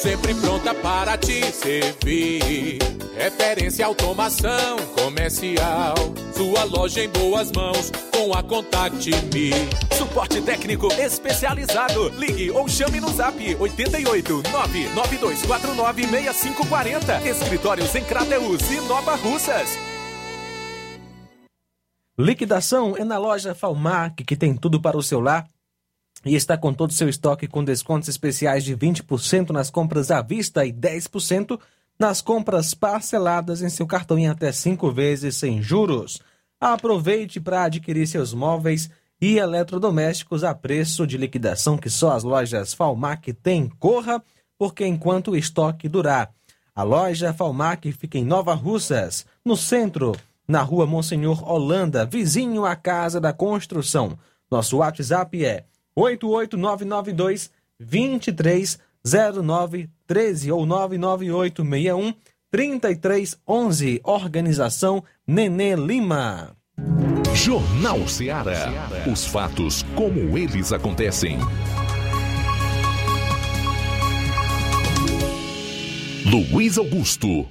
sempre 0.00 0.34
pronta 0.34 0.74
para 0.74 1.18
te 1.18 1.52
servir. 1.52 2.78
Referência 3.14 3.84
automação 3.84 4.78
comercial, 4.98 5.94
sua 6.34 6.64
loja 6.64 7.04
em 7.04 7.08
boas 7.08 7.52
mãos 7.52 7.92
com 8.10 8.32
a 8.32 8.42
Contact 8.42 9.10
Me. 9.34 9.50
Suporte 9.94 10.40
técnico 10.40 10.88
especializado. 10.94 12.08
Ligue 12.18 12.50
ou 12.50 12.66
chame 12.66 12.98
no 12.98 13.12
Zap 13.12 13.36
88 13.56 14.42
99249 14.50 16.02
6540. 16.06 17.28
Escritórios 17.28 17.94
em 17.94 18.04
Crateus 18.04 18.70
e 18.70 18.80
Nova 18.88 19.16
Russas. 19.16 19.78
Liquidação 22.18 22.96
é 22.96 23.04
na 23.04 23.18
loja 23.18 23.54
Falmac, 23.54 24.24
que 24.24 24.36
tem 24.36 24.54
tudo 24.54 24.80
para 24.80 24.96
o 24.96 25.02
seu 25.02 25.20
lar 25.20 25.46
e 26.24 26.34
está 26.34 26.56
com 26.56 26.72
todo 26.72 26.90
o 26.90 26.94
seu 26.94 27.08
estoque 27.08 27.46
com 27.46 27.64
descontos 27.64 28.08
especiais 28.08 28.64
de 28.64 28.76
20% 28.76 29.50
nas 29.50 29.70
compras 29.70 30.10
à 30.10 30.20
vista 30.20 30.64
e 30.64 30.72
10% 30.72 31.58
nas 31.98 32.20
compras 32.20 32.74
parceladas 32.74 33.62
em 33.62 33.68
seu 33.68 33.86
cartão 33.86 34.18
em 34.18 34.28
até 34.28 34.50
5 34.52 34.90
vezes 34.90 35.36
sem 35.36 35.62
juros. 35.62 36.20
Aproveite 36.60 37.40
para 37.40 37.64
adquirir 37.64 38.06
seus 38.06 38.34
móveis 38.34 38.90
e 39.20 39.36
eletrodomésticos 39.36 40.44
a 40.44 40.54
preço 40.54 41.06
de 41.06 41.16
liquidação 41.16 41.76
que 41.76 41.90
só 41.90 42.12
as 42.12 42.22
lojas 42.22 42.72
Falmac 42.72 43.32
têm. 43.34 43.68
Corra, 43.78 44.22
porque 44.58 44.86
enquanto 44.86 45.32
o 45.32 45.36
estoque 45.36 45.88
durar. 45.88 46.32
A 46.74 46.82
loja 46.82 47.34
Falmac 47.34 47.90
fica 47.92 48.16
em 48.16 48.24
Nova 48.24 48.54
Russas, 48.54 49.26
no 49.44 49.56
centro, 49.56 50.16
na 50.48 50.62
rua 50.62 50.86
Monsenhor 50.86 51.46
Holanda, 51.50 52.06
vizinho 52.06 52.64
à 52.64 52.74
Casa 52.74 53.20
da 53.20 53.32
Construção. 53.32 54.18
Nosso 54.50 54.78
WhatsApp 54.78 55.44
é 55.44 55.64
88992 56.00 57.50
230913 57.78 60.50
ou 60.50 60.64
99861 60.64 62.14
3311. 62.50 64.00
Organização 64.04 65.04
Nenê 65.26 65.76
Lima. 65.76 66.56
Jornal 67.34 68.08
Ceará. 68.08 68.88
Os 69.10 69.26
fatos 69.26 69.82
como 69.94 70.38
eles 70.38 70.72
acontecem. 70.72 71.38
Luiz 76.24 76.78
Augusto. 76.78 77.46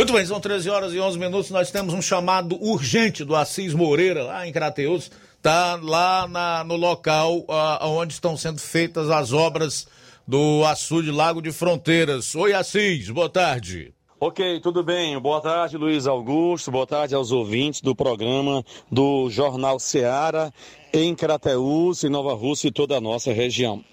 Muito 0.00 0.14
bem, 0.14 0.24
são 0.24 0.40
13 0.40 0.70
horas 0.70 0.94
e 0.94 0.98
11 0.98 1.18
minutos. 1.18 1.50
Nós 1.50 1.70
temos 1.70 1.92
um 1.92 2.00
chamado 2.00 2.56
urgente 2.58 3.22
do 3.22 3.36
Assis 3.36 3.74
Moreira, 3.74 4.24
lá 4.24 4.48
em 4.48 4.50
Crateus. 4.50 5.10
Está 5.36 5.78
lá 5.78 6.26
na, 6.26 6.64
no 6.64 6.74
local 6.74 7.40
uh, 7.40 7.86
onde 7.86 8.14
estão 8.14 8.34
sendo 8.34 8.58
feitas 8.58 9.10
as 9.10 9.34
obras 9.34 9.86
do 10.26 10.64
açude 10.64 11.10
Lago 11.10 11.42
de 11.42 11.52
Fronteiras. 11.52 12.34
Oi, 12.34 12.54
Assis, 12.54 13.10
boa 13.10 13.28
tarde. 13.28 13.92
Ok, 14.18 14.60
tudo 14.60 14.82
bem. 14.82 15.18
Boa 15.20 15.42
tarde, 15.42 15.76
Luiz 15.76 16.06
Augusto. 16.06 16.70
Boa 16.70 16.86
tarde 16.86 17.14
aos 17.14 17.30
ouvintes 17.30 17.82
do 17.82 17.94
programa 17.94 18.64
do 18.90 19.28
Jornal 19.28 19.78
Seara 19.78 20.50
em 20.92 21.14
Crateús, 21.14 22.04
em 22.04 22.08
Nova 22.08 22.34
Rússia 22.34 22.68
e 22.68 22.72
toda 22.72 22.96
a 22.96 23.00
nossa 23.00 23.32
região. 23.32 23.84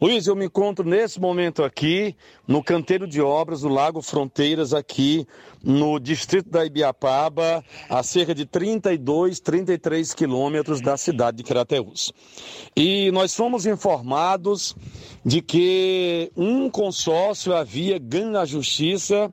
Luiz, 0.00 0.26
eu 0.26 0.36
me 0.36 0.46
encontro 0.46 0.88
nesse 0.88 1.20
momento 1.20 1.62
aqui 1.62 2.14
no 2.46 2.62
canteiro 2.62 3.06
de 3.06 3.20
obras 3.20 3.60
do 3.62 3.68
Lago 3.68 4.02
Fronteiras, 4.02 4.74
aqui 4.74 5.26
no 5.62 5.98
distrito 5.98 6.50
da 6.50 6.66
Ibiapaba, 6.66 7.64
a 7.88 8.02
cerca 8.02 8.34
de 8.34 8.44
32, 8.44 9.40
33 9.40 10.12
quilômetros 10.12 10.80
da 10.80 10.96
cidade 10.96 11.38
de 11.38 11.42
Crateús. 11.44 12.12
E 12.76 13.10
nós 13.12 13.34
fomos 13.34 13.64
informados 13.66 14.74
de 15.24 15.40
que 15.40 16.30
um 16.36 16.68
consórcio 16.68 17.54
havia 17.54 17.98
ganho 17.98 18.30
na 18.30 18.44
justiça 18.44 19.32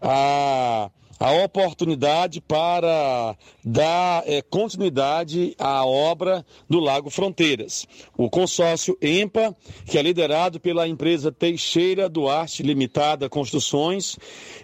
a, 0.00 0.90
a 1.20 1.32
oportunidade 1.32 2.40
para 2.40 3.36
dar 3.62 4.22
é, 4.26 4.40
continuidade 4.40 5.54
à 5.58 5.84
obra 5.84 6.46
do 6.66 6.80
Lago 6.80 7.10
Fronteiras. 7.10 7.86
O 8.16 8.30
consórcio 8.30 8.96
EMPA, 9.02 9.54
que 9.84 9.98
é 9.98 10.02
liderado 10.02 10.58
pela 10.58 10.88
empresa 10.88 11.30
Teixeira 11.30 12.08
Duarte 12.08 12.62
Limitada 12.62 13.28
Construções, 13.28 14.16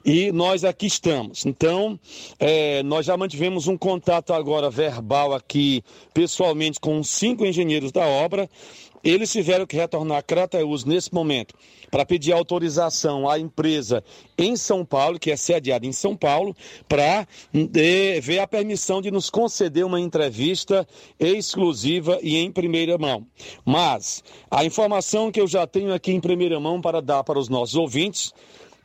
e 0.02 0.32
nós 0.32 0.64
aqui 0.64 0.86
estamos. 0.86 1.44
Então, 1.44 2.00
é, 2.40 2.82
nós 2.84 3.04
já 3.04 3.18
mantivemos 3.18 3.68
um 3.68 3.76
contato 3.76 4.32
agora 4.32 4.70
verbal 4.70 5.34
aqui, 5.34 5.84
pessoalmente, 6.14 6.80
com 6.80 7.02
cinco 7.04 7.44
engenheiros 7.44 7.92
da 7.92 8.06
obra 8.06 8.48
eles 9.06 9.30
tiveram 9.30 9.64
que 9.64 9.76
retornar 9.76 10.18
a 10.18 10.22
Crateus 10.22 10.84
nesse 10.84 11.14
momento 11.14 11.54
para 11.90 12.04
pedir 12.04 12.32
autorização 12.32 13.28
à 13.28 13.38
empresa 13.38 14.02
em 14.36 14.56
São 14.56 14.84
Paulo, 14.84 15.18
que 15.18 15.30
é 15.30 15.36
sediada 15.36 15.86
em 15.86 15.92
São 15.92 16.16
Paulo, 16.16 16.54
para 16.88 17.26
eh, 17.54 18.20
ver 18.20 18.40
a 18.40 18.46
permissão 18.48 19.00
de 19.00 19.10
nos 19.12 19.30
conceder 19.30 19.86
uma 19.86 20.00
entrevista 20.00 20.86
exclusiva 21.20 22.18
e 22.20 22.36
em 22.36 22.50
primeira 22.50 22.98
mão. 22.98 23.24
Mas 23.64 24.24
a 24.50 24.64
informação 24.64 25.30
que 25.30 25.40
eu 25.40 25.46
já 25.46 25.66
tenho 25.66 25.94
aqui 25.94 26.10
em 26.10 26.20
primeira 26.20 26.58
mão 26.58 26.80
para 26.80 27.00
dar 27.00 27.22
para 27.22 27.38
os 27.38 27.48
nossos 27.48 27.76
ouvintes 27.76 28.32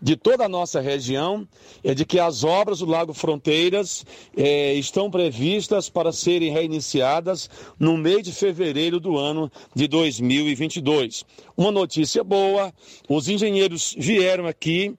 de 0.02 0.16
toda 0.16 0.46
a 0.46 0.50
nossa 0.50 0.82
região 0.82 1.48
é 1.84 1.94
de 1.94 2.06
que 2.06 2.20
as 2.20 2.44
obras 2.44 2.80
do 2.80 2.86
Lago 2.86 3.14
Fronteiras 3.14 4.06
é, 4.36 4.74
estão 4.74 5.12
previstas 5.12 5.90
para 5.90 6.12
serem 6.12 6.52
reiniciadas 6.52 7.50
no 7.80 7.96
mês 7.98 8.24
de 8.24 8.32
fevereiro 8.32 9.00
do 9.00 9.18
ano 9.18 9.52
de 9.76 9.88
2022. 9.88 11.24
Uma 11.56 11.72
notícia 11.72 12.24
boa: 12.24 12.74
os 13.08 13.28
engenheiros 13.30 13.96
vieram 13.98 14.48
aqui 14.48 14.96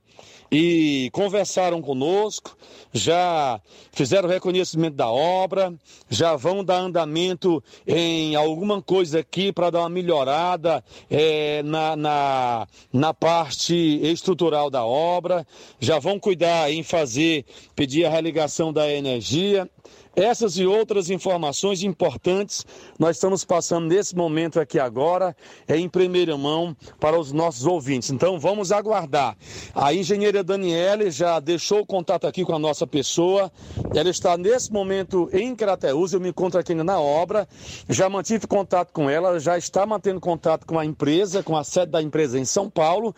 e 0.55 1.09
conversaram 1.13 1.81
conosco, 1.81 2.55
já 2.93 3.59
fizeram 3.91 4.29
reconhecimento 4.29 4.95
da 4.95 5.11
obra, 5.11 5.73
já 6.11 6.37
vão 6.37 6.63
dar 6.63 6.77
andamento 6.77 7.65
em 7.87 8.37
alguma 8.37 8.83
coisa 8.83 9.21
aqui 9.21 9.51
para 9.51 9.71
dar 9.71 9.81
uma 9.81 9.89
melhorada 9.89 10.85
é, 11.11 11.63
na, 11.63 11.97
na, 11.97 12.69
na 12.93 13.15
parte 13.15 13.75
estrutural 14.03 14.69
da 14.69 14.85
obra, 14.85 15.47
já 15.81 15.99
vão 15.99 16.21
cuidar 16.21 16.71
em 16.71 16.83
fazer, 16.83 17.47
pedir 17.75 18.05
a 18.05 18.11
religação 18.11 18.75
da 18.75 18.93
energia. 18.93 19.67
Essas 20.15 20.59
e 20.59 20.67
outras 20.67 21.09
informações 21.09 21.83
importantes 21.83 22.67
nós 23.03 23.17
estamos 23.17 23.45
passando 23.45 23.89
nesse 23.89 24.15
momento 24.15 24.61
aqui 24.61 24.79
agora, 24.79 25.37
é 25.67 25.77
em 25.77 25.89
primeira 25.89 26.39
mão 26.39 26.77
para 27.01 27.19
os 27.19 27.33
nossos 27.33 27.67
ouvintes. 27.67 28.11
Então 28.11 28.39
vamos 28.39 28.71
aguardar. 28.71 29.37
A 29.75 29.93
engenheira 29.93 30.45
Daniele 30.45 31.11
já 31.11 31.41
deixou 31.41 31.81
o 31.81 31.87
contato 31.87 32.29
aqui 32.29 32.45
com 32.45 32.55
a 32.55 32.61
nossa 32.61 32.87
pessoa. 32.87 33.51
Ela 33.93 34.09
está 34.09 34.39
nesse 34.39 34.73
momento 34.73 35.29
em 35.33 35.53
Crateús, 35.57 36.13
eu 36.13 36.21
me 36.21 36.29
encontro 36.29 36.61
aqui 36.61 36.75
na 36.75 37.01
obra. 37.01 37.49
Já 37.89 38.09
mantive 38.09 38.47
contato 38.47 38.93
com 38.93 39.11
ela, 39.11 39.41
já 39.41 39.59
está 39.59 39.85
mantendo 39.85 40.21
contato 40.21 40.65
com 40.65 40.79
a 40.79 40.87
empresa, 40.87 41.43
com 41.43 41.57
a 41.57 41.65
sede 41.65 41.91
da 41.91 42.01
empresa 42.01 42.39
em 42.39 42.45
São 42.45 42.71
Paulo. 42.71 43.13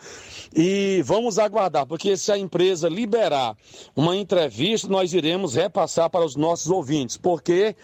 E 0.55 1.03
vamos 1.05 1.37
aguardar, 1.37 1.85
porque 1.85 2.17
se 2.17 2.31
a 2.31 2.37
empresa 2.39 2.89
liberar 2.89 3.55
uma 3.95 4.17
entrevista, 4.17 4.87
nós 4.87 5.13
iremos 5.13 5.53
repassar 5.53 6.09
para 6.09 6.25
os 6.25 6.35
nossos 6.35 6.71
ouvintes, 6.71 7.17
porque 7.17 7.75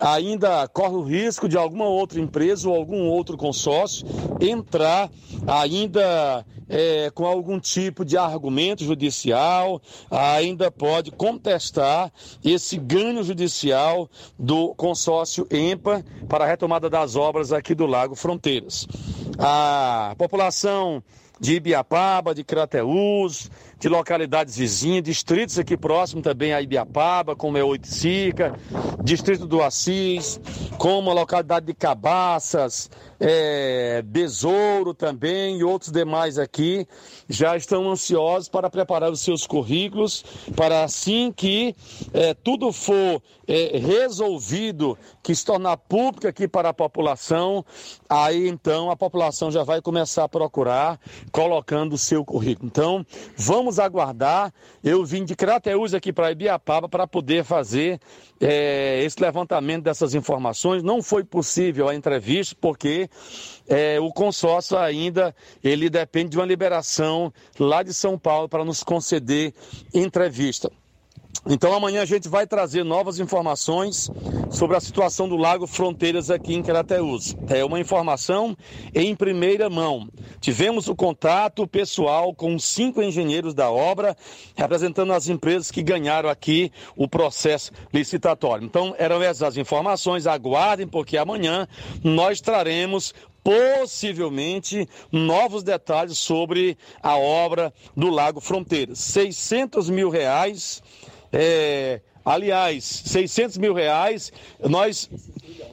ainda 0.00 0.66
corre 0.66 0.96
o 0.96 1.02
risco 1.02 1.43
de 1.48 1.56
alguma 1.56 1.86
outra 1.86 2.20
empresa 2.20 2.68
ou 2.68 2.74
algum 2.74 3.08
outro 3.08 3.36
consórcio 3.36 4.06
entrar 4.40 5.10
ainda 5.46 6.44
é, 6.68 7.10
com 7.10 7.26
algum 7.26 7.58
tipo 7.60 8.04
de 8.04 8.16
argumento 8.16 8.84
judicial, 8.84 9.80
ainda 10.10 10.70
pode 10.70 11.10
contestar 11.10 12.12
esse 12.44 12.78
ganho 12.78 13.22
judicial 13.22 14.08
do 14.38 14.74
consórcio 14.74 15.46
EMPA 15.50 16.04
para 16.28 16.44
a 16.44 16.48
retomada 16.48 16.88
das 16.88 17.16
obras 17.16 17.52
aqui 17.52 17.74
do 17.74 17.86
Lago 17.86 18.14
Fronteiras. 18.14 18.86
A 19.38 20.14
população 20.16 21.02
de 21.40 21.56
Ibiapaba, 21.56 22.34
de 22.34 22.44
Crateús, 22.44 23.50
de 23.84 23.88
localidades 23.90 24.56
vizinhas, 24.56 25.02
distritos 25.02 25.58
aqui 25.58 25.76
próximo 25.76 26.22
também 26.22 26.54
a 26.54 26.62
Ibiapaba, 26.62 27.36
como 27.36 27.58
é 27.58 27.62
Oiticica, 27.62 28.58
distrito 29.02 29.46
do 29.46 29.62
Assis, 29.62 30.40
como 30.78 31.10
a 31.10 31.12
localidade 31.12 31.66
de 31.66 31.74
Cabaças, 31.74 32.90
é, 33.20 34.00
Besouro 34.00 34.94
também 34.94 35.58
e 35.58 35.64
outros 35.64 35.92
demais 35.92 36.38
aqui, 36.38 36.88
já 37.28 37.58
estão 37.58 37.90
ansiosos 37.90 38.48
para 38.48 38.70
preparar 38.70 39.12
os 39.12 39.20
seus 39.20 39.46
currículos, 39.46 40.24
para 40.56 40.82
assim 40.82 41.30
que 41.30 41.76
é, 42.14 42.32
tudo 42.32 42.72
for 42.72 43.22
é, 43.46 43.78
resolvido, 43.78 44.96
que 45.22 45.34
se 45.34 45.44
tornar 45.44 45.76
público 45.76 46.26
aqui 46.26 46.48
para 46.48 46.70
a 46.70 46.74
população, 46.74 47.64
aí 48.08 48.48
então 48.48 48.90
a 48.90 48.96
população 48.96 49.50
já 49.50 49.62
vai 49.62 49.80
começar 49.80 50.24
a 50.24 50.28
procurar, 50.28 50.98
colocando 51.30 51.94
o 51.94 51.98
seu 51.98 52.24
currículo. 52.24 52.66
Então, 52.66 53.04
vamos 53.36 53.78
aguardar. 53.78 54.52
Eu 54.82 55.04
vim 55.04 55.24
de 55.24 55.34
Crateús 55.34 55.94
aqui 55.94 56.12
para 56.12 56.32
Ibiapaba 56.32 56.88
para 56.88 57.06
poder 57.06 57.44
fazer 57.44 58.00
é, 58.40 59.02
esse 59.04 59.20
levantamento 59.20 59.84
dessas 59.84 60.14
informações. 60.14 60.82
Não 60.82 61.02
foi 61.02 61.24
possível 61.24 61.88
a 61.88 61.94
entrevista 61.94 62.56
porque 62.60 63.08
é, 63.68 63.98
o 64.00 64.10
consórcio 64.12 64.76
ainda 64.76 65.34
ele 65.62 65.88
depende 65.88 66.30
de 66.30 66.38
uma 66.38 66.46
liberação 66.46 67.32
lá 67.58 67.82
de 67.82 67.94
São 67.94 68.18
Paulo 68.18 68.48
para 68.48 68.64
nos 68.64 68.82
conceder 68.82 69.54
entrevista. 69.92 70.70
Então 71.46 71.74
amanhã 71.74 72.00
a 72.00 72.06
gente 72.06 72.26
vai 72.26 72.46
trazer 72.46 72.84
novas 72.84 73.18
informações 73.18 74.10
sobre 74.50 74.76
a 74.76 74.80
situação 74.80 75.28
do 75.28 75.36
Lago 75.36 75.66
Fronteiras 75.66 76.30
aqui 76.30 76.54
em 76.54 76.62
Crateús. 76.62 77.36
É 77.48 77.62
uma 77.62 77.78
informação 77.78 78.56
em 78.94 79.14
primeira 79.14 79.68
mão. 79.68 80.08
Tivemos 80.40 80.88
o 80.88 80.96
contato 80.96 81.66
pessoal 81.66 82.34
com 82.34 82.58
cinco 82.58 83.02
engenheiros 83.02 83.52
da 83.52 83.70
obra, 83.70 84.16
representando 84.54 85.12
as 85.12 85.28
empresas 85.28 85.70
que 85.70 85.82
ganharam 85.82 86.30
aqui 86.30 86.72
o 86.96 87.06
processo 87.06 87.72
licitatório. 87.92 88.64
Então 88.64 88.94
eram 88.98 89.22
essas 89.22 89.58
informações. 89.58 90.26
Aguardem, 90.26 90.88
porque 90.88 91.18
amanhã 91.18 91.68
nós 92.02 92.40
traremos 92.40 93.12
possivelmente 93.42 94.88
novos 95.12 95.62
detalhes 95.62 96.16
sobre 96.16 96.78
a 97.02 97.18
obra 97.18 97.74
do 97.94 98.08
Lago 98.08 98.40
Fronteiras. 98.40 98.98
600 99.00 99.90
mil 99.90 100.08
reais 100.08 100.82
é, 101.36 102.00
aliás, 102.24 102.84
600 102.84 103.58
mil 103.58 103.74
reais, 103.74 104.32
nós 104.60 105.10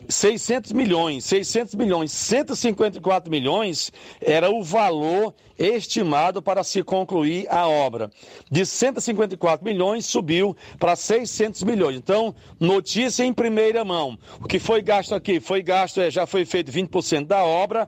600 0.10 0.72
milhões, 0.74 1.24
600 1.26 1.76
milhões, 1.76 2.12
154 2.12 3.30
milhões 3.30 3.92
era 4.20 4.50
o 4.50 4.64
valor 4.64 5.34
estimado 5.58 6.42
para 6.42 6.64
se 6.64 6.82
concluir 6.84 7.48
a 7.50 7.68
obra. 7.68 8.10
De 8.50 8.66
154 8.66 9.64
milhões 9.64 10.06
subiu 10.06 10.58
para 10.80 10.96
600 10.96 11.64
milhões. 11.64 11.96
Então, 11.96 12.36
notícia 12.60 13.24
em 13.24 13.34
primeira 13.34 13.86
mão. 13.86 14.18
O 14.40 14.48
que 14.48 14.60
foi 14.60 14.82
gasto 14.82 15.14
aqui? 15.14 15.40
Foi 15.40 15.62
gasto, 15.62 16.02
é, 16.02 16.10
já 16.10 16.26
foi 16.26 16.46
feito 16.46 16.72
20% 16.72 17.28
da 17.28 17.44
obra 17.44 17.88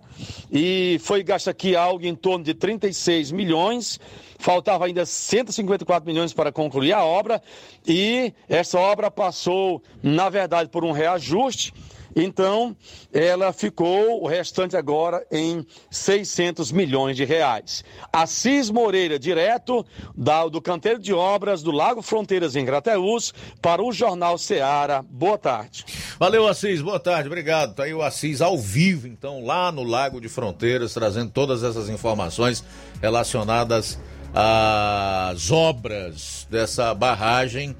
e 0.51 0.99
foi 1.01 1.23
gasto 1.23 1.49
aqui 1.49 1.75
algo 1.75 2.05
em 2.05 2.15
torno 2.15 2.45
de 2.45 2.53
36 2.53 3.31
milhões. 3.31 3.99
Faltava 4.43 4.85
ainda 4.85 5.05
154 5.05 6.05
milhões 6.05 6.33
para 6.33 6.51
concluir 6.51 6.91
a 6.91 7.01
obra 7.01 7.41
e 7.87 8.33
essa 8.49 8.77
obra 8.77 9.09
passou, 9.09 9.81
na 10.03 10.29
verdade, 10.29 10.69
por 10.69 10.83
um 10.83 10.91
reajuste 10.91 11.73
Então, 12.13 12.75
ela 13.11 13.51
ficou 13.51 14.21
o 14.21 14.27
restante 14.27 14.77
agora 14.77 15.25
em 15.31 15.65
600 15.89 16.71
milhões 16.73 17.15
de 17.15 17.23
reais. 17.23 17.85
Assis 18.11 18.69
Moreira, 18.69 19.17
direto 19.17 19.85
da, 20.15 20.45
do 20.47 20.61
canteiro 20.61 20.99
de 20.99 21.13
obras 21.13 21.63
do 21.63 21.71
Lago 21.71 22.01
Fronteiras 22.01 22.55
em 22.55 22.65
Grateus, 22.65 23.33
para 23.61 23.81
o 23.81 23.91
Jornal 23.91 24.37
Seara. 24.37 25.01
Boa 25.01 25.37
tarde. 25.37 25.85
Valeu, 26.19 26.47
Assis. 26.47 26.81
Boa 26.81 26.99
tarde. 26.99 27.27
Obrigado. 27.27 27.75
Tá 27.75 27.83
aí 27.83 27.93
o 27.93 28.01
Assis 28.01 28.41
ao 28.41 28.57
vivo, 28.57 29.07
então, 29.07 29.43
lá 29.43 29.71
no 29.71 29.83
Lago 29.83 30.21
de 30.21 30.29
Fronteiras, 30.29 30.93
trazendo 30.93 31.31
todas 31.31 31.63
essas 31.63 31.89
informações 31.89 32.63
relacionadas 33.01 33.97
às 34.33 35.51
obras 35.51 36.47
dessa 36.49 36.93
barragem 36.93 37.75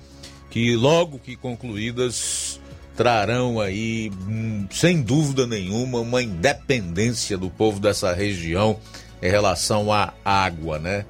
que 0.49 0.75
logo 0.75 1.17
que 1.17 1.35
concluídas 1.35 2.59
trarão 2.95 3.59
aí, 3.59 4.11
hum, 4.27 4.67
sem 4.69 5.01
dúvida 5.01 5.47
nenhuma, 5.47 5.99
uma 5.99 6.21
independência 6.21 7.38
do 7.38 7.49
povo 7.49 7.80
dessa 7.80 8.13
região 8.13 8.80
em 9.21 9.30
relação 9.30 9.91
à 9.91 10.13
água, 10.23 10.77
né? 10.77 11.05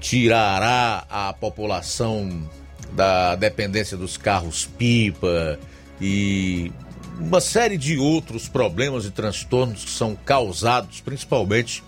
Tirará 0.00 1.04
a 1.10 1.32
população 1.34 2.48
da 2.92 3.34
dependência 3.36 3.96
dos 3.96 4.16
carros 4.16 4.66
pipa 4.78 5.58
e 6.00 6.72
uma 7.18 7.40
série 7.40 7.76
de 7.76 7.98
outros 7.98 8.48
problemas 8.48 9.04
e 9.04 9.10
transtornos 9.10 9.84
que 9.84 9.90
são 9.90 10.16
causados 10.16 11.00
principalmente 11.00 11.82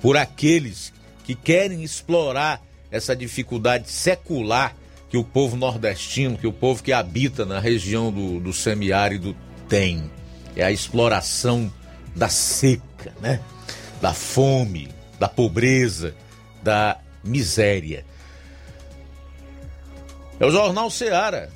por 0.00 0.16
aqueles 0.16 0.92
que 1.26 1.34
querem 1.34 1.82
explorar 1.82 2.62
essa 2.90 3.14
dificuldade 3.14 3.90
secular 3.90 4.76
que 5.10 5.16
o 5.16 5.24
povo 5.24 5.56
nordestino, 5.56 6.38
que 6.38 6.46
o 6.46 6.52
povo 6.52 6.82
que 6.82 6.92
habita 6.92 7.44
na 7.44 7.58
região 7.58 8.12
do, 8.12 8.38
do 8.38 8.52
semiárido 8.52 9.36
tem. 9.68 10.10
É 10.54 10.64
a 10.64 10.70
exploração 10.70 11.70
da 12.14 12.28
seca, 12.28 13.12
né? 13.20 13.40
Da 14.00 14.14
fome, 14.14 14.88
da 15.18 15.28
pobreza, 15.28 16.14
da 16.62 16.98
miséria. 17.24 18.04
É 20.38 20.46
o 20.46 20.50
Jornal 20.50 20.90
Seara. 20.90 21.50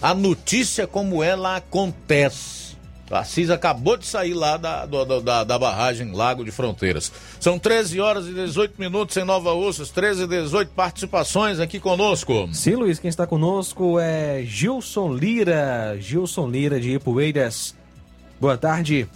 A 0.00 0.14
notícia 0.14 0.86
como 0.86 1.22
ela 1.22 1.56
acontece. 1.56 2.59
O 3.10 3.14
Assis 3.16 3.50
acabou 3.50 3.96
de 3.96 4.06
sair 4.06 4.34
lá 4.34 4.56
da, 4.56 4.86
da, 4.86 5.42
da, 5.42 5.58
barragem 5.58 6.12
Lago 6.12 6.44
de 6.44 6.52
Fronteiras. 6.52 7.10
São 7.40 7.58
13 7.58 8.00
horas 8.00 8.28
e 8.28 8.32
18 8.32 8.74
minutos 8.78 9.16
em 9.16 9.24
Nova 9.24 9.52
Ursas, 9.52 9.90
13 9.90 10.22
e 10.22 10.26
18 10.28 10.70
participações 10.70 11.58
aqui 11.58 11.80
conosco. 11.80 12.48
Sim, 12.52 12.76
Luiz, 12.76 13.00
quem 13.00 13.08
está 13.08 13.26
conosco 13.26 13.98
é 13.98 14.44
Gilson 14.44 15.12
Lira. 15.12 15.96
Gilson 15.98 16.48
Lira 16.48 16.78
de 16.78 16.94
Ipueiras. 16.94 17.74
Boa 18.40 18.56
tarde. 18.56 19.08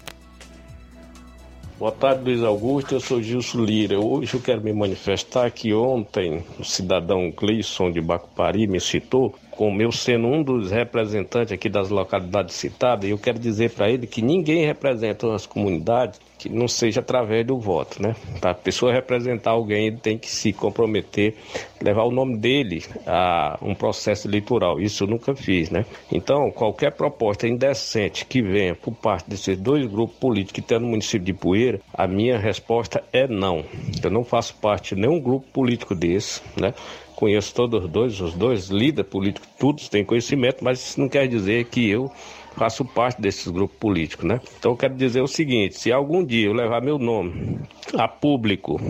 Boa 1.78 1.92
tarde, 1.92 2.24
Luiz 2.24 2.42
Augusto. 2.42 2.94
Eu 2.96 3.00
sou 3.00 3.22
Gilson 3.22 3.58
Lira. 3.58 4.00
Hoje 4.00 4.34
eu 4.34 4.40
quero 4.40 4.60
me 4.60 4.72
manifestar 4.72 5.52
que 5.52 5.72
ontem 5.72 6.44
o 6.58 6.64
cidadão 6.64 7.30
Gleison 7.30 7.92
de 7.92 8.00
Bacupari 8.00 8.66
me 8.66 8.80
citou 8.80 9.36
como 9.56 9.80
eu 9.80 9.92
sendo 9.92 10.26
um 10.26 10.42
dos 10.42 10.70
representantes 10.70 11.52
aqui 11.52 11.68
das 11.68 11.88
localidades 11.88 12.54
citadas, 12.54 13.08
eu 13.08 13.18
quero 13.18 13.38
dizer 13.38 13.70
para 13.70 13.88
ele 13.88 14.06
que 14.06 14.20
ninguém 14.20 14.64
representa 14.66 15.32
as 15.34 15.46
comunidades 15.46 16.20
que 16.38 16.48
não 16.48 16.68
seja 16.68 17.00
através 17.00 17.46
do 17.46 17.58
voto, 17.58 18.02
né? 18.02 18.14
Para 18.40 18.50
a 18.50 18.54
pessoa 18.54 18.92
representar 18.92 19.52
alguém, 19.52 19.86
ele 19.86 19.96
tem 19.96 20.18
que 20.18 20.28
se 20.28 20.52
comprometer, 20.52 21.34
levar 21.80 22.04
o 22.04 22.10
nome 22.10 22.36
dele 22.36 22.82
a 23.06 23.58
um 23.62 23.74
processo 23.74 24.28
eleitoral. 24.28 24.78
Isso 24.80 25.04
eu 25.04 25.08
nunca 25.08 25.34
fiz, 25.34 25.70
né? 25.70 25.86
Então, 26.12 26.50
qualquer 26.50 26.92
proposta 26.92 27.48
indecente 27.48 28.26
que 28.26 28.42
venha 28.42 28.74
por 28.74 28.92
parte 28.92 29.30
desses 29.30 29.56
dois 29.56 29.86
grupos 29.86 30.16
políticos 30.16 30.52
que 30.52 30.62
tem 30.62 30.78
no 30.78 30.88
município 30.88 31.24
de 31.24 31.32
Poeira, 31.32 31.80
a 31.94 32.06
minha 32.06 32.38
resposta 32.38 33.02
é 33.12 33.26
não. 33.26 33.64
Eu 34.02 34.10
não 34.10 34.24
faço 34.24 34.54
parte 34.56 34.94
de 34.94 35.00
nenhum 35.00 35.20
grupo 35.20 35.46
político 35.50 35.94
desse, 35.94 36.42
né? 36.60 36.74
Conheço 37.14 37.54
todos 37.54 37.84
os 37.84 37.90
dois, 37.90 38.20
os 38.20 38.34
dois 38.34 38.68
líderes 38.68 39.10
políticos, 39.10 39.48
todos 39.58 39.88
têm 39.88 40.04
conhecimento, 40.04 40.62
mas 40.62 40.80
isso 40.80 41.00
não 41.00 41.08
quer 41.08 41.26
dizer 41.28 41.64
que 41.66 41.88
eu 41.88 42.10
faço 42.56 42.84
parte 42.84 43.20
desses 43.20 43.48
grupos 43.48 43.76
políticos, 43.78 44.24
né? 44.24 44.40
Então 44.58 44.72
eu 44.72 44.76
quero 44.76 44.94
dizer 44.94 45.20
o 45.20 45.26
seguinte, 45.26 45.78
se 45.78 45.92
algum 45.92 46.24
dia 46.24 46.46
eu 46.46 46.52
levar 46.52 46.80
meu 46.80 46.98
nome 46.98 47.58
a 47.96 48.06
público, 48.06 48.80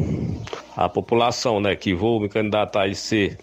a 0.76 0.88
população, 0.88 1.60
né, 1.60 1.74
que 1.74 1.94
vou 1.94 2.20
me 2.20 2.28
candidatar 2.28 2.86
e 2.86 2.94
ser 2.94 3.38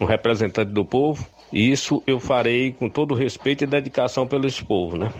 um 0.00 0.04
representante 0.04 0.70
do 0.70 0.84
povo, 0.84 1.26
isso 1.52 2.02
eu 2.06 2.18
farei 2.18 2.72
com 2.72 2.88
todo 2.88 3.14
respeito 3.14 3.64
e 3.64 3.66
dedicação 3.66 4.26
pelo 4.26 4.48
povo, 4.64 4.96
né? 4.96 5.12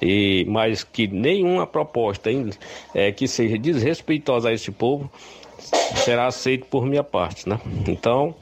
E, 0.00 0.44
mas 0.48 0.84
que 0.84 1.06
nenhuma 1.06 1.66
proposta 1.66 2.30
é, 2.94 3.10
que 3.12 3.26
seja 3.26 3.56
desrespeitosa 3.56 4.50
a 4.50 4.52
esse 4.52 4.70
povo 4.70 5.10
será 5.96 6.26
aceito 6.26 6.66
por 6.66 6.86
minha 6.86 7.04
parte, 7.04 7.48
né? 7.48 7.60
Então, 7.86 8.34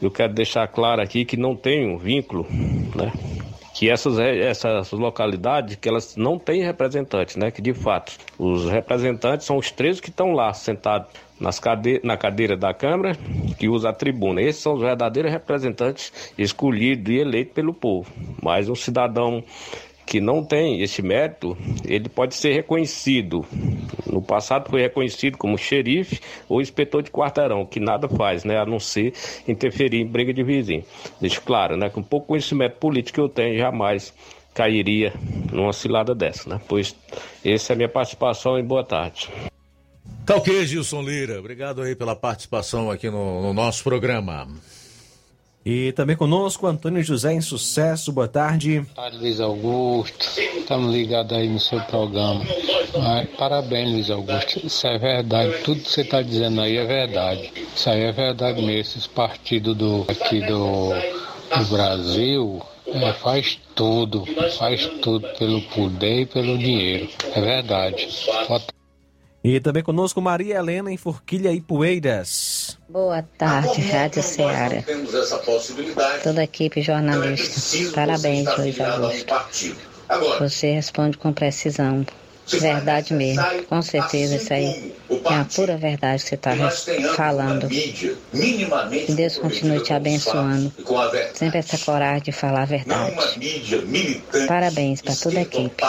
eu 0.00 0.10
quero 0.10 0.32
deixar 0.32 0.66
claro 0.68 1.00
aqui 1.00 1.24
que 1.24 1.36
não 1.36 1.56
tenho 1.56 1.98
vínculo, 1.98 2.46
né? 2.94 3.12
Que 3.74 3.90
essas, 3.90 4.18
essas 4.18 4.90
localidades, 4.92 5.76
que 5.76 5.88
elas 5.88 6.16
não 6.16 6.38
têm 6.38 6.62
representantes, 6.62 7.36
né? 7.36 7.50
Que 7.50 7.60
de 7.60 7.74
fato, 7.74 8.12
os 8.38 8.68
representantes 8.70 9.46
são 9.46 9.58
os 9.58 9.70
três 9.70 10.00
que 10.00 10.08
estão 10.08 10.32
lá 10.32 10.52
sentados 10.54 11.08
nas 11.38 11.58
cade 11.58 12.00
na 12.02 12.16
cadeira 12.16 12.56
da 12.56 12.72
Câmara, 12.72 13.16
que 13.58 13.68
usa 13.68 13.90
a 13.90 13.92
tribuna. 13.92 14.40
Esses 14.40 14.62
são 14.62 14.74
os 14.74 14.80
verdadeiros 14.80 15.30
representantes 15.30 16.32
escolhidos 16.38 17.12
e 17.12 17.18
eleitos 17.18 17.52
pelo 17.52 17.74
povo. 17.74 18.10
Mas 18.42 18.68
um 18.68 18.74
cidadão 18.74 19.44
que 20.06 20.20
não 20.20 20.44
tem 20.44 20.80
esse 20.80 21.02
mérito, 21.02 21.58
ele 21.84 22.08
pode 22.08 22.36
ser 22.36 22.52
reconhecido. 22.54 23.44
No 24.06 24.22
passado 24.22 24.70
foi 24.70 24.80
reconhecido 24.80 25.36
como 25.36 25.58
xerife 25.58 26.20
ou 26.48 26.60
inspetor 26.60 27.02
de 27.02 27.10
quarteirão, 27.10 27.66
que 27.66 27.80
nada 27.80 28.08
faz, 28.08 28.44
né, 28.44 28.56
a 28.56 28.64
não 28.64 28.78
ser 28.78 29.12
interferir 29.48 30.00
em 30.00 30.06
briga 30.06 30.32
de 30.32 30.44
vizinho. 30.44 30.84
Deixo 31.20 31.42
claro, 31.42 31.76
né, 31.76 31.90
com 31.90 32.02
pouco 32.02 32.28
conhecimento 32.28 32.76
político 32.76 33.16
que 33.16 33.20
eu 33.20 33.28
tenho, 33.28 33.58
jamais 33.58 34.14
cairia 34.54 35.12
numa 35.52 35.72
cilada 35.72 36.14
dessa, 36.14 36.48
né? 36.48 36.60
Pois 36.66 36.96
essa 37.44 37.72
é 37.72 37.74
a 37.74 37.76
minha 37.76 37.88
participação 37.88 38.58
e 38.58 38.62
boa 38.62 38.82
tarde. 38.82 39.28
Tá 40.24 40.36
ok, 40.36 40.64
Gilson 40.66 41.02
Lira. 41.02 41.38
Obrigado 41.38 41.82
aí 41.82 41.94
pela 41.94 42.16
participação 42.16 42.90
aqui 42.90 43.10
no, 43.10 43.42
no 43.42 43.52
nosso 43.52 43.84
programa. 43.84 44.48
E 45.68 45.90
também 45.90 46.14
conosco, 46.14 46.64
Antônio 46.68 47.02
José 47.02 47.32
em 47.32 47.40
Sucesso. 47.40 48.12
Boa 48.12 48.28
tarde. 48.28 48.82
Boa 48.82 48.94
tarde, 48.94 49.18
Luiz 49.18 49.40
Augusto. 49.40 50.24
Estamos 50.38 50.94
ligados 50.94 51.36
aí 51.36 51.48
no 51.48 51.58
seu 51.58 51.80
programa. 51.80 52.44
parabéns, 53.36 53.90
Luiz 53.90 54.08
Augusto. 54.08 54.64
Isso 54.64 54.86
é 54.86 54.96
verdade. 54.96 55.64
Tudo 55.64 55.80
que 55.80 55.90
você 55.90 56.02
está 56.02 56.22
dizendo 56.22 56.60
aí 56.60 56.76
é 56.76 56.84
verdade. 56.84 57.52
Isso 57.74 57.90
aí 57.90 58.00
é 58.02 58.12
verdade 58.12 58.60
mesmo. 58.60 58.80
Esses 58.80 59.08
partidos 59.08 59.76
do, 59.76 60.06
aqui 60.08 60.40
do, 60.42 60.90
do 61.58 61.64
Brasil 61.68 62.62
é, 62.86 63.12
faz 63.14 63.58
tudo. 63.74 64.24
Faz 64.56 64.86
tudo 65.02 65.26
pelo 65.36 65.60
poder 65.62 66.20
e 66.20 66.26
pelo 66.26 66.56
dinheiro. 66.56 67.08
É 67.34 67.40
verdade. 67.40 68.08
Boa 68.46 68.60
e 69.54 69.60
também 69.60 69.82
conosco 69.82 70.20
Maria 70.20 70.56
Helena 70.56 70.90
em 70.90 70.96
Forquilha 70.96 71.52
e 71.52 71.60
Poeiras. 71.60 72.76
Boa 72.88 73.22
tarde, 73.38 73.80
Rádio 73.80 74.22
Ceará. 74.22 74.82
Toda 76.22 76.40
a 76.40 76.44
equipe 76.44 76.82
jornalista. 76.82 77.60
Parabéns, 77.94 78.56
Luiz 78.58 78.80
Augusto. 78.80 79.34
Você 80.40 80.72
responde 80.72 81.16
com 81.16 81.32
precisão. 81.32 82.04
Verdade 82.48 83.12
mesmo. 83.14 83.42
Com 83.68 83.82
certeza 83.82 84.36
isso 84.36 84.52
aí 84.52 84.94
é 85.10 85.34
a 85.34 85.44
pura 85.44 85.76
verdade 85.76 86.22
que 86.22 86.28
você 86.28 86.34
está 86.36 86.52
falando. 87.14 87.68
Que 87.68 89.12
Deus 89.12 89.38
continue 89.38 89.80
te 89.80 89.92
abençoando. 89.92 90.72
Sempre 91.34 91.58
essa 91.58 91.78
coragem 91.78 92.22
de 92.22 92.32
falar 92.32 92.62
a 92.62 92.66
verdade. 92.66 93.14
Parabéns 94.48 95.02
para 95.02 95.14
toda 95.14 95.38
a 95.38 95.42
equipe. 95.42 95.84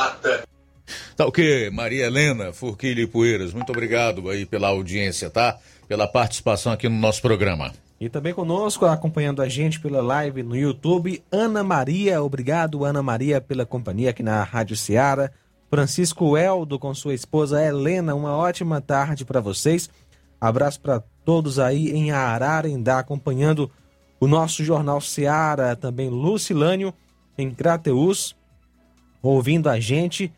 Tá 1.16 1.26
ok, 1.26 1.70
Maria 1.70 2.06
Helena 2.06 2.54
Furquilha 2.54 3.02
e 3.02 3.08
Poeiras, 3.08 3.54
muito 3.54 3.72
obrigado 3.72 4.30
aí 4.30 4.46
pela 4.46 4.70
audiência, 4.70 5.30
tá? 5.30 5.58
Pela 5.88 6.08
participação 6.08 6.72
aqui 6.72 6.88
no 6.88 6.98
nosso 6.98 7.22
programa. 7.22 7.74
E 8.00 8.10
também 8.10 8.34
conosco, 8.34 8.86
acompanhando 8.86 9.42
a 9.42 9.50
gente 9.50 9.80
pela 9.80 10.02
live 10.02 10.44
no 10.44 10.56
YouTube, 10.56 11.24
Ana 11.32 11.64
Maria. 11.64 12.22
Obrigado, 12.22 12.86
Ana 12.86 13.02
Maria, 13.02 13.42
pela 13.42 13.66
companhia 13.66 14.12
aqui 14.12 14.22
na 14.22 14.44
Rádio 14.44 14.78
Ceará. 14.78 15.32
Francisco 15.70 16.38
Eldo 16.38 16.78
com 16.78 16.94
sua 16.94 17.14
esposa 17.14 17.64
Helena, 17.64 18.14
uma 18.14 18.38
ótima 18.38 18.80
tarde 18.80 19.26
para 19.26 19.42
vocês. 19.42 19.90
Abraço 20.40 20.80
para 20.80 21.02
todos 21.26 21.58
aí 21.58 21.90
em 21.92 22.12
Ararendá, 22.12 23.00
acompanhando 23.00 23.70
o 24.20 24.28
nosso 24.28 24.64
Jornal 24.64 25.02
Ceará. 25.02 25.76
Também 25.76 26.08
Lucilânio 26.08 26.94
em 27.36 27.50
Crateus, 27.50 28.36
ouvindo 29.22 29.70
a 29.70 29.80
gente. 29.80 30.32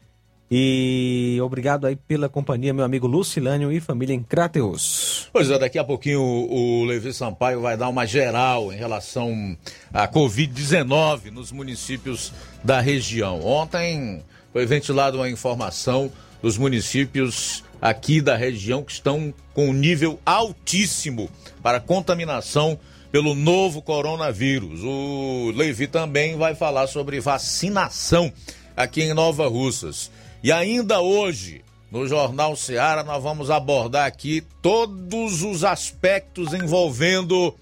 E 0.51 1.37
obrigado 1.43 1.85
aí 1.85 1.95
pela 1.95 2.27
companhia, 2.27 2.73
meu 2.73 2.83
amigo 2.83 3.05
Lucilânio 3.05 3.71
e 3.71 3.79
família 3.79 4.15
em 4.15 4.23
Crateus. 4.23 5.29
Pois 5.31 5.49
é, 5.51 5.59
daqui 5.59 5.77
a 5.77 5.83
pouquinho 5.83 6.21
o, 6.21 6.81
o 6.81 6.85
Levi 6.85 7.13
Sampaio 7.13 7.61
vai 7.61 7.77
dar 7.77 7.87
uma 7.87 8.05
geral 8.05 8.73
em 8.73 8.75
relação 8.75 9.55
à 9.93 10.07
Covid-19 10.07 11.31
nos 11.31 11.51
municípios 11.51 12.33
da 12.63 12.81
região. 12.81 13.45
Ontem 13.45 14.23
foi 14.51 14.65
ventilada 14.65 15.17
uma 15.17 15.29
informação 15.29 16.11
dos 16.41 16.57
municípios 16.57 17.63
aqui 17.79 18.19
da 18.19 18.35
região 18.35 18.83
que 18.83 18.91
estão 18.91 19.31
com 19.53 19.69
um 19.69 19.73
nível 19.73 20.19
altíssimo 20.25 21.29
para 21.61 21.79
contaminação 21.79 22.79
pelo 23.11 23.35
novo 23.35 23.81
coronavírus. 23.81 24.81
O 24.83 25.51
Levi 25.55 25.87
também 25.87 26.37
vai 26.37 26.55
falar 26.55 26.87
sobre 26.87 27.19
vacinação 27.19 28.31
aqui 28.75 29.03
em 29.03 29.13
Nova 29.13 29.47
Russas. 29.47 30.11
E 30.41 30.53
ainda 30.53 31.01
hoje, 31.01 31.63
no 31.91 32.07
Jornal 32.07 32.55
Seara, 32.55 33.03
nós 33.03 33.21
vamos 33.21 33.51
abordar 33.51 34.05
aqui 34.05 34.41
todos 34.61 35.43
os 35.43 35.65
aspectos 35.65 36.53
envolvendo 36.53 37.53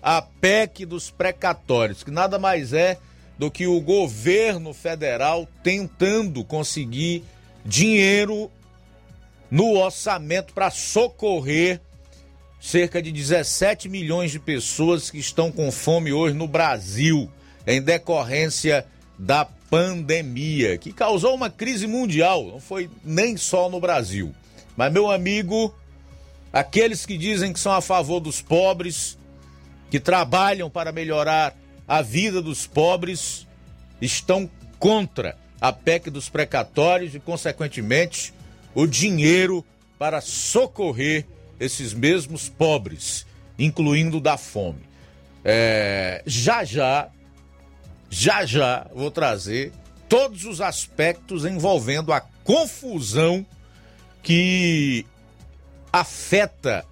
a 0.00 0.22
PEC 0.22 0.86
dos 0.86 1.10
precatórios, 1.10 2.04
que 2.04 2.10
nada 2.10 2.38
mais 2.38 2.72
é 2.72 2.96
do 3.36 3.50
que 3.50 3.66
o 3.66 3.80
governo 3.80 4.72
federal 4.72 5.48
tentando 5.64 6.44
conseguir 6.44 7.24
dinheiro 7.64 8.48
no 9.50 9.72
orçamento 9.72 10.52
para 10.52 10.70
socorrer 10.70 11.80
cerca 12.60 13.02
de 13.02 13.10
17 13.10 13.88
milhões 13.88 14.30
de 14.30 14.38
pessoas 14.38 15.10
que 15.10 15.18
estão 15.18 15.50
com 15.50 15.72
fome 15.72 16.12
hoje 16.12 16.36
no 16.36 16.46
Brasil, 16.46 17.28
em 17.66 17.82
decorrência 17.82 18.86
da 19.18 19.44
pandemia, 19.44 20.76
que 20.76 20.92
causou 20.92 21.34
uma 21.34 21.48
crise 21.48 21.86
mundial, 21.86 22.44
não 22.44 22.60
foi 22.60 22.90
nem 23.04 23.36
só 23.36 23.70
no 23.70 23.80
Brasil. 23.80 24.34
Mas, 24.76 24.92
meu 24.92 25.10
amigo, 25.10 25.74
aqueles 26.52 27.06
que 27.06 27.16
dizem 27.16 27.52
que 27.52 27.60
são 27.60 27.72
a 27.72 27.80
favor 27.80 28.20
dos 28.20 28.42
pobres, 28.42 29.18
que 29.90 30.00
trabalham 30.00 30.68
para 30.68 30.92
melhorar 30.92 31.56
a 31.86 32.02
vida 32.02 32.42
dos 32.42 32.66
pobres, 32.66 33.46
estão 34.00 34.50
contra 34.78 35.36
a 35.60 35.72
PEC 35.72 36.10
dos 36.10 36.28
precatórios 36.28 37.14
e, 37.14 37.20
consequentemente, 37.20 38.34
o 38.74 38.86
dinheiro 38.86 39.64
para 39.98 40.20
socorrer 40.20 41.26
esses 41.60 41.94
mesmos 41.94 42.48
pobres, 42.48 43.24
incluindo 43.58 44.20
da 44.20 44.36
fome. 44.36 44.80
É, 45.44 46.22
já 46.26 46.64
já, 46.64 47.08
já 48.12 48.44
já 48.44 48.86
vou 48.94 49.10
trazer 49.10 49.72
todos 50.06 50.44
os 50.44 50.60
aspectos 50.60 51.46
envolvendo 51.46 52.12
a 52.12 52.20
confusão 52.20 53.44
que 54.22 55.06
afeta 55.90 56.84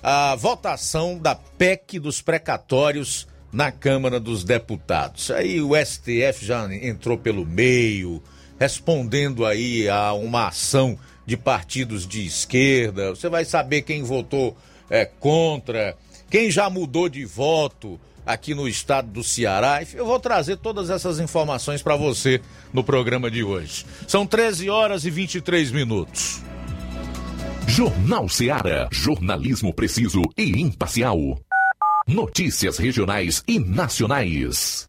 a 0.00 0.36
votação 0.36 1.18
da 1.18 1.34
PEC 1.34 1.98
dos 1.98 2.22
precatórios 2.22 3.26
na 3.52 3.72
Câmara 3.72 4.20
dos 4.20 4.44
Deputados. 4.44 5.32
Aí 5.32 5.60
o 5.60 5.72
STF 5.74 6.46
já 6.46 6.72
entrou 6.72 7.18
pelo 7.18 7.44
meio, 7.44 8.22
respondendo 8.56 9.44
aí 9.44 9.88
a 9.88 10.12
uma 10.12 10.46
ação 10.46 10.96
de 11.26 11.36
partidos 11.36 12.06
de 12.06 12.24
esquerda, 12.24 13.10
você 13.10 13.28
vai 13.28 13.44
saber 13.44 13.82
quem 13.82 14.04
votou 14.04 14.56
é, 14.88 15.04
contra, 15.04 15.96
quem 16.30 16.48
já 16.48 16.70
mudou 16.70 17.08
de 17.08 17.24
voto 17.24 18.00
aqui 18.32 18.54
no 18.54 18.68
estado 18.68 19.08
do 19.10 19.22
Ceará. 19.22 19.80
Eu 19.94 20.06
vou 20.06 20.18
trazer 20.18 20.56
todas 20.56 20.90
essas 20.90 21.20
informações 21.20 21.82
para 21.82 21.96
você 21.96 22.40
no 22.72 22.84
programa 22.84 23.30
de 23.30 23.42
hoje. 23.42 23.84
São 24.06 24.26
13 24.26 24.68
horas 24.70 25.04
e 25.04 25.10
23 25.10 25.70
minutos. 25.70 26.42
Jornal 27.66 28.28
Ceará, 28.28 28.88
jornalismo 28.90 29.72
preciso 29.72 30.22
e 30.36 30.60
imparcial. 30.60 31.18
Notícias 32.06 32.78
regionais 32.78 33.42
e 33.46 33.58
nacionais. 33.60 34.88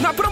Na 0.00 0.12
promoção 0.14 0.31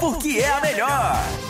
porque 0.00 0.38
é 0.38 0.50
a 0.50 0.60
melhor. 0.62 1.49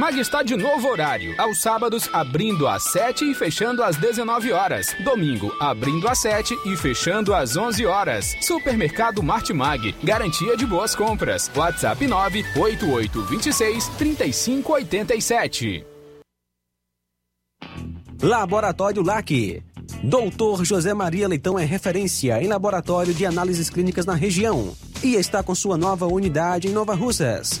Martimag 0.00 0.18
está 0.18 0.42
de 0.42 0.56
novo 0.56 0.88
horário. 0.88 1.34
Aos 1.36 1.60
sábados, 1.60 2.08
abrindo 2.10 2.66
às 2.66 2.84
7 2.84 3.30
e 3.30 3.34
fechando 3.34 3.82
às 3.82 3.96
19 3.96 4.50
horas. 4.50 4.96
Domingo, 5.04 5.54
abrindo 5.60 6.08
às 6.08 6.18
7 6.20 6.56
e 6.64 6.74
fechando 6.74 7.34
às 7.34 7.54
11 7.54 7.84
horas. 7.84 8.34
Supermercado 8.40 9.22
Martimag. 9.22 9.94
Garantia 10.02 10.56
de 10.56 10.64
boas 10.64 10.94
compras. 10.94 11.50
WhatsApp 11.54 12.06
98826 12.06 13.88
3587. 13.98 15.84
Laboratório 18.22 19.02
LAC. 19.02 19.62
Doutor 20.02 20.64
José 20.64 20.94
Maria 20.94 21.28
Leitão 21.28 21.58
é 21.58 21.64
referência 21.66 22.42
em 22.42 22.48
laboratório 22.48 23.12
de 23.12 23.26
análises 23.26 23.68
clínicas 23.68 24.06
na 24.06 24.14
região 24.14 24.74
e 25.02 25.14
está 25.14 25.42
com 25.42 25.54
sua 25.54 25.76
nova 25.76 26.06
unidade 26.06 26.68
em 26.68 26.72
Nova 26.72 26.94
Russas. 26.94 27.60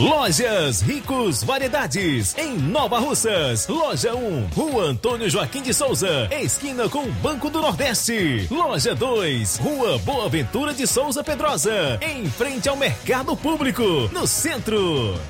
Lojas 0.00 0.80
Ricos 0.80 1.42
Variedades, 1.44 2.34
em 2.38 2.56
Nova 2.56 2.98
Russas. 2.98 3.68
Loja 3.68 4.14
1, 4.14 4.46
Rua 4.46 4.84
Antônio 4.84 5.28
Joaquim 5.28 5.60
de 5.60 5.74
Souza, 5.74 6.26
esquina 6.40 6.88
com 6.88 7.00
o 7.02 7.12
Banco 7.12 7.50
do 7.50 7.60
Nordeste. 7.60 8.48
Loja 8.50 8.94
2, 8.94 9.58
Rua 9.58 9.98
Boa 9.98 10.26
Ventura 10.30 10.72
de 10.72 10.86
Souza 10.86 11.22
Pedrosa, 11.22 12.00
em 12.00 12.24
frente 12.30 12.66
ao 12.66 12.78
Mercado 12.78 13.36
Público, 13.36 13.82
no 14.10 14.26
centro. 14.26 15.20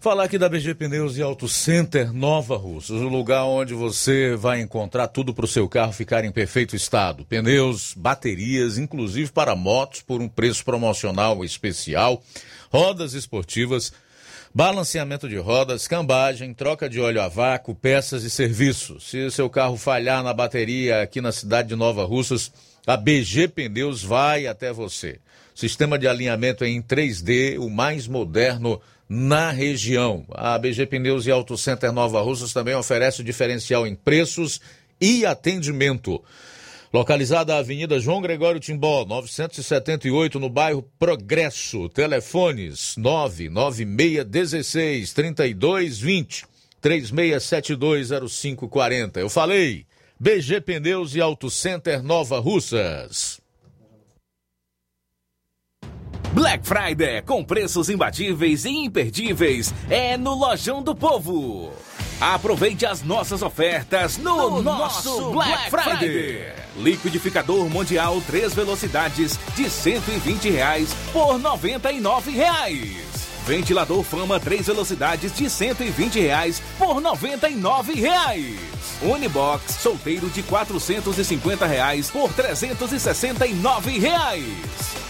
Falar 0.00 0.24
aqui 0.24 0.38
da 0.38 0.48
BG 0.48 0.74
Pneus 0.74 1.18
e 1.18 1.22
Auto 1.22 1.46
Center 1.46 2.10
Nova 2.10 2.56
Russas, 2.56 3.02
o 3.02 3.08
lugar 3.08 3.44
onde 3.44 3.74
você 3.74 4.34
vai 4.34 4.62
encontrar 4.62 5.08
tudo 5.08 5.34
para 5.34 5.44
o 5.44 5.48
seu 5.48 5.68
carro 5.68 5.92
ficar 5.92 6.24
em 6.24 6.32
perfeito 6.32 6.74
estado. 6.74 7.26
Pneus, 7.26 7.92
baterias, 7.94 8.78
inclusive 8.78 9.30
para 9.30 9.54
motos, 9.54 10.00
por 10.00 10.22
um 10.22 10.28
preço 10.28 10.64
promocional 10.64 11.44
especial 11.44 12.22
rodas 12.70 13.14
esportivas, 13.14 13.92
balanceamento 14.54 15.28
de 15.28 15.36
rodas, 15.36 15.86
cambagem, 15.86 16.54
troca 16.54 16.88
de 16.88 17.00
óleo 17.00 17.20
a 17.20 17.28
vácuo, 17.28 17.74
peças 17.74 18.24
e 18.24 18.30
serviços. 18.30 19.08
Se 19.10 19.30
seu 19.30 19.48
carro 19.48 19.76
falhar 19.76 20.22
na 20.22 20.32
bateria 20.32 21.02
aqui 21.02 21.20
na 21.20 21.32
cidade 21.32 21.68
de 21.68 21.76
Nova 21.76 22.04
Russas, 22.04 22.52
a 22.86 22.96
BG 22.96 23.48
Pneus 23.48 24.02
vai 24.02 24.46
até 24.46 24.72
você. 24.72 25.20
Sistema 25.54 25.98
de 25.98 26.06
alinhamento 26.06 26.64
em 26.64 26.80
3D, 26.80 27.58
o 27.58 27.68
mais 27.68 28.06
moderno 28.06 28.80
na 29.08 29.50
região. 29.50 30.24
A 30.32 30.58
BG 30.58 30.86
Pneus 30.86 31.26
e 31.26 31.30
Auto 31.30 31.56
Center 31.56 31.92
Nova 31.92 32.20
Russas 32.20 32.52
também 32.52 32.74
oferece 32.74 33.22
diferencial 33.22 33.86
em 33.86 33.94
preços 33.94 34.60
e 35.00 35.24
atendimento. 35.24 36.22
Localizada 36.92 37.52
na 37.52 37.58
Avenida 37.58 38.00
João 38.00 38.20
Gregório 38.22 38.58
Timbó, 38.58 39.04
978, 39.04 40.40
no 40.40 40.48
bairro 40.48 40.82
Progresso. 40.98 41.86
Telefones 41.90 42.96
99616 42.96 45.12
3220 45.12 46.46
36720540. 46.82 49.18
Eu 49.18 49.28
falei, 49.28 49.84
BG 50.18 50.62
Pneus 50.62 51.14
e 51.14 51.20
Auto 51.20 51.50
Center 51.50 52.02
Nova 52.02 52.38
Russas. 52.38 53.38
Black 56.32 56.66
Friday 56.66 57.20
com 57.22 57.44
preços 57.44 57.90
imbatíveis 57.90 58.64
e 58.64 58.70
imperdíveis 58.70 59.74
é 59.90 60.16
no 60.16 60.32
Lojão 60.34 60.82
do 60.82 60.94
Povo. 60.94 61.70
Aproveite 62.20 62.84
as 62.84 63.02
nossas 63.02 63.42
ofertas 63.42 64.18
no, 64.18 64.60
no 64.60 64.62
nosso 64.62 65.30
Black, 65.30 65.70
Black 65.70 65.70
Friday. 65.70 65.98
Friday. 65.98 66.52
Liquidificador 66.76 67.68
Mundial 67.70 68.20
3 68.26 68.54
velocidades 68.54 69.38
de 69.54 69.70
120 69.70 70.50
reais 70.50 70.92
por 71.12 71.38
99 71.38 72.32
reais. 72.32 73.07
Ventilador 73.48 74.02
Fama 74.02 74.38
3 74.38 74.66
velocidades 74.66 75.34
de 75.34 75.48
120 75.48 76.20
reais 76.20 76.62
por 76.76 77.00
99 77.00 77.94
reais. 77.94 78.58
Unibox 79.00 79.76
solteiro 79.76 80.28
de 80.28 80.42
450 80.42 81.64
reais 81.64 82.10
por 82.10 82.30
369 82.34 83.98
reais. 83.98 84.44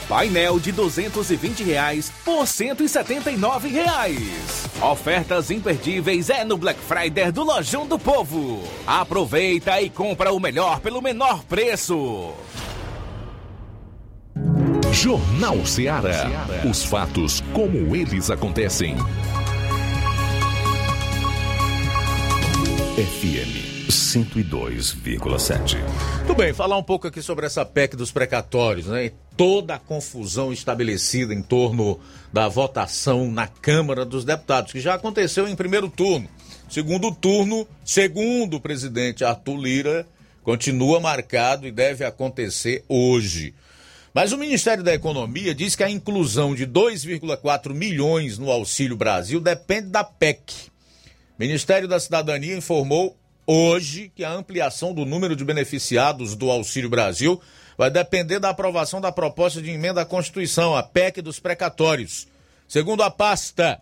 Painel 0.09 0.61
de 0.61 0.71
220 0.71 1.65
reais 1.65 2.13
por 2.25 2.47
179 2.47 3.71
reais. 3.71 4.69
Ofertas 4.81 5.51
imperdíveis 5.51 6.31
é 6.31 6.45
no 6.45 6.57
Black 6.57 6.79
Friday 6.79 7.33
do 7.33 7.43
Lojão 7.43 7.89
do 7.89 7.99
Povo. 7.99 8.63
Aproveita 8.87 9.83
e 9.83 9.91
compra 9.91 10.33
o 10.33 10.39
melhor 10.39 10.79
pelo 10.79 11.03
menor 11.03 11.43
preço. 11.43 12.33
Jornal 14.93 15.65
Ceará. 15.67 16.47
Os 16.69 16.83
fatos 16.83 17.43
como 17.53 17.95
eles 17.95 18.31
acontecem. 18.31 18.97
FM 22.97 23.69
102,7. 23.89 25.77
Tudo 26.27 26.35
bem, 26.35 26.53
falar 26.53 26.77
um 26.77 26.83
pouco 26.83 27.07
aqui 27.07 27.23
sobre 27.23 27.47
essa 27.47 27.65
PEC 27.65 27.97
dos 27.97 28.11
precatórios, 28.11 28.87
né? 28.87 29.07
E 29.07 29.13
toda 29.37 29.77
a 29.77 29.79
confusão 29.79 30.53
estabelecida 30.53 31.33
em 31.33 31.43
torno 31.43 32.01
da 32.33 32.49
votação 32.49 33.31
na 33.31 33.47
Câmara 33.47 34.05
dos 34.05 34.25
Deputados, 34.25 34.73
que 34.73 34.81
já 34.81 34.95
aconteceu 34.95 35.47
em 35.47 35.55
primeiro 35.55 35.89
turno. 35.89 36.29
Segundo 36.69 37.15
turno, 37.15 37.67
segundo 37.85 38.57
o 38.57 38.61
presidente 38.61 39.25
Arthur 39.25 39.57
Lira, 39.57 40.07
continua 40.43 40.99
marcado 40.99 41.67
e 41.67 41.71
deve 41.71 42.05
acontecer 42.05 42.85
hoje. 42.89 43.55
Mas 44.19 44.33
o 44.33 44.37
Ministério 44.37 44.83
da 44.83 44.93
Economia 44.93 45.55
diz 45.55 45.77
que 45.77 45.85
a 45.85 45.89
inclusão 45.89 46.53
de 46.53 46.67
2,4 46.67 47.73
milhões 47.73 48.37
no 48.37 48.51
Auxílio 48.51 48.97
Brasil 48.97 49.39
depende 49.39 49.91
da 49.91 50.03
PEC. 50.03 50.43
O 51.39 51.39
Ministério 51.39 51.87
da 51.87 52.01
Cidadania 52.01 52.57
informou 52.57 53.17
hoje 53.47 54.11
que 54.13 54.25
a 54.25 54.33
ampliação 54.33 54.93
do 54.93 55.07
número 55.07 55.37
de 55.37 55.45
beneficiados 55.45 56.35
do 56.35 56.51
Auxílio 56.51 56.91
Brasil 56.91 57.41
vai 57.77 57.93
depender 57.93 58.41
da 58.41 58.49
aprovação 58.49 59.01
da 59.01 59.13
proposta 59.13 59.63
de 59.63 59.71
emenda 59.71 60.01
à 60.01 60.05
Constituição, 60.05 60.75
a 60.75 60.83
PEC 60.83 61.23
dos 61.23 61.39
precatórios. 61.39 62.27
Segundo 62.67 63.05
a 63.05 63.11
pasta, 63.13 63.81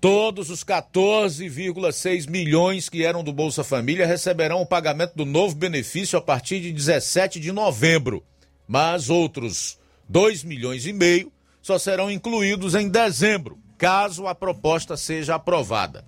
todos 0.00 0.50
os 0.50 0.64
14,6 0.64 2.28
milhões 2.28 2.88
que 2.88 3.04
eram 3.04 3.22
do 3.22 3.32
Bolsa 3.32 3.62
Família 3.62 4.04
receberão 4.04 4.62
o 4.62 4.66
pagamento 4.66 5.12
do 5.14 5.24
novo 5.24 5.54
benefício 5.54 6.18
a 6.18 6.20
partir 6.20 6.58
de 6.58 6.72
17 6.72 7.38
de 7.38 7.52
novembro 7.52 8.20
mas 8.66 9.10
outros 9.10 9.78
2 10.08 10.44
milhões 10.44 10.86
e 10.86 10.92
meio 10.92 11.32
só 11.62 11.78
serão 11.78 12.10
incluídos 12.10 12.74
em 12.74 12.88
dezembro, 12.88 13.58
caso 13.78 14.26
a 14.26 14.34
proposta 14.34 14.96
seja 14.96 15.34
aprovada. 15.34 16.04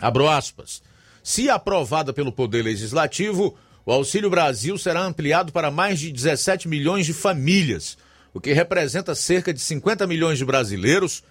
Abro 0.00 0.28
aspas. 0.28 0.82
Se 1.22 1.48
aprovada 1.48 2.12
pelo 2.12 2.32
Poder 2.32 2.62
Legislativo, 2.62 3.56
o 3.86 3.92
Auxílio 3.92 4.28
Brasil 4.28 4.76
será 4.76 5.02
ampliado 5.02 5.52
para 5.52 5.70
mais 5.70 6.00
de 6.00 6.10
17 6.10 6.68
milhões 6.68 7.06
de 7.06 7.12
famílias, 7.12 7.96
o 8.34 8.40
que 8.40 8.52
representa 8.52 9.14
cerca 9.14 9.52
de 9.52 9.60
50 9.60 10.06
milhões 10.06 10.38
de 10.38 10.44
brasileiros, 10.44 11.22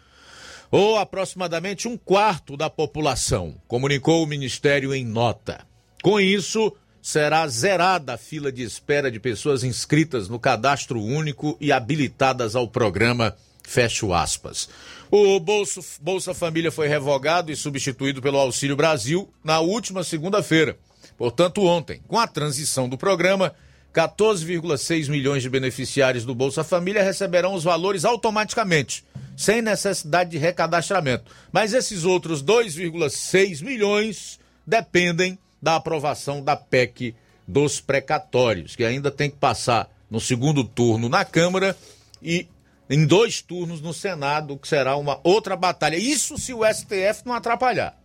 ou 0.72 0.98
aproximadamente 0.98 1.88
um 1.88 1.98
quarto 1.98 2.56
da 2.56 2.70
população, 2.70 3.56
comunicou 3.68 4.24
o 4.24 4.28
Ministério 4.28 4.94
em 4.94 5.06
nota. 5.06 5.66
Com 6.02 6.20
isso, 6.20 6.74
será 7.02 7.48
zerada 7.48 8.14
a 8.14 8.18
fila 8.18 8.52
de 8.52 8.62
espera 8.62 9.10
de 9.10 9.20
pessoas 9.20 9.64
inscritas 9.64 10.30
no 10.30 10.40
cadastro 10.40 11.02
único 11.02 11.58
e 11.60 11.72
habilitadas 11.72 12.56
ao 12.56 12.68
programa. 12.68 13.36
Fecho 13.64 14.14
aspas. 14.14 14.70
O 15.10 15.40
Bolsa, 15.40 15.82
Bolsa 16.02 16.34
Família 16.34 16.72
foi 16.72 16.88
revogado 16.88 17.52
e 17.52 17.56
substituído 17.56 18.22
pelo 18.22 18.38
Auxílio 18.38 18.76
Brasil 18.76 19.32
na 19.44 19.60
última 19.60 20.04
segunda-feira. 20.04 20.78
Portanto, 21.18 21.64
ontem, 21.66 22.02
com 22.08 22.20
a 22.20 22.28
transição 22.28 22.90
do 22.90 22.98
programa, 22.98 23.54
14,6 23.94 25.10
milhões 25.10 25.44
de 25.44 25.50
beneficiários 25.50 26.26
do 26.26 26.34
Bolsa 26.34 26.64
Família 26.64 27.04
receberão 27.04 27.54
os 27.54 27.64
valores 27.64 28.06
automaticamente, 28.06 29.04
sem 29.36 29.62
necessidade 29.62 30.32
de 30.32 30.38
recadastramento. 30.38 31.32
Mas 31.52 31.74
esses 31.74 32.06
outros 32.06 32.44
2,6 32.44 33.62
milhões 33.62 34.40
dependem 34.66 35.38
da 35.62 35.76
aprovação 35.76 36.44
da 36.44 36.56
PEC 36.56 37.16
dos 37.48 37.80
precatórios, 37.80 38.76
que 38.76 38.84
ainda 38.84 39.12
tem 39.12 39.30
que 39.30 39.38
passar 39.38 39.90
no 40.10 40.20
segundo 40.20 40.64
turno 40.64 41.08
na 41.08 41.24
Câmara 41.24 41.78
e 42.22 42.48
em 42.90 43.06
dois 43.06 43.42
turnos 43.42 43.80
no 43.80 43.94
Senado, 43.94 44.58
que 44.58 44.68
será 44.68 44.98
uma 44.98 45.20
outra 45.24 45.56
batalha. 45.56 45.96
Isso 45.96 46.38
se 46.38 46.54
o 46.54 46.66
STF 46.66 47.26
não 47.26 47.34
atrapalhar. 47.34 47.98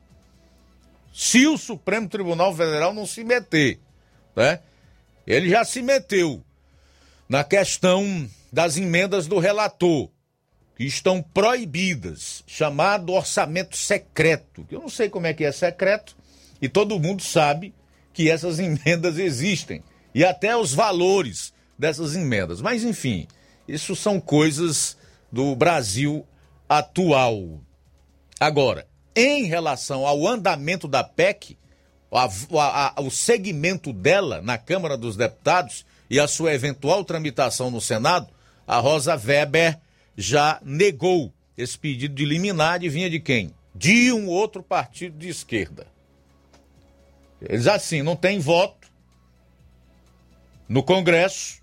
Se 1.12 1.46
o 1.46 1.56
Supremo 1.56 2.08
Tribunal 2.08 2.54
Federal 2.54 2.92
não 2.92 3.06
se 3.06 3.24
meter, 3.24 3.80
né? 4.34 4.60
Ele 5.26 5.48
já 5.48 5.64
se 5.64 5.82
meteu 5.82 6.44
na 7.28 7.42
questão 7.42 8.30
das 8.52 8.76
emendas 8.76 9.26
do 9.26 9.38
relator, 9.38 10.08
que 10.76 10.84
estão 10.84 11.22
proibidas, 11.22 12.44
chamado 12.46 13.12
orçamento 13.12 13.76
secreto, 13.76 14.64
que 14.68 14.76
eu 14.76 14.80
não 14.80 14.90
sei 14.90 15.08
como 15.08 15.26
é 15.26 15.34
que 15.34 15.44
é 15.44 15.50
secreto, 15.50 16.16
e 16.60 16.68
todo 16.68 16.98
mundo 16.98 17.22
sabe 17.22 17.74
que 18.12 18.30
essas 18.30 18.58
emendas 18.58 19.18
existem 19.18 19.82
e 20.14 20.24
até 20.24 20.56
os 20.56 20.72
valores 20.72 21.52
dessas 21.78 22.16
emendas. 22.16 22.60
Mas, 22.60 22.82
enfim, 22.82 23.26
isso 23.68 23.94
são 23.94 24.18
coisas 24.18 24.96
do 25.30 25.54
Brasil 25.54 26.26
atual. 26.68 27.60
Agora, 28.40 28.86
em 29.14 29.44
relação 29.44 30.06
ao 30.06 30.26
andamento 30.26 30.88
da 30.88 31.04
PEC, 31.04 31.56
a, 32.10 32.24
a, 32.24 32.92
a, 32.96 33.02
o 33.02 33.10
segmento 33.10 33.92
dela 33.92 34.40
na 34.40 34.56
Câmara 34.56 34.96
dos 34.96 35.16
Deputados 35.16 35.84
e 36.08 36.20
a 36.20 36.28
sua 36.28 36.54
eventual 36.54 37.04
tramitação 37.04 37.70
no 37.70 37.80
Senado, 37.80 38.28
a 38.66 38.78
Rosa 38.78 39.14
Weber 39.16 39.78
já 40.16 40.60
negou 40.62 41.32
esse 41.56 41.78
pedido 41.78 42.14
de 42.14 42.24
liminar 42.24 42.82
e 42.82 42.88
vinha 42.88 43.10
de 43.10 43.20
quem? 43.20 43.52
De 43.74 44.12
um 44.12 44.28
outro 44.28 44.62
partido 44.62 45.18
de 45.18 45.28
esquerda. 45.28 45.86
Eles 47.48 47.66
assim, 47.66 48.02
não 48.02 48.16
tem 48.16 48.38
voto 48.38 48.88
no 50.68 50.82
Congresso. 50.82 51.62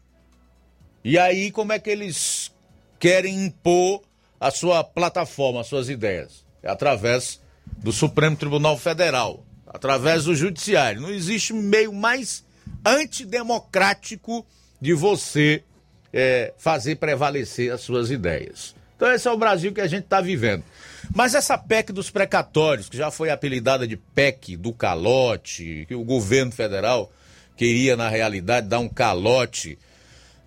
E 1.03 1.17
aí 1.17 1.51
como 1.51 1.73
é 1.73 1.79
que 1.79 1.89
eles 1.89 2.51
querem 2.99 3.45
impor 3.45 4.01
a 4.39 4.49
sua 4.51 4.83
plataforma, 4.83 5.61
as 5.61 5.67
suas 5.67 5.89
ideias? 5.89 6.45
É 6.61 6.69
através 6.69 7.41
do 7.77 7.91
Supremo 7.91 8.35
Tribunal 8.35 8.77
Federal, 8.77 9.45
através 9.67 10.25
do 10.25 10.35
Judiciário. 10.35 11.01
Não 11.01 11.09
existe 11.09 11.53
meio 11.53 11.91
mais 11.91 12.45
antidemocrático 12.85 14.45
de 14.79 14.93
você 14.93 15.63
é, 16.11 16.53
fazer 16.57 16.95
prevalecer 16.95 17.71
as 17.71 17.81
suas 17.81 18.11
ideias. 18.11 18.75
Então 19.03 19.13
esse 19.13 19.27
é 19.27 19.31
o 19.31 19.37
Brasil 19.37 19.73
que 19.73 19.81
a 19.81 19.87
gente 19.87 20.05
está 20.05 20.21
vivendo. 20.21 20.63
Mas 21.13 21.35
essa 21.35 21.57
PEC 21.57 21.91
dos 21.91 22.09
precatórios, 22.09 22.87
que 22.87 22.95
já 22.95 23.11
foi 23.11 23.29
apelidada 23.29 23.85
de 23.85 23.97
PEC 23.97 24.55
do 24.55 24.71
calote, 24.71 25.83
que 25.89 25.93
o 25.93 26.05
governo 26.05 26.53
federal 26.53 27.11
queria, 27.57 27.97
na 27.97 28.07
realidade, 28.07 28.69
dar 28.69 28.79
um 28.79 28.87
calote 28.87 29.77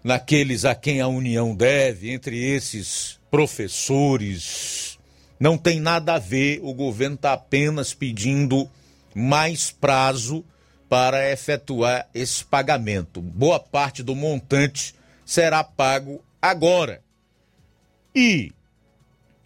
naqueles 0.03 0.65
a 0.65 0.75
quem 0.75 1.03
a 1.03 1.07
União 1.07 1.55
deve, 1.55 2.11
entre 2.11 2.43
esses 2.43 3.21
professores, 3.31 4.99
não 5.39 5.59
tem 5.59 5.79
nada 5.79 6.15
a 6.15 6.19
ver, 6.19 6.61
o 6.63 6.73
governo 6.73 7.17
está 7.17 7.35
apenas 7.35 7.93
pedindo 7.93 8.67
mais 9.15 9.71
prazo 9.71 10.43
para 10.89 11.31
efetuar 11.31 12.09
esse 12.15 12.43
pagamento. 12.43 13.21
Boa 13.21 13.61
parte 13.61 14.03
do 14.03 14.15
montante 14.15 14.95
será 15.27 15.63
pago 15.63 16.25
agora. 16.41 17.05
E 18.19 18.51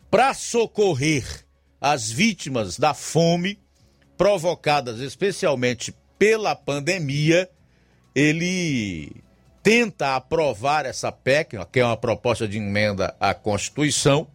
para 0.09 0.33
socorrer 0.33 1.25
as 1.81 2.09
vítimas 2.09 2.79
da 2.79 2.95
fome 2.95 3.59
provocadas 4.17 5.01
especialmente 5.01 5.93
pela 6.17 6.55
pandemia, 6.55 7.51
ele 8.15 9.11
tenta 9.61 10.15
aprovar 10.15 10.87
essa 10.87 11.11
PEC, 11.11 11.57
que 11.73 11.81
é 11.81 11.85
uma 11.85 11.97
proposta 11.97 12.47
de 12.47 12.59
emenda 12.59 13.13
à 13.19 13.35
Constituição, 13.35 14.29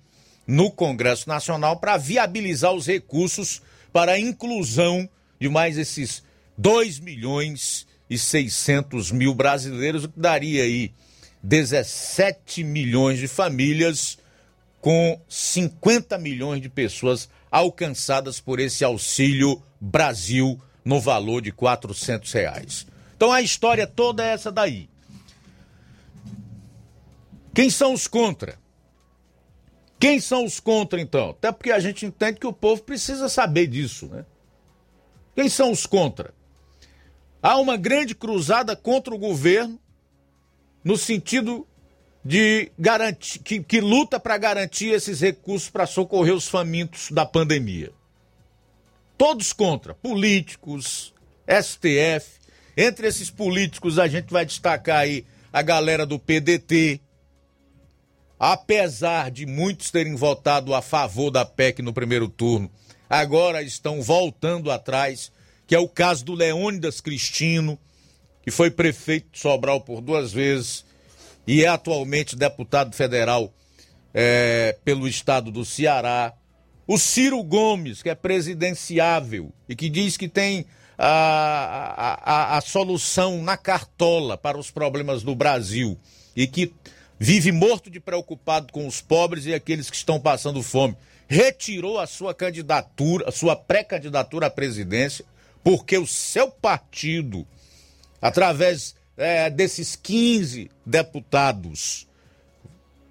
no 0.45 0.69
Congresso 0.69 1.29
Nacional 1.29 1.77
para 1.77 1.95
viabilizar 1.95 2.73
os 2.73 2.87
recursos 2.87 3.61
para 3.93 4.11
a 4.11 4.19
inclusão 4.19 5.09
de 5.39 5.47
mais 5.47 5.77
esses 5.77 6.21
2 6.57 6.99
milhões 6.99 7.87
e 8.09 8.17
600 8.17 9.13
mil 9.13 9.33
brasileiros, 9.33 10.03
o 10.03 10.09
que 10.09 10.19
daria 10.19 10.63
aí 10.63 10.91
17 11.41 12.65
milhões 12.65 13.17
de 13.17 13.29
famílias 13.29 14.17
com 14.85 15.19
50 15.27 16.15
milhões 16.19 16.61
de 16.61 16.69
pessoas 16.69 17.27
alcançadas 17.49 18.39
por 18.39 18.59
esse 18.59 18.83
auxílio 18.83 19.59
Brasil 19.81 20.61
no 20.85 21.01
valor 21.01 21.41
de 21.41 21.51
400 21.51 22.31
reais. 22.31 22.85
Então 23.17 23.31
a 23.31 23.41
história 23.41 23.87
toda 23.87 24.23
é 24.23 24.27
essa 24.27 24.51
daí. 24.51 24.87
Quem 27.51 27.67
são 27.67 27.93
os 27.93 28.07
contra? 28.07 28.59
Quem 29.99 30.19
são 30.19 30.45
os 30.45 30.59
contra, 30.59 31.01
então? 31.01 31.31
Até 31.31 31.51
porque 31.51 31.71
a 31.71 31.79
gente 31.79 32.05
entende 32.05 32.39
que 32.39 32.45
o 32.45 32.53
povo 32.53 32.83
precisa 32.83 33.27
saber 33.27 33.65
disso, 33.65 34.05
né? 34.05 34.23
Quem 35.33 35.49
são 35.49 35.71
os 35.71 35.87
contra? 35.87 36.31
Há 37.41 37.57
uma 37.57 37.75
grande 37.75 38.13
cruzada 38.13 38.75
contra 38.75 39.15
o 39.15 39.17
governo, 39.17 39.79
no 40.83 40.95
sentido 40.95 41.67
de 42.25 42.71
garantir, 42.77 43.37
que, 43.43 43.61
que 43.61 43.79
luta 43.79 44.19
para 44.19 44.35
garantir 44.39 44.91
esses 44.91 45.21
recursos 45.21 45.69
para 45.69 45.85
socorrer 45.85 46.33
os 46.33 46.47
famintos 46.47 47.11
da 47.11 47.23
pandemia. 47.23 47.91
Todos 49.15 49.53
contra, 49.53 49.93
políticos, 49.93 51.13
STF. 51.47 52.39
Entre 52.75 53.07
esses 53.07 53.29
políticos, 53.29 53.99
a 53.99 54.07
gente 54.07 54.33
vai 54.33 54.43
destacar 54.43 55.01
aí 55.01 55.23
a 55.53 55.61
galera 55.61 56.03
do 56.03 56.17
PDT. 56.17 56.99
Apesar 58.39 59.29
de 59.29 59.45
muitos 59.45 59.91
terem 59.91 60.15
votado 60.15 60.73
a 60.73 60.81
favor 60.81 61.29
da 61.29 61.45
PEC 61.45 61.83
no 61.83 61.93
primeiro 61.93 62.27
turno, 62.27 62.69
agora 63.07 63.61
estão 63.61 64.01
voltando 64.01 64.71
atrás, 64.71 65.31
que 65.67 65.75
é 65.75 65.79
o 65.79 65.87
caso 65.87 66.25
do 66.25 66.33
Leônidas 66.33 66.99
Cristino, 66.99 67.79
que 68.41 68.49
foi 68.49 68.71
prefeito 68.71 69.29
de 69.31 69.39
Sobral 69.39 69.79
por 69.79 70.01
duas 70.01 70.33
vezes 70.33 70.84
e 71.47 71.63
é 71.63 71.67
atualmente 71.67 72.35
deputado 72.35 72.95
federal 72.95 73.53
é, 74.13 74.77
pelo 74.83 75.07
estado 75.07 75.51
do 75.51 75.65
Ceará. 75.65 76.33
O 76.87 76.97
Ciro 76.97 77.43
Gomes, 77.43 78.01
que 78.01 78.09
é 78.09 78.15
presidenciável 78.15 79.51
e 79.67 79.75
que 79.75 79.89
diz 79.89 80.17
que 80.17 80.27
tem 80.29 80.65
a, 80.97 81.07
a, 81.07 82.31
a, 82.53 82.57
a 82.57 82.61
solução 82.61 83.41
na 83.41 83.57
cartola 83.57 84.37
para 84.37 84.57
os 84.57 84.71
problemas 84.71 85.23
do 85.23 85.35
Brasil 85.35 85.97
e 86.35 86.47
que 86.47 86.73
vive 87.19 87.51
morto 87.51 87.89
de 87.89 87.99
preocupado 87.99 88.71
com 88.71 88.87
os 88.87 89.01
pobres 89.01 89.45
e 89.45 89.53
aqueles 89.53 89.89
que 89.89 89.95
estão 89.95 90.19
passando 90.19 90.61
fome. 90.61 90.95
Retirou 91.27 91.99
a 91.99 92.05
sua 92.05 92.33
candidatura, 92.33 93.27
a 93.27 93.31
sua 93.31 93.55
pré-candidatura 93.55 94.47
à 94.47 94.49
presidência, 94.49 95.25
porque 95.63 95.97
o 95.97 96.05
seu 96.05 96.51
partido, 96.51 97.47
através 98.21 98.95
é, 99.17 99.49
desses 99.49 99.95
15 99.95 100.69
deputados, 100.85 102.07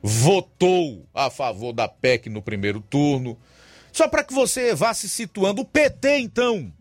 votou 0.03 1.07
a 1.15 1.31
favor 1.31 1.73
da 1.73 1.89
PEC 1.89 2.29
no 2.29 2.43
primeiro 2.43 2.81
turno. 2.81 3.39
Só 3.93 4.09
para 4.09 4.25
que 4.25 4.35
você 4.35 4.75
vá 4.75 4.93
se 4.93 5.09
situando. 5.09 5.63
O 5.63 5.65
PT, 5.65 6.19
então. 6.19 6.73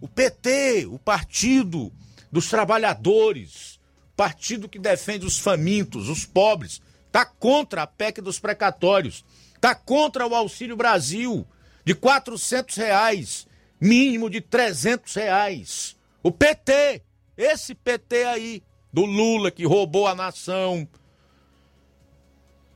O 0.00 0.08
PT, 0.08 0.86
o 0.86 0.98
Partido 0.98 1.92
dos 2.30 2.48
Trabalhadores, 2.48 3.78
partido 4.16 4.68
que 4.68 4.78
defende 4.78 5.24
os 5.24 5.38
famintos, 5.38 6.08
os 6.08 6.24
pobres, 6.24 6.82
está 7.06 7.24
contra 7.24 7.82
a 7.82 7.86
PEC 7.86 8.20
dos 8.20 8.38
precatórios, 8.38 9.24
está 9.54 9.74
contra 9.74 10.26
o 10.26 10.34
Auxílio 10.34 10.76
Brasil 10.76 11.46
de 11.84 11.94
400 11.94 12.76
reais, 12.76 13.46
mínimo 13.80 14.28
de 14.28 14.40
300 14.40 15.14
reais. 15.14 15.96
O 16.22 16.32
PT, 16.32 17.02
esse 17.36 17.74
PT 17.74 18.24
aí, 18.24 18.62
do 18.92 19.04
Lula 19.04 19.50
que 19.50 19.66
roubou 19.66 20.06
a 20.06 20.14
nação, 20.14 20.88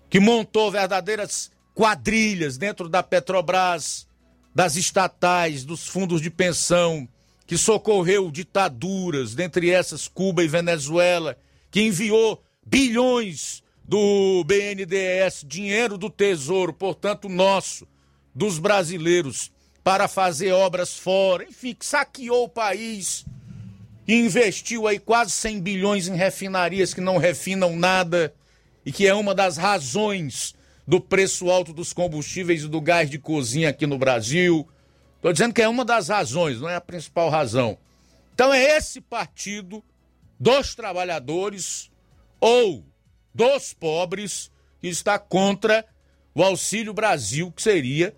que 0.08 0.20
montou 0.20 0.70
verdadeiras 0.70 1.50
quadrilhas 1.74 2.58
dentro 2.58 2.88
da 2.88 3.02
Petrobras, 3.02 4.06
das 4.54 4.76
estatais, 4.76 5.64
dos 5.64 5.86
fundos 5.86 6.20
de 6.20 6.28
pensão, 6.28 7.08
que 7.46 7.56
socorreu 7.56 8.30
ditaduras, 8.30 9.34
dentre 9.34 9.70
essas 9.70 10.06
Cuba 10.08 10.42
e 10.42 10.48
Venezuela, 10.48 11.38
que 11.70 11.80
enviou 11.80 12.42
bilhões 12.66 13.62
do 13.82 14.44
BNDES, 14.44 15.44
dinheiro 15.46 15.96
do 15.96 16.10
Tesouro, 16.10 16.72
portanto 16.72 17.28
nosso, 17.28 17.88
dos 18.34 18.58
brasileiros, 18.58 19.50
para 19.82 20.06
fazer 20.06 20.52
obras 20.52 20.96
fora, 20.96 21.44
enfim, 21.44 21.74
que 21.74 21.86
saqueou 21.86 22.44
o 22.44 22.48
país 22.48 23.24
investiu 24.06 24.86
aí 24.86 24.98
quase 24.98 25.30
100 25.32 25.60
bilhões 25.60 26.08
em 26.08 26.14
refinarias 26.14 26.92
que 26.92 27.00
não 27.00 27.16
refinam 27.16 27.76
nada 27.76 28.34
e 28.84 28.92
que 28.92 29.06
é 29.06 29.14
uma 29.14 29.34
das 29.34 29.56
razões 29.56 30.54
do 30.86 31.00
preço 31.00 31.50
alto 31.50 31.72
dos 31.72 31.92
combustíveis 31.92 32.62
e 32.62 32.68
do 32.68 32.80
gás 32.80 33.08
de 33.08 33.18
cozinha 33.18 33.68
aqui 33.68 33.86
no 33.86 33.98
Brasil. 33.98 34.68
Estou 35.16 35.32
dizendo 35.32 35.54
que 35.54 35.62
é 35.62 35.68
uma 35.68 35.84
das 35.84 36.08
razões, 36.08 36.60
não 36.60 36.68
é 36.68 36.76
a 36.76 36.80
principal 36.80 37.28
razão. 37.28 37.78
Então 38.34 38.52
é 38.52 38.76
esse 38.76 39.00
partido 39.00 39.84
dos 40.38 40.74
trabalhadores 40.74 41.90
ou 42.40 42.84
dos 43.34 43.74
pobres 43.74 44.50
que 44.80 44.88
está 44.88 45.18
contra 45.18 45.84
o 46.34 46.42
Auxílio 46.42 46.94
Brasil, 46.94 47.52
que 47.52 47.62
seria 47.62 48.16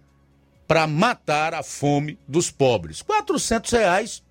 para 0.66 0.86
matar 0.86 1.54
a 1.54 1.62
fome 1.62 2.18
dos 2.26 2.50
pobres. 2.50 3.02
400 3.02 3.70
reais, 3.72 4.22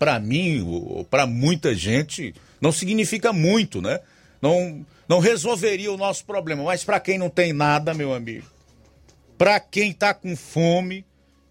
para 0.00 0.18
mim, 0.18 0.64
para 1.10 1.26
muita 1.26 1.74
gente, 1.74 2.34
não 2.58 2.72
significa 2.72 3.34
muito, 3.34 3.82
né? 3.82 4.00
Não, 4.40 4.86
não 5.06 5.18
resolveria 5.18 5.92
o 5.92 5.98
nosso 5.98 6.24
problema. 6.24 6.64
Mas 6.64 6.82
para 6.82 6.98
quem 6.98 7.18
não 7.18 7.28
tem 7.28 7.52
nada, 7.52 7.92
meu 7.92 8.14
amigo, 8.14 8.46
para 9.36 9.60
quem 9.60 9.90
está 9.90 10.14
com 10.14 10.34
fome 10.34 11.04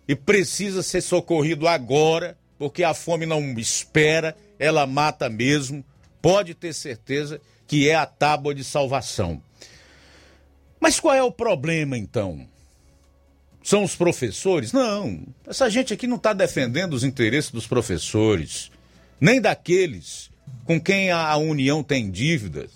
e 0.08 0.16
precisa 0.16 0.82
ser 0.82 1.02
socorrido 1.02 1.68
agora, 1.68 2.36
porque 2.58 2.84
a 2.84 2.96
fome 2.96 3.28
não 3.28 3.40
espera, 3.60 4.36
ela 4.58 4.88
mata 4.88 5.30
mesmo, 5.30 5.86
pode 6.20 6.56
ter 6.56 6.74
certeza 6.74 7.40
que 7.68 7.88
é 7.88 7.94
a 7.94 8.08
tábua 8.08 8.56
de 8.56 8.64
salvação. 8.64 9.40
Mas 10.80 11.00
qual 11.00 11.14
é 11.14 11.22
o 11.22 11.32
problema 11.32 11.96
então? 11.96 12.48
São 13.70 13.84
os 13.84 13.96
professores? 13.96 14.74
Não, 14.74 15.22
essa 15.46 15.70
gente 15.70 15.94
aqui 15.94 16.08
não 16.08 16.16
está 16.16 16.34
defendendo 16.34 16.94
os 16.96 17.04
interesses 17.04 17.52
dos 17.52 17.68
professores, 17.68 18.72
nem 19.22 19.40
daqueles 19.40 20.32
com 20.66 20.82
quem 20.82 21.12
a 21.12 21.38
União 21.38 21.84
tem 21.84 22.10
dívidas 22.10 22.72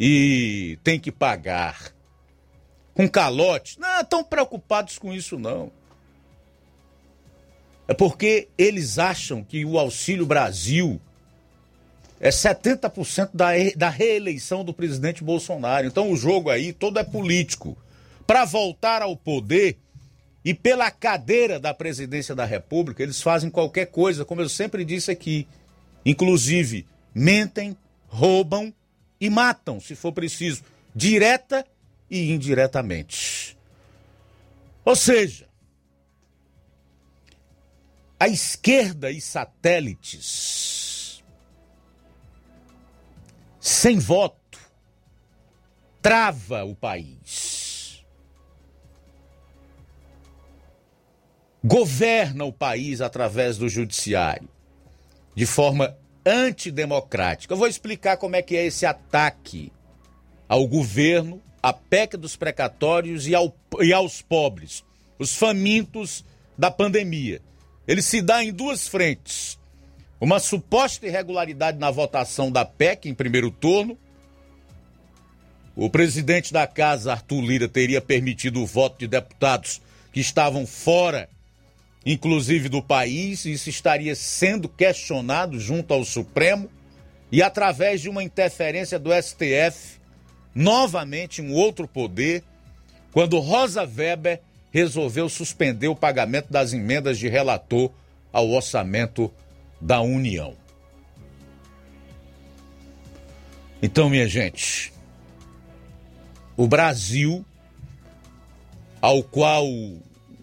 e 0.00 0.80
tem 0.82 0.98
que 0.98 1.12
pagar 1.12 1.94
com 2.92 3.08
calote. 3.08 3.78
Não 3.78 4.00
estão 4.00 4.24
preocupados 4.24 4.98
com 4.98 5.12
isso, 5.12 5.38
não. 5.38 5.70
É 7.86 7.94
porque 7.94 8.48
eles 8.58 8.98
acham 8.98 9.44
que 9.44 9.64
o 9.64 9.78
Auxílio 9.78 10.26
Brasil 10.26 11.00
é 12.18 12.30
70% 12.30 13.30
da, 13.32 13.50
da 13.76 13.88
reeleição 13.88 14.64
do 14.64 14.74
presidente 14.74 15.22
Bolsonaro. 15.22 15.86
Então 15.86 16.10
o 16.10 16.16
jogo 16.16 16.50
aí 16.50 16.72
todo 16.72 16.98
é 16.98 17.04
político. 17.04 17.78
Para 18.26 18.44
voltar 18.44 19.02
ao 19.02 19.16
poder 19.16 19.78
e 20.44 20.52
pela 20.52 20.90
cadeira 20.90 21.60
da 21.60 21.72
presidência 21.72 22.34
da 22.34 22.44
República, 22.44 23.02
eles 23.02 23.22
fazem 23.22 23.50
qualquer 23.50 23.86
coisa, 23.86 24.24
como 24.24 24.40
eu 24.40 24.48
sempre 24.48 24.84
disse 24.84 25.10
aqui. 25.10 25.46
Inclusive, 26.04 26.86
mentem, 27.14 27.76
roubam 28.08 28.74
e 29.20 29.30
matam, 29.30 29.80
se 29.80 29.94
for 29.94 30.12
preciso, 30.12 30.64
direta 30.94 31.64
e 32.10 32.32
indiretamente. 32.32 33.56
Ou 34.84 34.96
seja, 34.96 35.46
a 38.18 38.28
esquerda 38.28 39.10
e 39.10 39.20
satélites 39.20 41.22
sem 43.60 43.98
voto 43.98 44.42
trava 46.02 46.64
o 46.64 46.74
país. 46.74 47.51
Governa 51.64 52.44
o 52.44 52.52
país 52.52 53.00
através 53.00 53.56
do 53.56 53.68
judiciário 53.68 54.48
de 55.34 55.46
forma 55.46 55.96
antidemocrática. 56.26 57.54
Eu 57.54 57.58
vou 57.58 57.66
explicar 57.66 58.16
como 58.16 58.36
é 58.36 58.42
que 58.42 58.56
é 58.56 58.66
esse 58.66 58.84
ataque 58.86 59.72
ao 60.48 60.66
governo, 60.66 61.40
à 61.62 61.72
PEC 61.72 62.16
dos 62.16 62.36
precatórios 62.36 63.26
e, 63.26 63.34
ao, 63.34 63.56
e 63.80 63.92
aos 63.92 64.20
pobres, 64.20 64.84
os 65.18 65.34
famintos 65.34 66.24
da 66.58 66.70
pandemia. 66.70 67.40
Ele 67.86 68.02
se 68.02 68.20
dá 68.20 68.42
em 68.42 68.52
duas 68.52 68.86
frentes. 68.86 69.58
Uma 70.20 70.38
suposta 70.38 71.06
irregularidade 71.06 71.78
na 71.78 71.90
votação 71.90 72.50
da 72.50 72.64
PEC 72.64 73.08
em 73.08 73.14
primeiro 73.14 73.50
turno. 73.50 73.98
O 75.74 75.88
presidente 75.88 76.52
da 76.52 76.66
casa, 76.66 77.12
Arthur 77.12 77.40
Lira, 77.40 77.68
teria 77.68 78.00
permitido 78.00 78.60
o 78.60 78.66
voto 78.66 78.98
de 78.98 79.08
deputados 79.08 79.80
que 80.12 80.20
estavam 80.20 80.66
fora 80.66 81.28
inclusive 82.04 82.68
do 82.68 82.82
país, 82.82 83.44
isso 83.44 83.70
estaria 83.70 84.14
sendo 84.14 84.68
questionado 84.68 85.58
junto 85.58 85.94
ao 85.94 86.04
Supremo 86.04 86.68
e 87.30 87.42
através 87.42 88.00
de 88.00 88.08
uma 88.08 88.22
interferência 88.22 88.98
do 88.98 89.10
STF, 89.12 90.00
novamente 90.54 91.40
um 91.40 91.52
outro 91.52 91.88
poder, 91.88 92.42
quando 93.12 93.38
Rosa 93.38 93.82
Weber 93.82 94.40
resolveu 94.70 95.28
suspender 95.28 95.88
o 95.88 95.96
pagamento 95.96 96.50
das 96.50 96.72
emendas 96.72 97.18
de 97.18 97.28
relator 97.28 97.90
ao 98.32 98.50
orçamento 98.50 99.32
da 99.80 100.00
União. 100.00 100.56
Então, 103.82 104.08
minha 104.08 104.28
gente, 104.28 104.92
o 106.56 106.66
Brasil, 106.66 107.44
ao 109.00 109.22
qual 109.22 109.66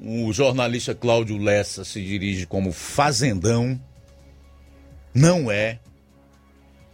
o 0.01 0.31
jornalista 0.31 0.95
Cláudio 0.95 1.37
Lessa 1.37 1.83
se 1.83 2.01
dirige 2.03 2.45
como 2.45 2.71
fazendão, 2.71 3.79
não 5.13 5.51
é 5.51 5.79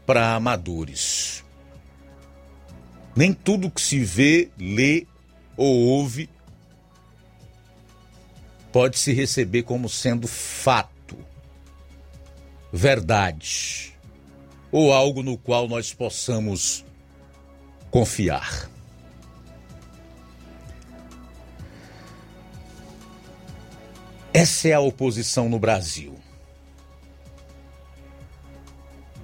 para 0.06 0.36
amadores. 0.36 1.44
Nem 3.16 3.34
tudo 3.34 3.70
que 3.70 3.82
se 3.82 4.00
vê, 4.00 4.50
lê 4.58 5.06
ou 5.56 5.74
ouve 5.74 6.30
pode 8.72 9.00
se 9.00 9.14
receber 9.14 9.64
como 9.64 9.88
sendo 9.88 10.28
fato, 10.28 11.18
verdade, 12.74 13.94
ou 14.70 14.92
algo 14.92 15.24
no 15.24 15.38
qual 15.38 15.68
nós 15.68 15.94
possamos 15.94 16.84
confiar. 17.90 18.70
Essa 24.36 24.68
é 24.68 24.74
a 24.74 24.82
oposição 24.82 25.48
no 25.48 25.58
Brasil. 25.58 26.14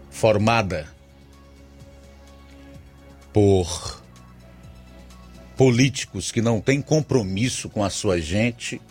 Formada 0.09 0.87
por 3.33 4.01
políticos 5.57 6.31
que 6.31 6.41
não 6.41 6.61
têm 6.61 6.81
compromisso 6.81 7.67
com 7.67 7.83
a 7.83 7.89
sua 7.89 8.21
gente 8.21 8.81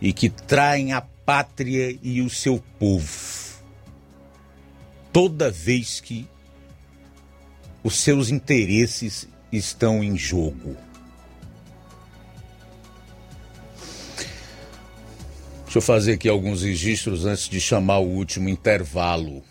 e 0.00 0.12
que 0.12 0.28
traem 0.28 0.92
a 0.92 1.00
pátria 1.00 1.96
e 2.02 2.20
o 2.20 2.28
seu 2.28 2.60
povo. 2.80 3.62
Toda 5.12 5.52
vez 5.52 6.00
que 6.00 6.28
os 7.84 8.00
seus 8.00 8.28
interesses 8.28 9.28
estão 9.52 10.02
em 10.02 10.18
jogo. 10.18 10.76
Deixa 15.74 15.90
eu 15.90 15.94
fazer 15.96 16.12
aqui 16.12 16.28
alguns 16.28 16.62
registros 16.62 17.26
antes 17.26 17.48
de 17.48 17.60
chamar 17.60 17.98
o 17.98 18.06
último 18.06 18.48
intervalo. 18.48 19.42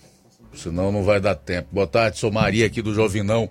Senão 0.54 0.90
não 0.90 1.04
vai 1.04 1.20
dar 1.20 1.36
tempo. 1.36 1.68
Boa 1.70 1.86
tarde, 1.86 2.18
sou 2.18 2.32
Maria 2.32 2.66
aqui 2.66 2.82
do 2.82 2.94
Jovinão. 2.94 3.50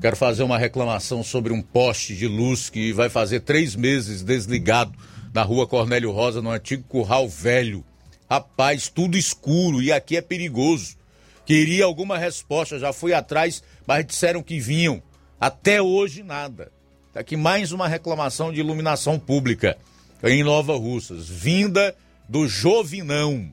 Quero 0.00 0.16
fazer 0.16 0.42
uma 0.42 0.58
reclamação 0.58 1.22
sobre 1.22 1.52
um 1.52 1.62
poste 1.62 2.16
de 2.16 2.26
luz 2.26 2.68
que 2.68 2.92
vai 2.92 3.08
fazer 3.08 3.42
três 3.42 3.76
meses 3.76 4.24
desligado 4.24 4.92
na 5.32 5.44
rua 5.44 5.64
Cornélio 5.64 6.10
Rosa, 6.10 6.42
no 6.42 6.50
antigo 6.50 6.82
Curral 6.88 7.28
Velho. 7.28 7.84
Rapaz, 8.28 8.88
tudo 8.88 9.16
escuro 9.16 9.80
e 9.80 9.92
aqui 9.92 10.16
é 10.16 10.20
perigoso. 10.20 10.96
Queria 11.46 11.84
alguma 11.84 12.18
resposta, 12.18 12.80
já 12.80 12.92
fui 12.92 13.14
atrás, 13.14 13.62
mas 13.86 14.04
disseram 14.04 14.42
que 14.42 14.58
vinham. 14.58 15.00
Até 15.40 15.80
hoje 15.80 16.24
nada. 16.24 16.72
Tá 17.14 17.20
aqui 17.20 17.36
mais 17.36 17.70
uma 17.70 17.86
reclamação 17.86 18.52
de 18.52 18.58
iluminação 18.58 19.20
pública 19.20 19.78
em 20.20 20.42
Nova 20.42 20.76
Russas, 20.76 21.28
vinda 21.28 21.94
do 22.28 22.46
Jovinão. 22.46 23.50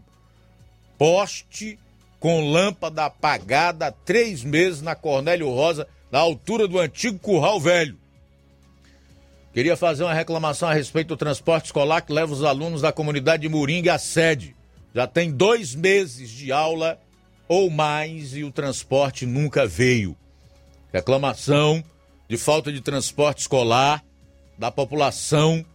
Poste 0.98 1.80
com 2.20 2.50
lâmpada 2.50 3.06
apagada 3.06 3.88
há 3.88 3.92
três 3.92 4.44
meses 4.44 4.82
na 4.82 4.96
Cornélio 4.96 5.50
Rosa, 5.50 5.88
na 6.12 6.20
altura 6.20 6.68
do 6.68 6.80
antigo 6.80 7.20
Curral 7.20 7.60
Velho. 7.60 7.98
Queria 9.54 9.78
fazer 9.78 10.04
uma 10.04 10.14
reclamação 10.14 10.68
a 10.68 10.74
respeito 10.74 11.10
do 11.10 11.18
transporte 11.18 11.66
escolar 11.66 12.02
que 12.02 12.12
leva 12.12 12.34
os 12.34 12.44
alunos 12.44 12.82
da 12.82 12.92
comunidade 12.92 13.44
de 13.44 13.50
Moringa 13.50 13.94
à 13.94 13.98
sede. 13.98 14.56
Já 14.94 15.08
tem 15.08 15.32
dois 15.32 15.74
meses 15.74 16.30
de 16.30 16.52
aula 16.52 17.00
ou 17.48 17.70
mais 17.70 18.36
e 18.36 18.44
o 18.44 18.52
transporte 18.52 19.26
nunca 19.26 19.66
veio. 19.66 20.16
Reclamação 20.92 21.84
de 22.28 22.38
falta 22.38 22.72
de 22.72 22.82
transporte 22.82 23.42
escolar 23.42 24.04
da 24.58 24.72
população 24.72 25.66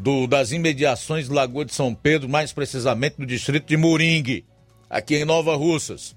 do, 0.00 0.26
das 0.26 0.52
imediações 0.52 1.26
de 1.26 1.32
Lagoa 1.32 1.64
de 1.64 1.74
São 1.74 1.94
Pedro, 1.94 2.28
mais 2.28 2.52
precisamente 2.52 3.16
do 3.16 3.26
distrito 3.26 3.66
de 3.66 3.76
Moringue, 3.76 4.44
aqui 4.88 5.16
em 5.16 5.24
Nova 5.24 5.54
Russas. 5.56 6.14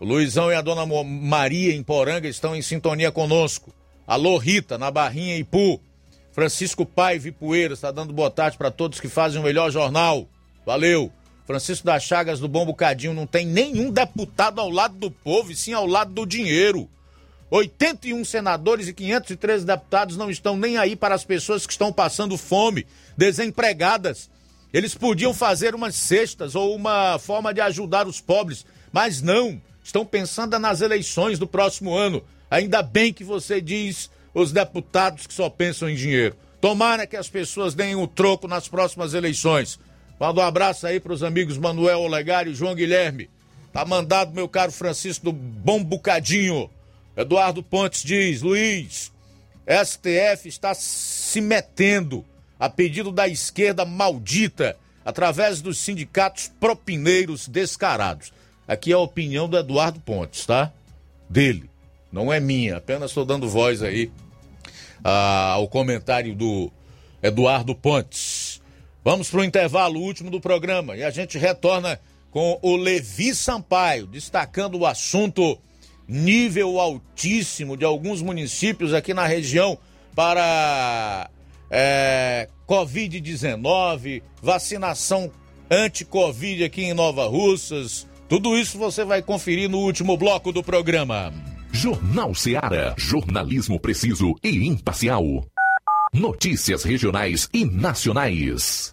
O 0.00 0.04
Luizão 0.04 0.50
e 0.50 0.54
a 0.54 0.60
dona 0.60 0.86
Maria 1.04 1.74
em 1.74 1.82
Poranga 1.82 2.28
estão 2.28 2.54
em 2.54 2.62
sintonia 2.62 3.10
conosco. 3.10 3.72
Alô, 4.06 4.38
Rita, 4.38 4.78
na 4.78 4.90
Barrinha 4.90 5.36
Ipu. 5.36 5.80
Francisco 6.32 6.86
Paiva 6.86 7.32
Poeira 7.32 7.74
está 7.74 7.90
dando 7.90 8.12
boa 8.12 8.30
tarde 8.30 8.56
para 8.56 8.70
todos 8.70 9.00
que 9.00 9.08
fazem 9.08 9.40
o 9.40 9.44
melhor 9.44 9.70
jornal. 9.70 10.28
Valeu. 10.64 11.12
Francisco 11.44 11.84
das 11.84 12.04
Chagas 12.04 12.38
do 12.38 12.46
Bom 12.46 12.64
Bocadinho 12.64 13.14
não 13.14 13.26
tem 13.26 13.46
nenhum 13.46 13.90
deputado 13.90 14.60
ao 14.60 14.70
lado 14.70 14.94
do 14.96 15.10
povo 15.10 15.50
e 15.50 15.56
sim 15.56 15.72
ao 15.72 15.86
lado 15.86 16.12
do 16.12 16.24
dinheiro. 16.24 16.88
81 17.50 18.24
senadores 18.24 18.88
e 18.88 18.92
513 18.92 19.64
deputados 19.64 20.16
não 20.16 20.30
estão 20.30 20.56
nem 20.56 20.76
aí 20.76 20.94
para 20.94 21.14
as 21.14 21.24
pessoas 21.24 21.66
que 21.66 21.72
estão 21.72 21.92
passando 21.92 22.36
fome, 22.36 22.86
desempregadas. 23.16 24.28
Eles 24.72 24.94
podiam 24.94 25.32
fazer 25.32 25.74
umas 25.74 25.94
cestas 25.94 26.54
ou 26.54 26.74
uma 26.74 27.18
forma 27.18 27.54
de 27.54 27.60
ajudar 27.60 28.06
os 28.06 28.20
pobres, 28.20 28.66
mas 28.92 29.22
não. 29.22 29.60
Estão 29.82 30.04
pensando 30.04 30.58
nas 30.58 30.82
eleições 30.82 31.38
do 31.38 31.46
próximo 31.46 31.94
ano. 31.94 32.22
Ainda 32.50 32.82
bem 32.82 33.12
que 33.12 33.24
você 33.24 33.60
diz 33.60 34.10
os 34.34 34.52
deputados 34.52 35.26
que 35.26 35.32
só 35.32 35.48
pensam 35.48 35.88
em 35.88 35.94
dinheiro. 35.94 36.36
Tomara 36.60 37.06
que 37.06 37.16
as 37.16 37.28
pessoas 37.28 37.74
deem 37.74 37.96
o 37.96 38.06
troco 38.06 38.46
nas 38.46 38.68
próximas 38.68 39.14
eleições. 39.14 39.78
Manda 40.20 40.40
um 40.40 40.44
abraço 40.44 40.86
aí 40.86 41.00
para 41.00 41.12
os 41.12 41.22
amigos 41.22 41.56
Manuel 41.56 42.00
Olegário 42.00 42.52
e 42.52 42.54
João 42.54 42.74
Guilherme. 42.74 43.30
Tá 43.72 43.84
mandado, 43.84 44.34
meu 44.34 44.48
caro 44.48 44.72
Francisco 44.72 45.26
do 45.26 45.32
Bom 45.32 45.82
Bocadinho. 45.82 46.68
Eduardo 47.18 47.64
Pontes 47.64 48.04
diz: 48.04 48.42
Luiz, 48.42 49.12
STF 49.66 50.48
está 50.48 50.72
se 50.72 51.40
metendo 51.40 52.24
a 52.60 52.70
pedido 52.70 53.10
da 53.10 53.26
esquerda 53.26 53.84
maldita 53.84 54.76
através 55.04 55.60
dos 55.60 55.78
sindicatos 55.78 56.48
propineiros 56.60 57.48
descarados. 57.48 58.32
Aqui 58.68 58.92
é 58.92 58.94
a 58.94 59.00
opinião 59.00 59.48
do 59.48 59.58
Eduardo 59.58 59.98
Pontes, 59.98 60.46
tá? 60.46 60.72
Dele. 61.28 61.68
Não 62.12 62.32
é 62.32 62.38
minha, 62.38 62.76
apenas 62.76 63.10
estou 63.10 63.24
dando 63.24 63.48
voz 63.48 63.82
aí 63.82 64.12
ah, 65.02 65.52
ao 65.54 65.66
comentário 65.66 66.36
do 66.36 66.70
Eduardo 67.20 67.74
Pontes. 67.74 68.62
Vamos 69.04 69.28
para 69.28 69.40
o 69.40 69.44
intervalo 69.44 69.98
último 70.00 70.30
do 70.30 70.40
programa 70.40 70.96
e 70.96 71.02
a 71.02 71.10
gente 71.10 71.36
retorna 71.36 72.00
com 72.30 72.58
o 72.62 72.76
Levi 72.76 73.34
Sampaio, 73.34 74.06
destacando 74.06 74.78
o 74.78 74.86
assunto 74.86 75.58
nível 76.08 76.80
altíssimo 76.80 77.76
de 77.76 77.84
alguns 77.84 78.22
municípios 78.22 78.94
aqui 78.94 79.12
na 79.12 79.26
região 79.26 79.78
para 80.14 81.30
é, 81.70 82.48
Covid-19, 82.66 84.22
vacinação 84.42 85.30
anti-Covid 85.70 86.64
aqui 86.64 86.84
em 86.84 86.94
Nova 86.94 87.26
Russas. 87.28 88.06
Tudo 88.28 88.56
isso 88.56 88.78
você 88.78 89.04
vai 89.04 89.22
conferir 89.22 89.68
no 89.68 89.78
último 89.78 90.16
bloco 90.16 90.52
do 90.52 90.62
programa. 90.62 91.32
Jornal 91.72 92.34
Seara. 92.34 92.94
Jornalismo 92.96 93.78
preciso 93.78 94.34
e 94.42 94.66
imparcial. 94.66 95.24
Notícias 96.12 96.84
regionais 96.84 97.48
e 97.52 97.64
nacionais. 97.64 98.92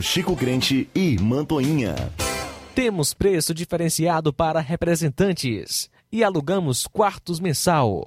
Chico 0.00 0.36
Crente 0.36 0.88
e 0.94 1.18
Mantoinha. 1.20 1.94
Temos 2.74 3.12
preço 3.12 3.52
diferenciado 3.52 4.32
para 4.32 4.60
representantes 4.60 5.90
e 6.10 6.24
alugamos 6.24 6.86
quartos 6.86 7.38
mensal. 7.40 8.02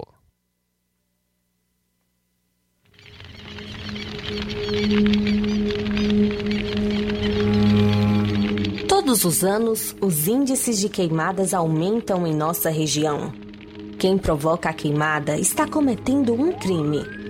Todos 8.88 9.24
os 9.24 9.44
anos, 9.44 9.94
os 10.00 10.26
índices 10.26 10.80
de 10.80 10.88
queimadas 10.88 11.54
aumentam 11.54 12.26
em 12.26 12.34
nossa 12.34 12.70
região. 12.70 13.32
Quem 13.98 14.18
provoca 14.18 14.70
a 14.70 14.74
queimada 14.74 15.38
está 15.38 15.66
cometendo 15.66 16.34
um 16.34 16.52
crime. 16.52 17.25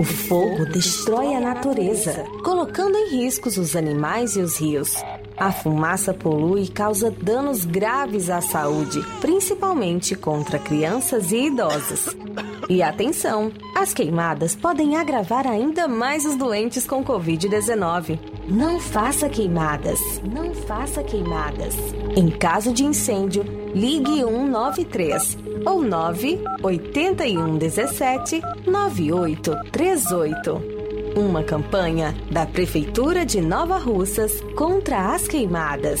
O 0.00 0.02
fogo 0.02 0.64
destrói 0.64 1.34
a 1.34 1.40
natureza, 1.40 2.24
colocando 2.42 2.96
em 2.96 3.18
riscos 3.18 3.58
os 3.58 3.76
animais 3.76 4.34
e 4.34 4.40
os 4.40 4.58
rios. 4.58 4.94
A 5.40 5.50
fumaça 5.50 6.12
polui 6.12 6.64
e 6.64 6.68
causa 6.68 7.10
danos 7.10 7.64
graves 7.64 8.28
à 8.28 8.42
saúde, 8.42 9.00
principalmente 9.22 10.14
contra 10.14 10.58
crianças 10.58 11.32
e 11.32 11.46
idosos. 11.46 12.14
E 12.68 12.82
atenção, 12.82 13.50
as 13.74 13.94
queimadas 13.94 14.54
podem 14.54 14.98
agravar 14.98 15.46
ainda 15.46 15.88
mais 15.88 16.26
os 16.26 16.36
doentes 16.36 16.86
com 16.86 17.02
Covid-19. 17.02 18.18
Não 18.46 18.78
faça 18.78 19.30
queimadas, 19.30 19.98
não 20.22 20.54
faça 20.54 21.02
queimadas. 21.02 21.74
Em 22.14 22.28
caso 22.28 22.70
de 22.70 22.84
incêndio, 22.84 23.42
ligue 23.74 24.20
193 24.20 25.38
ou 25.64 25.82
981 25.82 27.56
17 27.56 28.42
9838. 28.66 30.79
Uma 31.16 31.42
campanha 31.42 32.14
da 32.30 32.46
Prefeitura 32.46 33.26
de 33.26 33.40
Nova 33.40 33.78
Russas 33.78 34.40
contra 34.54 35.12
as 35.12 35.26
queimadas. 35.26 36.00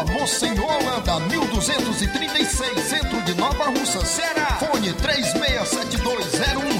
Rua 0.00 0.04
Monsenhor 0.04 0.66
Holanda, 0.66 1.20
1236, 1.20 2.80
centro 2.84 3.20
de 3.22 3.34
Nova 3.34 3.64
Russa, 3.66 4.04
Ceará. 4.04 4.58
Fone 4.58 4.92
36720179. 4.94 6.79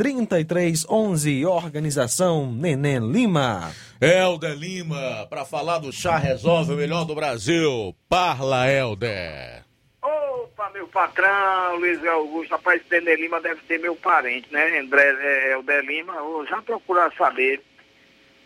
998613311. 0.00 1.46
Organização 1.46 2.50
Neném 2.52 2.98
Lima. 2.98 3.72
Helder 4.00 4.56
Lima, 4.56 5.26
para 5.28 5.44
falar 5.44 5.78
do 5.78 5.92
Chá 5.92 6.16
Resolve, 6.16 6.72
o 6.72 6.76
melhor 6.76 7.04
do 7.04 7.14
Brasil. 7.14 7.94
Parla, 8.08 8.68
Helder. 8.68 9.64
Opa, 10.02 10.70
meu 10.70 10.88
patrão, 10.88 11.76
Luiz 11.76 12.04
Augusto, 12.06 12.52
rapaz, 12.52 12.82
Nenê 12.90 13.16
Lima 13.16 13.40
deve 13.40 13.60
ser 13.66 13.78
meu 13.78 13.94
parente, 13.94 14.52
né? 14.52 14.80
André 14.80 15.14
é, 15.20 15.52
Helder 15.52 15.84
Lima, 15.84 16.14
já 16.48 16.60
procurar 16.62 17.12
saber. 17.14 17.62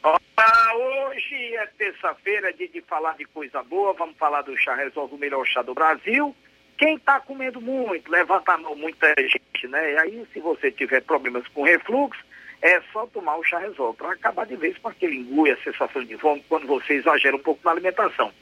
Hoje 0.04 1.56
é 1.56 1.66
terça-feira, 1.78 2.52
dia 2.52 2.68
de 2.68 2.82
falar 2.82 3.16
de 3.16 3.24
coisa 3.24 3.62
boa, 3.62 3.94
vamos 3.94 4.16
falar 4.18 4.42
do 4.42 4.56
Chá 4.56 4.74
Resolve, 4.74 5.14
o 5.14 5.18
melhor 5.18 5.46
chá 5.46 5.62
do 5.62 5.74
Brasil. 5.74 6.36
Quem 6.78 6.96
está 6.96 7.18
comendo 7.20 7.60
muito, 7.60 8.10
levanta 8.10 8.52
a 8.52 8.58
mão 8.58 8.76
muita 8.76 9.14
gente, 9.18 9.66
né? 9.68 9.94
E 9.94 9.98
aí, 9.98 10.26
se 10.32 10.40
você 10.40 10.70
tiver 10.70 11.02
problemas 11.02 11.46
com 11.48 11.62
refluxo, 11.62 12.22
é 12.60 12.80
só 12.92 13.06
tomar 13.06 13.36
o 13.36 13.44
chá 13.44 13.58
resolve, 13.58 13.96
para 13.98 14.12
acabar 14.12 14.46
de 14.46 14.56
vez 14.56 14.76
com 14.78 14.88
aquele 14.88 15.16
engoio, 15.16 15.54
a 15.54 15.64
sensação 15.64 16.04
de 16.04 16.16
vômito, 16.16 16.46
quando 16.48 16.66
você 16.66 16.94
exagera 16.94 17.36
um 17.36 17.40
pouco 17.40 17.60
na 17.64 17.70
alimentação. 17.70 18.32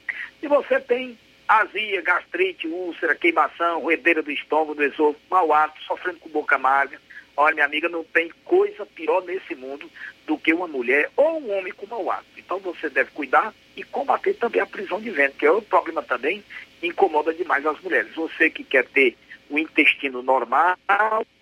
Se 0.41 0.49
você 0.49 0.81
tem 0.81 1.19
azia, 1.47 2.01
gastrite, 2.01 2.67
úlcera, 2.67 3.15
queimação, 3.15 3.81
roedeira 3.81 4.23
do 4.23 4.31
estômago, 4.31 4.75
do 4.75 4.85
esôfago, 4.85 5.21
mau 5.31 5.53
hálito, 5.53 5.83
sofrendo 5.83 6.19
com 6.19 6.29
boca 6.31 6.57
amarga, 6.57 6.99
olha, 7.37 7.55
minha 7.55 7.67
amiga, 7.67 7.89
não 7.89 8.03
tem 8.05 8.31
coisa 8.45 8.87
pior 8.87 9.23
nesse 9.25 9.55
mundo 9.55 9.91
do 10.27 10.39
que 10.39 10.55
uma 10.55 10.67
mulher 10.67 11.11
ou 11.17 11.41
um 11.41 11.59
homem 11.59 11.73
com 11.73 11.87
mau 11.87 12.11
hálito. 12.11 12.39
Então 12.39 12.59
você 12.61 12.89
deve 12.89 13.11
cuidar 13.11 13.53
e 13.77 13.83
combater 13.83 14.35
também 14.35 14.61
a 14.61 14.67
prisão 14.67 15.01
de 15.01 15.11
vento, 15.11 15.37
que 15.37 15.47
é 15.47 15.51
outro 15.51 15.69
problema 15.69 16.03
também, 16.03 16.43
incomoda 16.87 17.33
demais 17.33 17.65
as 17.67 17.81
mulheres. 17.81 18.15
Você 18.15 18.51
que 18.51 18.65
quer 18.65 18.85
ter 18.87 19.17
o 19.51 19.59
intestino 19.59 20.23
normal, 20.23 20.77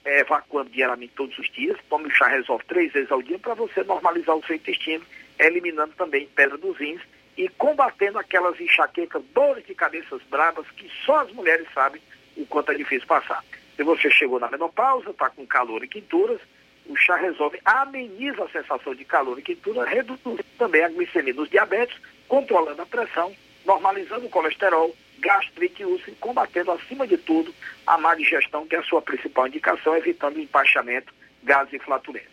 é, 0.04 0.20
evacuando 0.20 0.70
diariamente 0.70 1.12
todos 1.14 1.38
os 1.38 1.50
dias, 1.50 1.78
tome 1.88 2.08
o 2.08 2.10
chá 2.10 2.26
resolve 2.28 2.64
três 2.66 2.92
vezes 2.92 3.10
ao 3.10 3.22
dia 3.22 3.38
para 3.38 3.54
você 3.54 3.82
normalizar 3.84 4.36
o 4.36 4.44
seu 4.44 4.56
intestino, 4.56 5.04
eliminando 5.38 5.92
também 5.96 6.28
pedra 6.34 6.58
dos 6.58 6.76
rins 6.76 7.00
e 7.36 7.48
combatendo 7.48 8.18
aquelas 8.18 8.60
enxaquecas, 8.60 9.22
dores 9.32 9.64
de 9.66 9.74
cabeças 9.74 10.20
bravas 10.30 10.68
que 10.70 10.90
só 11.06 11.20
as 11.20 11.32
mulheres 11.32 11.66
sabem 11.72 12.02
o 12.36 12.44
quanto 12.46 12.72
é 12.72 12.74
difícil 12.74 13.06
passar. 13.06 13.42
Se 13.76 13.82
você 13.82 14.10
chegou 14.10 14.38
na 14.38 14.50
menopausa, 14.50 15.10
está 15.10 15.30
com 15.30 15.46
calor 15.46 15.82
e 15.82 15.88
quinturas, 15.88 16.40
o 16.86 16.96
chá 16.96 17.16
resolve, 17.16 17.60
ameniza 17.64 18.44
a 18.44 18.48
sensação 18.48 18.94
de 18.94 19.04
calor 19.04 19.38
e 19.38 19.42
quentura, 19.42 19.84
reduzindo 19.84 20.44
também 20.58 20.82
a 20.82 20.88
glicemia 20.88 21.32
dos 21.32 21.48
diabetes, 21.48 21.96
controlando 22.28 22.82
a 22.82 22.86
pressão, 22.86 23.32
normalizando 23.64 24.26
o 24.26 24.30
colesterol, 24.30 24.94
gastrite 25.22 25.82
e 25.82 26.12
combatendo, 26.16 26.72
acima 26.72 27.06
de 27.06 27.16
tudo, 27.16 27.54
a 27.86 27.96
má 27.96 28.14
digestão, 28.14 28.66
que 28.66 28.74
é 28.74 28.80
a 28.80 28.82
sua 28.82 29.00
principal 29.00 29.46
indicação, 29.46 29.96
evitando 29.96 30.40
empachamento, 30.40 31.14
gases 31.42 31.72
e 31.72 31.78
flatulência. 31.78 32.28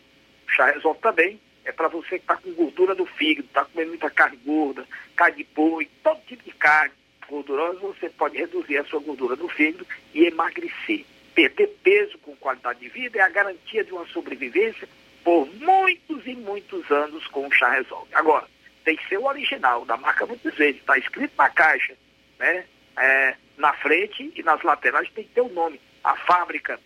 O 0.47 0.51
chá 0.51 0.65
resolve 0.71 0.99
também 0.99 1.39
é 1.63 1.71
para 1.71 1.87
você 1.87 2.17
que 2.17 2.23
está 2.23 2.35
com 2.35 2.51
gordura 2.53 2.95
do 2.95 3.05
fígado, 3.05 3.47
está 3.47 3.63
comendo 3.63 3.89
muita 3.89 4.09
carne 4.09 4.37
gorda, 4.43 4.85
carne 5.15 5.37
de 5.37 5.43
boi, 5.55 5.87
todo 6.03 6.19
tipo 6.27 6.43
de 6.43 6.51
carne 6.51 6.93
gordurosa, 7.29 7.79
você 7.79 8.09
pode 8.09 8.37
reduzir 8.37 8.77
a 8.79 8.85
sua 8.85 8.99
gordura 8.99 9.35
do 9.35 9.47
fígado 9.47 9.85
e 10.13 10.25
emagrecer. 10.25 11.05
Perder 11.35 11.67
peso 11.83 12.17
com 12.17 12.35
qualidade 12.37 12.79
de 12.79 12.89
vida 12.89 13.19
é 13.19 13.21
a 13.21 13.29
garantia 13.29 13.83
de 13.83 13.93
uma 13.93 14.05
sobrevivência 14.07 14.89
por 15.23 15.47
muitos 15.57 16.25
e 16.25 16.35
muitos 16.35 16.89
anos 16.89 17.27
com 17.27 17.47
o 17.47 17.51
chá 17.51 17.69
resolve. 17.69 18.09
Agora, 18.13 18.47
tem 18.83 18.97
que 18.97 19.07
ser 19.07 19.19
o 19.19 19.25
original, 19.25 19.85
da 19.85 19.95
marca 19.95 20.25
muitas 20.25 20.55
vezes, 20.55 20.81
está 20.81 20.97
escrito 20.97 21.33
na 21.37 21.49
caixa, 21.49 21.95
né? 22.39 22.65
É, 22.99 23.35
na 23.57 23.73
frente 23.73 24.31
e 24.35 24.43
nas 24.43 24.61
laterais 24.61 25.09
tem 25.11 25.23
que 25.23 25.31
ter 25.31 25.41
o 25.41 25.49
nome. 25.49 25.79
A 26.03 26.15
fábrica, 26.15 26.79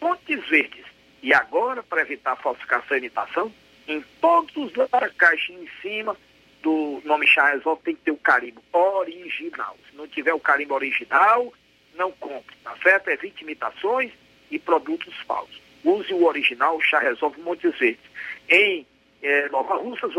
Montes 0.00 0.46
Verdes. 0.48 0.84
E 1.22 1.34
agora, 1.34 1.82
para 1.82 2.02
evitar 2.02 2.36
falsificação 2.36 2.96
e 2.96 3.00
imitação, 3.00 3.52
em 3.86 4.04
todos 4.20 4.54
os 4.56 4.72
da 4.90 5.08
caixa 5.10 5.52
em 5.52 5.68
cima 5.82 6.16
do 6.62 7.00
nome 7.04 7.26
chá 7.26 7.50
resolve 7.50 7.82
tem 7.82 7.94
que 7.94 8.02
ter 8.02 8.10
o 8.10 8.16
carimbo 8.16 8.62
original. 8.72 9.76
Se 9.88 9.96
não 9.96 10.06
tiver 10.06 10.34
o 10.34 10.40
carimbo 10.40 10.74
original, 10.74 11.52
não 11.94 12.12
compre, 12.12 12.54
tá 12.62 12.76
certo? 12.82 13.08
Evite 13.08 13.42
imitações 13.42 14.12
e 14.50 14.58
produtos 14.58 15.14
falsos. 15.26 15.60
Use 15.84 16.12
o 16.12 16.24
original, 16.24 16.80
chá 16.80 16.98
resolve 16.98 17.40
Montes 17.40 17.76
Verdes. 17.78 18.04
Em 18.48 18.86
é, 19.22 19.48
Nova 19.48 19.76
Russas, 19.76 20.12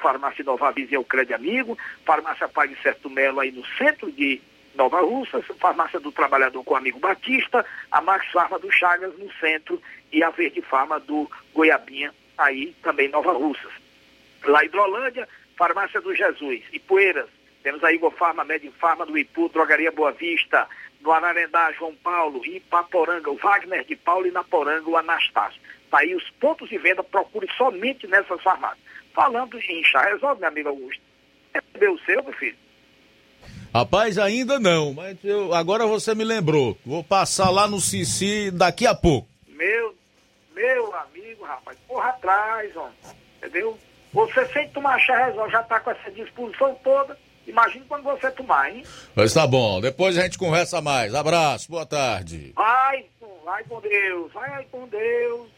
farmácia 0.00 0.44
Nova 0.44 0.72
Visa 0.72 0.96
é 0.96 0.98
o 0.98 1.04
Crédito 1.04 1.34
Amigo, 1.34 1.78
farmácia 2.04 2.48
Pague 2.48 2.76
Certo 2.82 3.08
Melo 3.08 3.40
aí 3.40 3.50
no 3.50 3.64
centro 3.78 4.10
de 4.10 4.40
Nova 4.76 5.00
Russas, 5.00 5.44
farmácia 5.58 5.98
do 5.98 6.12
Trabalhador 6.12 6.62
com 6.62 6.74
o 6.74 6.76
Amigo 6.76 6.98
Batista, 6.98 7.64
a 7.90 8.00
Max 8.00 8.30
Farma 8.30 8.58
do 8.58 8.70
Chagas 8.70 9.16
no 9.18 9.32
centro 9.34 9.80
e 10.12 10.22
a 10.22 10.30
Verde 10.30 10.62
Farma 10.62 11.00
do 11.00 11.30
Goiabinha 11.54 12.12
aí 12.38 12.74
também 12.82 13.08
Nova 13.08 13.32
Russas. 13.32 13.72
Lá 14.44 14.62
em 14.62 14.66
Hidrolândia, 14.66 15.28
Farmácia 15.56 16.00
do 16.00 16.14
Jesus. 16.14 16.62
E 16.72 16.78
Poeiras, 16.78 17.28
temos 17.62 17.82
a 17.82 17.92
Igor 17.92 18.12
Farma, 18.12 18.46
Farma 18.78 19.06
do 19.06 19.16
Ipu, 19.16 19.48
Drogaria 19.48 19.90
Boa 19.90 20.12
Vista, 20.12 20.68
no 21.00 21.10
Ararendá, 21.10 21.72
João 21.72 21.94
Paulo, 21.96 22.44
Ipaporanga, 22.44 23.30
o 23.30 23.36
Wagner 23.36 23.84
de 23.84 23.96
Paulo 23.96 24.26
e 24.26 24.30
na 24.30 24.44
Poranga, 24.44 24.88
o 24.88 24.96
Anastácio. 24.96 25.60
Tá 25.90 25.98
aí 25.98 26.14
os 26.14 26.28
pontos 26.30 26.68
de 26.68 26.78
venda, 26.78 27.02
procure 27.02 27.48
somente 27.56 28.06
nessas 28.06 28.42
farmácias. 28.42 28.84
Falando 29.14 29.58
em 29.58 29.82
chá, 29.84 30.02
resolve, 30.02 30.40
meu 30.40 30.48
amigo 30.48 30.68
Augusto. 30.68 31.02
Recebeu 31.54 31.94
o 31.94 32.00
seu, 32.00 32.22
meu 32.22 32.32
filho? 32.34 32.65
Rapaz, 33.74 34.18
ainda 34.18 34.58
não, 34.58 34.92
mas 34.94 35.16
eu, 35.22 35.52
agora 35.54 35.86
você 35.86 36.14
me 36.14 36.24
lembrou. 36.24 36.76
Vou 36.84 37.04
passar 37.04 37.50
lá 37.50 37.66
no 37.68 37.80
Cici 37.80 38.50
daqui 38.50 38.86
a 38.86 38.94
pouco. 38.94 39.28
Meu, 39.48 39.94
meu 40.54 40.94
amigo, 40.96 41.44
rapaz, 41.44 41.76
porra 41.86 42.08
atrás, 42.10 42.70
ó. 42.76 42.88
Entendeu? 43.38 43.78
Você 44.12 44.46
sem 44.46 44.68
tomar 44.70 44.98
chá 44.98 45.26
resolve, 45.26 45.52
já 45.52 45.62
tá 45.62 45.78
com 45.80 45.90
essa 45.90 46.10
disposição 46.10 46.74
toda. 46.82 47.18
Imagina 47.46 47.84
quando 47.88 48.02
você 48.02 48.30
tomar, 48.30 48.74
hein? 48.74 48.82
Mas 49.14 49.32
tá 49.32 49.46
bom, 49.46 49.80
depois 49.80 50.18
a 50.18 50.22
gente 50.22 50.38
conversa 50.38 50.80
mais. 50.80 51.14
Abraço, 51.14 51.70
boa 51.70 51.86
tarde. 51.86 52.52
Vai, 52.56 53.04
vai 53.44 53.62
com 53.64 53.80
Deus, 53.80 54.32
vai 54.32 54.64
com 54.70 54.88
Deus. 54.88 55.56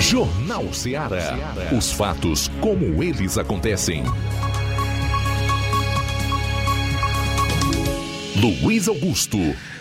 Jornal 0.00 0.72
Ceará. 0.72 1.36
Os 1.76 1.92
fatos 1.92 2.48
como 2.60 3.02
eles 3.02 3.36
acontecem. 3.36 4.04
Luiz 8.40 8.86
Augusto. 8.86 9.36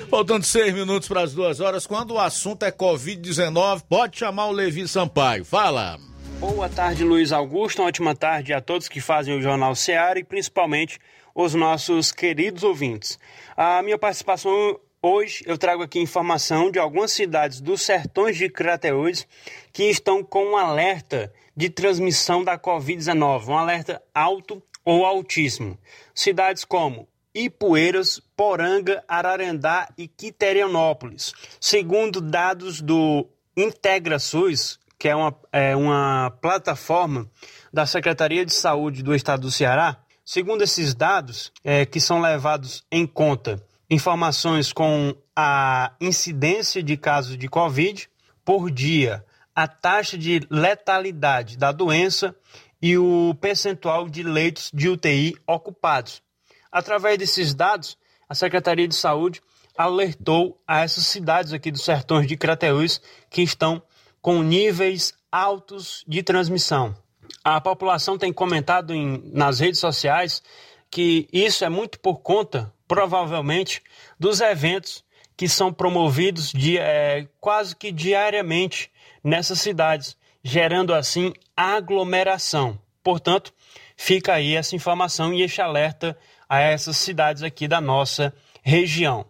Faltando 0.10 0.44
seis 0.44 0.74
minutos 0.74 1.08
para 1.08 1.22
as 1.22 1.32
duas 1.32 1.60
horas, 1.60 1.86
quando 1.86 2.16
o 2.16 2.20
assunto 2.20 2.64
é 2.64 2.72
Covid-19, 2.72 3.84
pode 3.88 4.18
chamar 4.18 4.48
o 4.48 4.52
Levi 4.52 4.88
Sampaio. 4.88 5.46
Fala. 5.46 6.00
Boa 6.40 6.68
tarde, 6.68 7.04
Luiz 7.04 7.32
Augusto. 7.32 7.84
Uma 7.84 7.90
ótima 7.90 8.16
tarde 8.16 8.54
a 8.54 8.60
todos 8.60 8.90
que 8.90 9.00
fazem 9.00 9.38
o 9.38 9.42
Jornal 9.42 9.76
Seara 9.76 10.18
e 10.18 10.24
principalmente 10.24 10.98
os 11.36 11.54
nossos 11.54 12.12
queridos 12.12 12.64
ouvintes. 12.64 13.20
A 13.56 13.84
minha 13.84 13.98
participação 13.98 14.80
hoje 15.04 15.44
eu 15.46 15.56
trago 15.56 15.84
aqui 15.84 16.00
informação 16.00 16.72
de 16.72 16.80
algumas 16.80 17.12
cidades 17.12 17.62
dos 17.62 17.84
sertões 17.84 18.38
de 18.38 18.50
Crateús 18.50 19.28
que 19.72 19.84
estão 19.84 20.24
com 20.24 20.54
um 20.54 20.58
alerta 20.58 21.32
de 21.56 21.70
transmissão 21.70 22.44
da 22.44 22.58
Covid-19, 22.58 23.50
um 23.50 23.58
alerta 23.58 24.02
alto 24.16 24.64
ou 24.84 25.06
altíssimo. 25.06 25.78
Cidades 26.16 26.66
como 26.66 27.08
Ipueiras, 27.38 28.20
Poranga, 28.36 29.04
Ararendá 29.08 29.90
e 29.96 30.08
Quiterianópolis. 30.08 31.34
Segundo 31.62 32.20
dados 32.20 32.82
do 32.82 33.28
IntegraSUS, 33.56 34.80
que 34.98 35.08
é 35.08 35.16
uma, 35.16 35.36
é 35.52 35.76
uma 35.76 36.36
plataforma 36.42 37.30
da 37.72 37.86
Secretaria 37.86 38.44
de 38.44 38.54
Saúde 38.54 39.04
do 39.04 39.14
Estado 39.14 39.42
do 39.42 39.52
Ceará, 39.52 39.98
segundo 40.26 40.64
esses 40.64 40.96
dados, 40.96 41.52
é, 41.64 41.86
que 41.86 42.00
são 42.00 42.20
levados 42.20 42.84
em 42.92 43.06
conta 43.06 43.64
informações 43.90 44.74
com 44.74 45.16
a 45.36 45.94
incidência 46.02 46.82
de 46.82 46.98
casos 46.98 47.38
de 47.38 47.48
Covid 47.48 48.10
por 48.44 48.72
dia, 48.72 49.24
a 49.56 49.68
taxa 49.68 50.18
de 50.18 50.42
letalidade 50.50 51.58
da 51.58 51.72
doença 51.72 52.36
e 52.82 52.98
o 52.98 53.36
percentual 53.40 54.10
de 54.10 54.24
leitos 54.24 54.72
de 54.74 54.90
UTI 54.90 55.36
ocupados. 55.46 56.22
Através 56.72 57.18
desses 57.18 57.54
dados, 57.54 57.98
a 58.28 58.36
Secretaria 58.36 58.88
de 58.88 58.96
Saúde 58.96 59.42
alertou 59.78 60.60
a 60.68 60.82
essas 60.82 61.06
cidades 61.06 61.54
aqui 61.54 61.72
dos 61.72 61.84
sertões 61.84 62.28
de 62.28 62.36
Crateús 62.36 63.00
que 63.30 63.42
estão 63.42 63.82
com 64.22 64.42
níveis 64.42 65.14
altos 65.32 66.04
de 66.08 66.24
transmissão. 66.24 66.96
A 67.44 67.62
população 67.62 68.18
tem 68.18 68.34
comentado 68.34 68.94
em, 68.94 69.22
nas 69.34 69.60
redes 69.60 69.80
sociais 69.80 70.42
que 70.90 71.28
isso 71.32 71.64
é 71.64 71.70
muito 71.70 72.00
por 72.00 72.20
conta, 72.20 72.74
provavelmente, 72.88 73.82
dos 74.20 74.42
eventos 74.42 75.04
que 75.36 75.48
são 75.48 75.72
promovidos 75.72 76.52
de, 76.52 76.78
é, 76.78 77.28
quase 77.40 77.76
que 77.76 77.92
diariamente 77.92 78.92
nessas 79.24 79.60
cidades, 79.60 80.18
gerando 80.44 80.94
assim 80.94 81.34
aglomeração. 81.56 82.80
Portanto, 83.04 83.54
fica 83.96 84.34
aí 84.34 84.56
essa 84.56 84.76
informação 84.76 85.34
e 85.34 85.44
este 85.44 85.62
alerta 85.62 86.18
a 86.50 86.60
essas 86.60 86.98
cidades 86.98 87.44
aqui 87.44 87.68
da 87.68 87.82
nossa 87.82 88.34
região. 88.64 89.26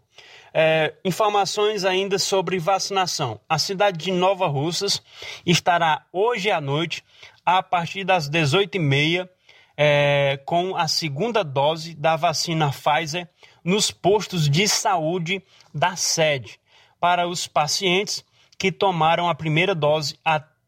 É, 0.54 0.96
informações 1.06 1.86
ainda 1.86 2.18
sobre 2.18 2.58
vacinação. 2.58 3.40
A 3.48 3.60
cidade 3.60 3.98
de 3.98 4.12
Nova 4.12 4.48
Russas 4.48 5.02
estará 5.46 6.06
hoje 6.12 6.50
à 6.50 6.60
noite, 6.60 7.04
a 7.46 7.62
partir 7.62 8.04
das 8.04 8.30
18h30, 8.30 9.30
é, 9.78 10.40
com 10.46 10.76
a 10.76 10.88
segunda 10.88 11.44
dose 11.44 11.94
da 11.94 12.16
vacina 12.16 12.72
Pfizer 12.72 13.28
nos 13.64 13.92
postos 13.92 14.50
de 14.50 14.68
saúde 14.68 15.44
da 15.74 15.96
sede, 15.96 16.60
para 17.00 17.28
os 17.28 17.46
pacientes 17.46 18.26
que 18.58 18.72
tomaram 18.72 19.30
a 19.30 19.36
primeira 19.36 19.76
dose 19.76 20.18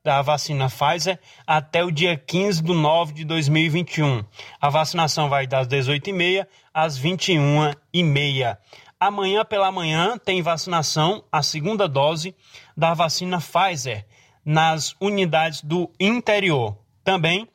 da 0.03 0.21
vacina 0.21 0.69
Pfizer 0.69 1.19
até 1.45 1.83
o 1.83 1.91
dia 1.91 2.17
15 2.17 2.63
de 2.63 2.73
nove 2.73 3.13
de 3.13 3.25
2021. 3.25 4.23
A 4.59 4.69
vacinação 4.69 5.29
vai 5.29 5.45
das 5.45 5.67
18h30 5.67 6.47
às 6.73 6.99
21h30. 6.99 8.57
Amanhã 8.99 9.45
pela 9.45 9.71
manhã 9.71 10.17
tem 10.17 10.41
vacinação, 10.41 11.23
a 11.31 11.41
segunda 11.41 11.87
dose 11.87 12.35
da 12.75 12.93
vacina 12.93 13.39
Pfizer 13.39 14.05
nas 14.43 14.95
unidades 14.99 15.61
do 15.61 15.91
interior. 15.99 16.77
Também 17.03 17.47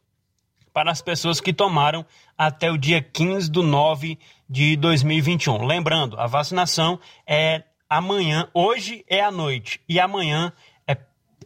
para 0.72 0.90
as 0.90 1.00
pessoas 1.00 1.40
que 1.40 1.52
tomaram 1.52 2.04
até 2.36 2.70
o 2.70 2.76
dia 2.76 3.00
15 3.00 3.48
de 3.48 3.62
nove 3.62 4.18
de 4.48 4.76
2021. 4.76 5.64
Lembrando, 5.64 6.18
a 6.18 6.26
vacinação 6.26 6.98
é 7.26 7.62
amanhã, 7.88 8.48
hoje 8.52 9.04
é 9.08 9.20
à 9.20 9.30
noite 9.30 9.80
e 9.88 10.00
amanhã 10.00 10.50
é, 10.50 10.52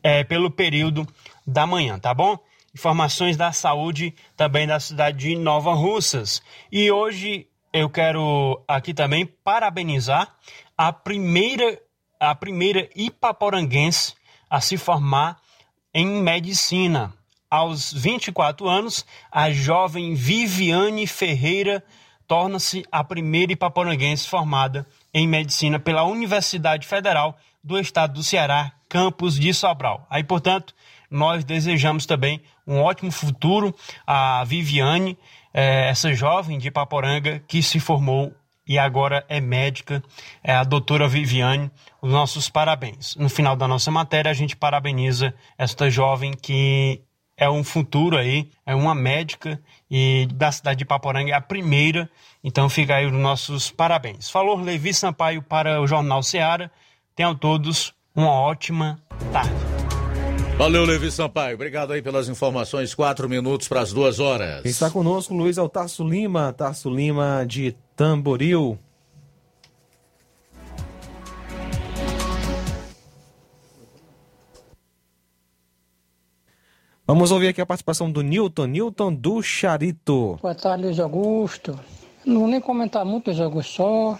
é 0.03 0.25
pelo 0.25 0.51
período 0.51 1.07
da 1.47 1.67
manhã, 1.67 1.99
tá 1.99 2.13
bom? 2.13 2.39
Informações 2.75 3.37
da 3.37 3.53
saúde 3.53 4.15
também 4.37 4.67
da 4.67 4.79
cidade 4.79 5.19
de 5.19 5.37
Nova 5.37 5.73
Russas. 5.75 6.43
E 6.71 6.91
hoje 6.91 7.47
eu 7.73 7.89
quero 7.89 8.63
aqui 8.67 8.95
também 8.95 9.27
parabenizar 9.27 10.35
a 10.77 10.93
primeira, 10.93 11.81
a 12.21 12.35
primeira 12.35 12.89
ipaporanguense 12.95 14.15
a 14.49 14.61
se 14.61 14.77
formar 14.77 15.39
em 15.93 16.07
medicina. 16.07 17.13
Aos 17.51 17.93
24 17.93 18.69
anos, 18.69 19.07
a 19.33 19.51
jovem 19.51 20.15
Viviane 20.15 21.07
Ferreira 21.07 21.83
torna-se 22.27 22.85
a 22.93 23.03
primeira 23.03 23.53
ipaporanguense 23.53 24.29
formada 24.29 24.87
em 25.15 25.27
medicina 25.27 25.79
pela 25.79 26.05
Universidade 26.05 26.87
Federal 26.87 27.39
do 27.65 27.79
Estado 27.79 28.15
do 28.15 28.23
Ceará, 28.23 28.73
campos 28.89 29.39
de 29.39 29.53
Sobral. 29.53 30.07
Aí, 30.09 30.25
portanto, 30.25 30.75
nós 31.11 31.45
desejamos 31.45 32.07
também 32.07 32.41
um 32.67 32.81
ótimo 32.81 33.11
futuro 33.11 33.75
à 34.07 34.45
Viviane, 34.45 35.17
é, 35.53 35.89
essa 35.89 36.13
jovem 36.13 36.59
de 36.59 36.71
Paporanga 36.71 37.43
que 37.47 37.63
se 37.63 37.81
formou 37.81 38.35
e 38.67 38.79
agora 38.79 39.25
é 39.29 39.41
médica, 39.41 40.03
é 40.45 40.55
a 40.55 40.63
doutora 40.63 41.09
Viviane. 41.09 41.71
Os 42.03 42.13
nossos 42.13 42.51
parabéns. 42.51 43.17
No 43.17 43.31
final 43.31 43.57
da 43.57 43.67
nossa 43.67 43.91
matéria, 43.91 44.31
a 44.31 44.35
gente 44.35 44.55
parabeniza 44.55 45.35
esta 45.57 45.89
jovem 45.89 46.35
que 46.35 47.01
é 47.35 47.49
um 47.49 47.65
futuro 47.65 48.19
aí, 48.19 48.51
é 48.67 48.75
uma 48.75 48.95
médica 48.95 49.61
e 49.91 50.29
da 50.35 50.53
cidade 50.53 50.81
de 50.81 50.85
Paporanga 50.85 51.31
é 51.31 51.35
a 51.35 51.41
primeira. 51.41 52.11
Então 52.45 52.69
fica 52.69 52.97
aí 52.97 53.07
os 53.07 53.13
nossos 53.13 53.71
parabéns. 53.71 54.29
Falou 54.29 54.61
Levi 54.61 54.93
Sampaio 54.93 55.41
para 55.43 55.81
o 55.81 55.87
Jornal 55.87 56.23
Ceará. 56.23 56.71
Tenham 57.17 57.35
todos 57.35 57.95
uma 58.19 58.33
ótima 58.33 58.99
tarde. 59.33 59.53
Valeu, 60.57 60.85
Levi 60.85 61.09
Sampaio. 61.09 61.55
Obrigado 61.55 61.93
aí 61.93 62.03
pelas 62.03 62.29
informações. 62.29 62.93
Quatro 62.93 63.29
minutos 63.29 63.69
para 63.69 63.81
as 63.81 63.93
duas 63.93 64.19
horas. 64.19 64.63
Quem 64.63 64.73
está 64.73 64.91
conosco, 64.91 65.33
Luiz, 65.33 65.57
é 65.57 65.63
o 65.63 65.69
Tarso 65.69 66.03
Lima. 66.03 66.53
Tarso 66.53 66.91
Lima 66.91 67.45
de 67.47 67.77
Tamboril. 67.95 68.77
Vamos 77.07 77.31
ouvir 77.31 77.49
aqui 77.49 77.61
a 77.61 77.67
participação 77.67 78.11
do 78.11 78.21
Newton, 78.21 78.67
Newton 78.67 79.15
do 79.15 79.41
Charito. 79.41 80.37
Boa 80.43 80.57
tarde, 80.57 80.87
Luiz 80.87 80.99
Augusto. 80.99 81.79
Não 82.27 82.41
vou 82.41 82.49
nem 82.49 82.61
comentar 82.61 83.05
muito, 83.05 83.29
Luiz 83.29 83.41
Augusto, 83.41 83.73
só 83.75 84.19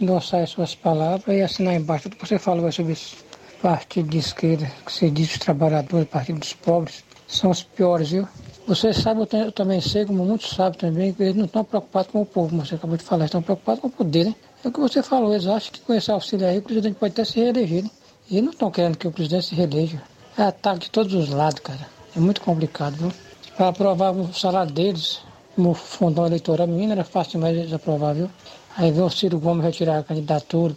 endossar 0.00 0.42
as 0.42 0.50
suas 0.50 0.74
palavras 0.74 1.36
e 1.36 1.42
assinar 1.42 1.74
embaixo 1.74 2.04
tudo 2.04 2.16
que 2.16 2.26
você 2.26 2.38
falou 2.38 2.72
sobre 2.72 2.94
esse 2.94 3.22
partido 3.64 4.10
de 4.10 4.18
esquerda, 4.18 4.70
que 4.84 4.92
você 4.92 5.08
diz 5.08 5.32
os 5.32 5.38
trabalhadores, 5.38 6.06
partido 6.06 6.38
dos 6.38 6.52
pobres, 6.52 7.02
são 7.26 7.50
os 7.50 7.62
piores, 7.62 8.10
viu? 8.10 8.28
Você 8.68 8.92
sabe, 8.92 9.22
eu, 9.22 9.26
tenho, 9.26 9.44
eu 9.44 9.52
também 9.52 9.80
sei, 9.80 10.04
como 10.04 10.22
muitos 10.22 10.50
sabem 10.50 10.78
também, 10.78 11.14
que 11.14 11.22
eles 11.22 11.34
não 11.34 11.46
estão 11.46 11.64
preocupados 11.64 12.12
com 12.12 12.20
o 12.20 12.26
povo, 12.26 12.54
mas 12.54 12.68
você 12.68 12.74
acabou 12.74 12.98
de 12.98 13.02
falar, 13.02 13.24
estão 13.24 13.40
preocupados 13.40 13.80
com 13.80 13.86
o 13.86 13.90
poder, 13.90 14.26
né? 14.26 14.34
É 14.62 14.68
o 14.68 14.70
que 14.70 14.78
você 14.78 15.02
falou, 15.02 15.32
eles 15.32 15.46
acham 15.46 15.72
que 15.72 15.80
com 15.80 15.94
esse 15.94 16.10
auxílio 16.10 16.46
aí 16.46 16.58
o 16.58 16.62
presidente 16.62 16.96
pode 16.96 17.12
até 17.12 17.24
se 17.24 17.40
reeleger, 17.40 17.84
né? 17.84 17.90
E 18.30 18.42
não 18.42 18.50
estão 18.50 18.70
querendo 18.70 18.98
que 18.98 19.08
o 19.08 19.10
presidente 19.10 19.46
se 19.46 19.54
reeleja. 19.54 20.02
É 20.36 20.42
ataque 20.42 20.80
de 20.80 20.90
todos 20.90 21.14
os 21.14 21.30
lados, 21.30 21.60
cara. 21.60 21.88
É 22.14 22.20
muito 22.20 22.42
complicado, 22.42 22.96
viu? 22.96 23.12
Para 23.56 23.68
aprovar 23.68 24.12
o 24.12 24.30
salário 24.34 24.72
deles, 24.72 25.20
como 25.56 25.72
fundão 25.72 26.26
eleitoral, 26.26 26.66
menino, 26.66 26.92
era 26.92 27.04
fácil 27.04 27.40
mais 27.40 27.56
eles 27.56 27.72
aprovar, 27.72 28.14
viu? 28.14 28.28
Aí 28.76 28.92
vem 28.92 29.02
o 29.02 29.08
Ciro 29.08 29.40
Gomes 29.40 29.64
retirar 29.64 30.00
a 30.00 30.02
candidatura 30.02 30.74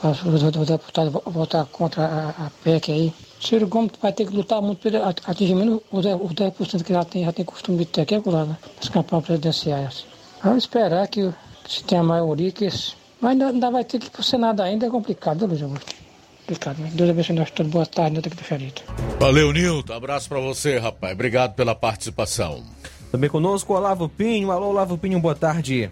para 0.00 0.10
os 0.10 0.66
deputados 0.66 1.12
votar 1.26 1.64
contra 1.66 2.04
a, 2.04 2.46
a 2.46 2.50
PEC 2.62 2.92
aí. 2.92 3.14
O 3.40 3.46
Ciro 3.46 3.66
Gomes 3.66 3.92
vai 4.00 4.12
ter 4.12 4.26
que 4.26 4.34
lutar 4.34 4.60
muito 4.60 4.78
para 4.80 5.14
atingir 5.26 5.54
menos 5.54 5.80
os 5.90 6.04
10% 6.04 6.82
que 6.82 6.92
já 6.92 7.04
tem, 7.04 7.24
já 7.24 7.32
tem 7.32 7.44
costume 7.44 7.78
de 7.78 7.86
ter 7.86 8.02
aqui 8.02 8.14
agora, 8.14 8.44
né? 8.44 8.56
Nas 8.76 8.88
campanhas 8.88 9.24
presidenciais. 9.24 10.06
Vamos 10.42 10.64
esperar 10.64 11.06
que, 11.08 11.32
se 11.68 11.84
tenha 11.84 12.02
maioria, 12.02 12.50
que 12.52 12.66
esse... 12.66 12.94
mas 13.20 13.32
ainda, 13.32 13.48
ainda 13.48 13.70
vai 13.70 13.84
ter 13.84 13.98
que 13.98 14.06
ir 14.06 14.10
para 14.10 14.20
o 14.20 14.24
Senado 14.24 14.62
ainda, 14.62 14.86
é 14.86 14.90
complicado, 14.90 15.42
né, 15.42 15.46
Luiz 15.48 15.62
Augusto? 15.62 15.94
Complicado, 16.40 16.78
né? 16.78 16.90
Deus 16.94 17.10
abençoe 17.10 17.36
nós 17.36 17.50
todos. 17.50 17.72
Boa 17.72 17.86
tarde, 17.86 18.14
não 18.14 18.22
tem 18.22 18.30
que 18.30 18.36
diferente. 18.36 18.84
Valeu, 19.18 19.52
Nilton. 19.52 19.92
Abraço 19.92 20.28
para 20.28 20.40
você, 20.40 20.78
rapaz. 20.78 21.12
Obrigado 21.12 21.54
pela 21.54 21.74
participação. 21.74 22.62
Também 23.10 23.28
conosco, 23.28 23.74
Olavo 23.74 24.08
Pinho. 24.08 24.52
Alô, 24.52 24.68
Olavo 24.68 24.96
Pinho, 24.96 25.18
boa 25.18 25.34
tarde. 25.34 25.90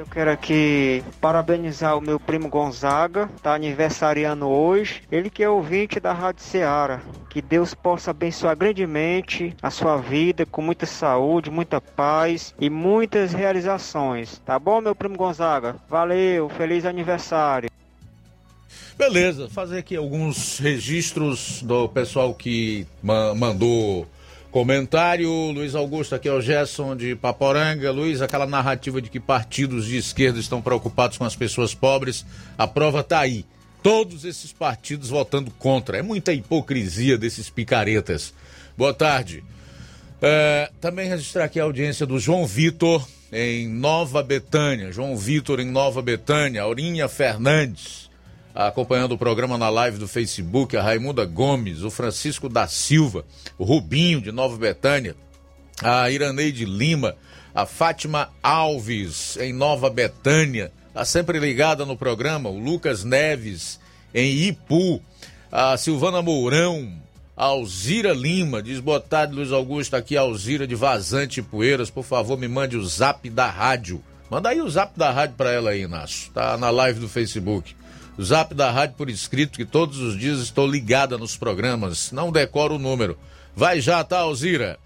Eu 0.00 0.06
quero 0.06 0.30
aqui 0.30 1.04
parabenizar 1.20 1.94
o 1.94 2.00
meu 2.00 2.18
primo 2.18 2.48
Gonzaga, 2.48 3.28
tá 3.42 3.52
aniversariando 3.52 4.48
hoje. 4.48 5.02
Ele 5.12 5.28
que 5.28 5.42
é 5.42 5.50
ouvinte 5.50 6.00
da 6.00 6.10
Rádio 6.10 6.42
Ceará. 6.42 7.02
Que 7.28 7.42
Deus 7.42 7.74
possa 7.74 8.10
abençoar 8.10 8.56
grandemente 8.56 9.54
a 9.60 9.68
sua 9.68 9.98
vida 9.98 10.46
com 10.46 10.62
muita 10.62 10.86
saúde, 10.86 11.50
muita 11.50 11.82
paz 11.82 12.54
e 12.58 12.70
muitas 12.70 13.34
realizações. 13.34 14.38
Tá 14.38 14.58
bom, 14.58 14.80
meu 14.80 14.94
primo 14.94 15.18
Gonzaga? 15.18 15.76
Valeu, 15.86 16.48
feliz 16.48 16.86
aniversário. 16.86 17.68
Beleza, 18.96 19.50
fazer 19.50 19.80
aqui 19.80 19.96
alguns 19.96 20.58
registros 20.58 21.60
do 21.62 21.86
pessoal 21.90 22.32
que 22.32 22.86
ma 23.02 23.34
mandou 23.34 24.06
comentário. 24.50 25.30
Luiz 25.52 25.74
Augusto, 25.74 26.14
aqui 26.14 26.28
é 26.28 26.32
o 26.32 26.40
Gerson 26.40 26.96
de 26.96 27.14
Paporanga. 27.14 27.90
Luiz, 27.90 28.20
aquela 28.20 28.46
narrativa 28.46 29.00
de 29.00 29.08
que 29.08 29.20
partidos 29.20 29.86
de 29.86 29.96
esquerda 29.96 30.38
estão 30.38 30.60
preocupados 30.60 31.16
com 31.16 31.24
as 31.24 31.36
pessoas 31.36 31.74
pobres, 31.74 32.26
a 32.58 32.66
prova 32.66 33.00
está 33.00 33.20
aí. 33.20 33.44
Todos 33.82 34.24
esses 34.24 34.52
partidos 34.52 35.08
votando 35.08 35.50
contra. 35.52 35.98
É 35.98 36.02
muita 36.02 36.32
hipocrisia 36.32 37.16
desses 37.16 37.48
picaretas. 37.48 38.34
Boa 38.76 38.92
tarde. 38.92 39.42
É, 40.20 40.70
também 40.80 41.08
registrar 41.08 41.44
aqui 41.44 41.58
a 41.58 41.64
audiência 41.64 42.04
do 42.04 42.18
João 42.18 42.46
Vitor 42.46 43.06
em 43.32 43.68
Nova 43.68 44.22
Betânia. 44.22 44.92
João 44.92 45.16
Vitor 45.16 45.60
em 45.60 45.70
Nova 45.70 46.02
Betânia. 46.02 46.62
Aurinha 46.62 47.08
Fernandes 47.08 48.09
acompanhando 48.54 49.12
o 49.12 49.18
programa 49.18 49.56
na 49.56 49.68
live 49.68 49.98
do 49.98 50.08
Facebook, 50.08 50.76
a 50.76 50.82
Raimunda 50.82 51.24
Gomes, 51.24 51.82
o 51.82 51.90
Francisco 51.90 52.48
da 52.48 52.66
Silva, 52.66 53.24
o 53.58 53.64
Rubinho 53.64 54.20
de 54.20 54.32
Nova 54.32 54.56
Betânia, 54.56 55.16
a 55.82 56.10
Iraneide 56.10 56.64
Lima, 56.64 57.16
a 57.54 57.66
Fátima 57.66 58.30
Alves 58.42 59.36
em 59.36 59.52
Nova 59.52 59.88
Betânia, 59.88 60.72
está 60.88 61.04
sempre 61.04 61.38
ligada 61.38 61.84
no 61.84 61.96
programa, 61.96 62.48
o 62.48 62.58
Lucas 62.58 63.04
Neves 63.04 63.80
em 64.14 64.48
Ipu, 64.48 65.00
a 65.50 65.76
Silvana 65.76 66.20
Mourão, 66.20 66.92
a 67.36 67.44
Alzira 67.44 68.12
Lima, 68.12 68.62
diz 68.62 68.80
boa 68.80 69.00
tarde 69.00 69.34
Luiz 69.34 69.52
Augusto, 69.52 69.94
aqui 69.94 70.16
a 70.16 70.20
Alzira 70.20 70.66
de 70.66 70.74
Vazante 70.74 71.40
Poeiras, 71.40 71.88
por 71.88 72.04
favor 72.04 72.38
me 72.38 72.46
mande 72.46 72.76
o 72.76 72.84
zap 72.84 73.28
da 73.30 73.48
rádio. 73.48 74.02
Manda 74.28 74.50
aí 74.50 74.60
o 74.60 74.70
zap 74.70 74.96
da 74.96 75.10
rádio 75.10 75.34
para 75.36 75.50
ela 75.50 75.70
aí, 75.70 75.82
Inácio. 75.82 76.30
Tá 76.32 76.56
na 76.56 76.70
live 76.70 77.00
do 77.00 77.08
Facebook. 77.08 77.74
Zap 78.22 78.54
da 78.54 78.70
rádio 78.70 78.96
por 78.96 79.08
escrito, 79.08 79.56
que 79.56 79.64
todos 79.64 79.98
os 79.98 80.18
dias 80.18 80.40
estou 80.40 80.66
ligada 80.66 81.16
nos 81.16 81.36
programas. 81.36 82.12
Não 82.12 82.30
decoro 82.30 82.74
o 82.74 82.78
número. 82.78 83.18
Vai 83.54 83.80
já, 83.80 84.02
tá, 84.04 84.18
Alzira? 84.18 84.78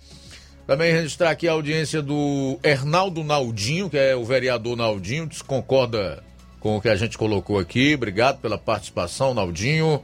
Também 0.66 0.92
registrar 0.92 1.30
aqui 1.30 1.46
a 1.46 1.52
audiência 1.52 2.00
do 2.00 2.58
Hernaldo 2.62 3.22
Naldinho, 3.22 3.90
que 3.90 3.98
é 3.98 4.16
o 4.16 4.24
vereador 4.24 4.76
Naldinho, 4.76 5.28
concorda 5.46 6.22
com 6.58 6.76
o 6.76 6.80
que 6.80 6.88
a 6.88 6.96
gente 6.96 7.18
colocou 7.18 7.58
aqui. 7.58 7.94
Obrigado 7.94 8.40
pela 8.40 8.56
participação, 8.56 9.34
Naldinho. 9.34 10.02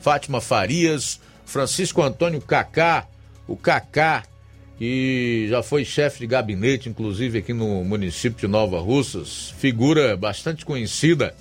Fátima 0.00 0.40
Farias, 0.40 1.18
Francisco 1.46 2.02
Antônio 2.02 2.40
Cacá, 2.42 3.06
o 3.48 3.56
Cacá, 3.56 4.24
que 4.76 5.46
já 5.48 5.62
foi 5.62 5.82
chefe 5.82 6.20
de 6.20 6.26
gabinete, 6.26 6.90
inclusive 6.90 7.38
aqui 7.38 7.54
no 7.54 7.82
município 7.84 8.38
de 8.40 8.46
Nova 8.46 8.78
Russas, 8.80 9.54
figura 9.56 10.14
bastante 10.14 10.66
conhecida 10.66 11.34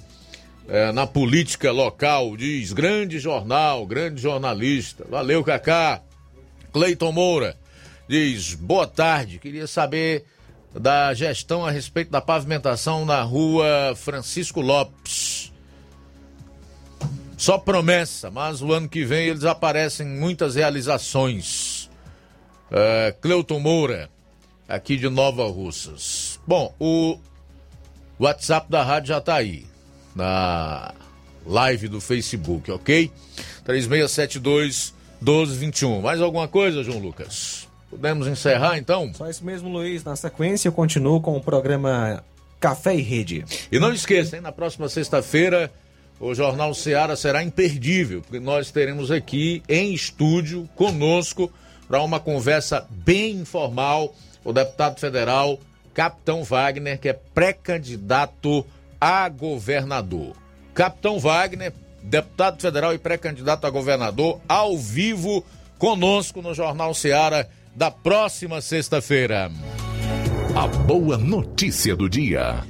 é, 0.68 0.91
na 0.91 1.06
política 1.06 1.72
local, 1.72 2.38
diz 2.38 2.72
grande 2.72 3.19
jornal, 3.19 3.85
grande 3.85 4.22
jornalista. 4.22 5.06
Valeu, 5.10 5.44
Cacá. 5.44 6.02
Cleiton 6.72 7.11
Moura 7.11 7.57
diz 8.07 8.56
boa 8.56 8.88
tarde, 8.88 9.40
queria 9.40 9.68
saber 9.68 10.26
da 10.73 11.14
gestão 11.14 11.65
a 11.65 11.69
respeito 11.69 12.10
da 12.10 12.19
pavimentação 12.19 13.06
na 13.06 13.22
rua 13.22 13.94
Francisco 13.95 14.60
Lopes. 14.60 15.52
Só 17.38 17.57
promessa, 17.57 18.31
mas 18.31 18.61
o 18.61 18.72
ano 18.72 18.88
que 18.88 19.03
vem 19.03 19.27
eles 19.27 19.44
aparecem 19.44 20.07
muitas 20.07 20.56
realizações. 20.56 21.90
É, 22.72 23.14
Cleuton 23.22 23.60
Moura, 23.60 24.10
aqui 24.68 24.98
de 24.98 25.10
Nova 25.10 25.45
Russas. 25.48 26.40
Bom, 26.48 26.73
o 26.80 27.19
WhatsApp 28.19 28.72
da 28.72 28.81
rádio 28.81 29.10
já 29.10 29.18
está 29.19 29.35
aí 29.35 29.72
na 30.15 30.94
live 31.45 31.88
do 31.88 31.99
Facebook, 31.99 32.72
ok? 32.72 33.11
3672 33.65 34.94
1221. 35.22 36.02
Mais 36.02 36.22
alguma 36.22 36.48
coisa, 36.48 36.84
João 36.84 36.99
Lucas? 36.99 37.68
Podemos 37.90 38.27
encerrar 38.27 38.77
então? 38.77 39.14
Só 39.14 39.30
isso 39.30 39.45
mesmo, 39.45 39.69
Luiz. 39.69 40.03
Na 40.03 40.15
sequência, 40.15 40.68
eu 40.68 40.73
continuo 40.73 41.22
com 41.22 41.38
o 41.38 41.41
programa 41.41 42.23
Café 42.60 42.95
e 42.95 43.02
Rede. 43.02 43.45
E 43.72 43.80
não 43.80 43.94
esqueça, 43.94 44.35
hein? 44.35 44.41
na 44.41 44.52
próxima 44.52 44.90
sexta-feira 44.90 45.72
o 46.19 46.34
Jornal 46.34 46.73
Seara 46.73 47.15
será 47.15 47.44
imperdível, 47.44 48.22
porque 48.22 48.40
nós 48.40 48.72
teremos 48.72 49.11
aqui 49.11 49.61
em 49.68 49.94
estúdio 49.94 50.69
conosco 50.76 51.52
para 51.88 52.02
uma 52.02 52.19
conversa 52.19 52.88
bem 52.90 53.35
informal 53.38 54.15
o 54.44 54.53
deputado 54.53 54.99
federal 54.99 55.60
Capitão 55.94 56.44
Wagner, 56.44 56.99
que 56.99 57.10
é 57.10 57.14
pré-candidato 57.14 58.65
a 59.03 59.27
governador. 59.27 60.34
Capitão 60.73 61.19
Wagner, 61.19 61.73
deputado 62.01 62.61
federal 62.61 62.93
e 62.93 62.97
pré-candidato 62.97 63.67
a 63.67 63.69
governador, 63.69 64.39
ao 64.47 64.77
vivo 64.77 65.43
conosco 65.77 66.41
no 66.41 66.53
Jornal 66.53 66.93
Seara 66.93 67.49
da 67.75 67.91
próxima 67.91 68.61
sexta-feira. 68.61 69.51
A 70.55 70.67
boa 70.67 71.17
notícia 71.17 71.97
do 71.97 72.09
dia. 72.09 72.63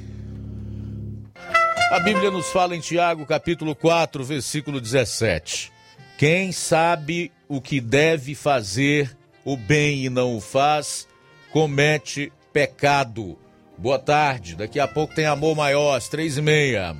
A 1.92 2.00
Bíblia 2.00 2.32
nos 2.32 2.48
fala 2.48 2.74
em 2.74 2.80
Tiago, 2.80 3.24
capítulo 3.24 3.72
4, 3.76 4.24
versículo 4.24 4.80
17. 4.80 5.70
Quem 6.18 6.50
sabe 6.50 7.30
o 7.46 7.60
que 7.60 7.80
deve 7.80 8.34
fazer 8.34 9.16
o 9.44 9.56
bem 9.56 10.04
e 10.04 10.10
não 10.10 10.36
o 10.36 10.40
faz, 10.40 11.06
comete 11.52 12.32
pecado. 12.52 13.38
Boa 13.76 13.98
tarde, 13.98 14.54
daqui 14.54 14.78
a 14.78 14.86
pouco 14.86 15.14
tem 15.14 15.26
amor 15.26 15.56
maior, 15.56 15.96
às 15.96 16.08
três 16.08 16.38
e 16.38 16.42
meia. 16.42 16.94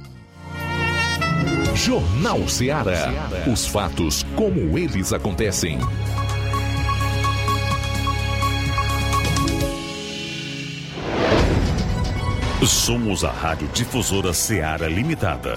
Jornal 1.75 2.49
Ceará. 2.49 3.13
Os 3.51 3.67
fatos 3.67 4.25
como 4.37 4.79
eles 4.79 5.13
acontecem. 5.13 5.79
Somos 12.67 13.25
a 13.25 13.31
Rádio 13.31 13.69
Difusora 13.69 14.33
Ceará 14.33 14.89
Limitada. 14.89 15.57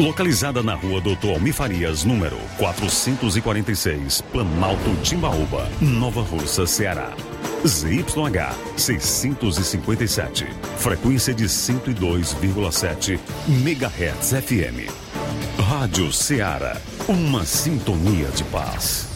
Localizada 0.00 0.62
na 0.62 0.74
rua 0.74 1.00
Doutor 1.00 1.34
Almifarias, 1.34 2.04
número 2.04 2.36
446, 2.58 4.20
Planalto 4.32 4.96
Timbaúba, 5.02 5.68
Nova 5.80 6.22
Russa, 6.22 6.66
Ceará. 6.66 7.12
ZYH 7.64 8.54
657. 8.76 10.46
Frequência 10.76 11.32
de 11.32 11.44
102,7 11.44 13.18
MHz 13.48 14.34
FM. 14.44 14.90
Rádio 15.58 16.12
Ceará. 16.12 16.76
Uma 17.08 17.44
sintonia 17.44 18.28
de 18.28 18.44
paz. 18.44 19.13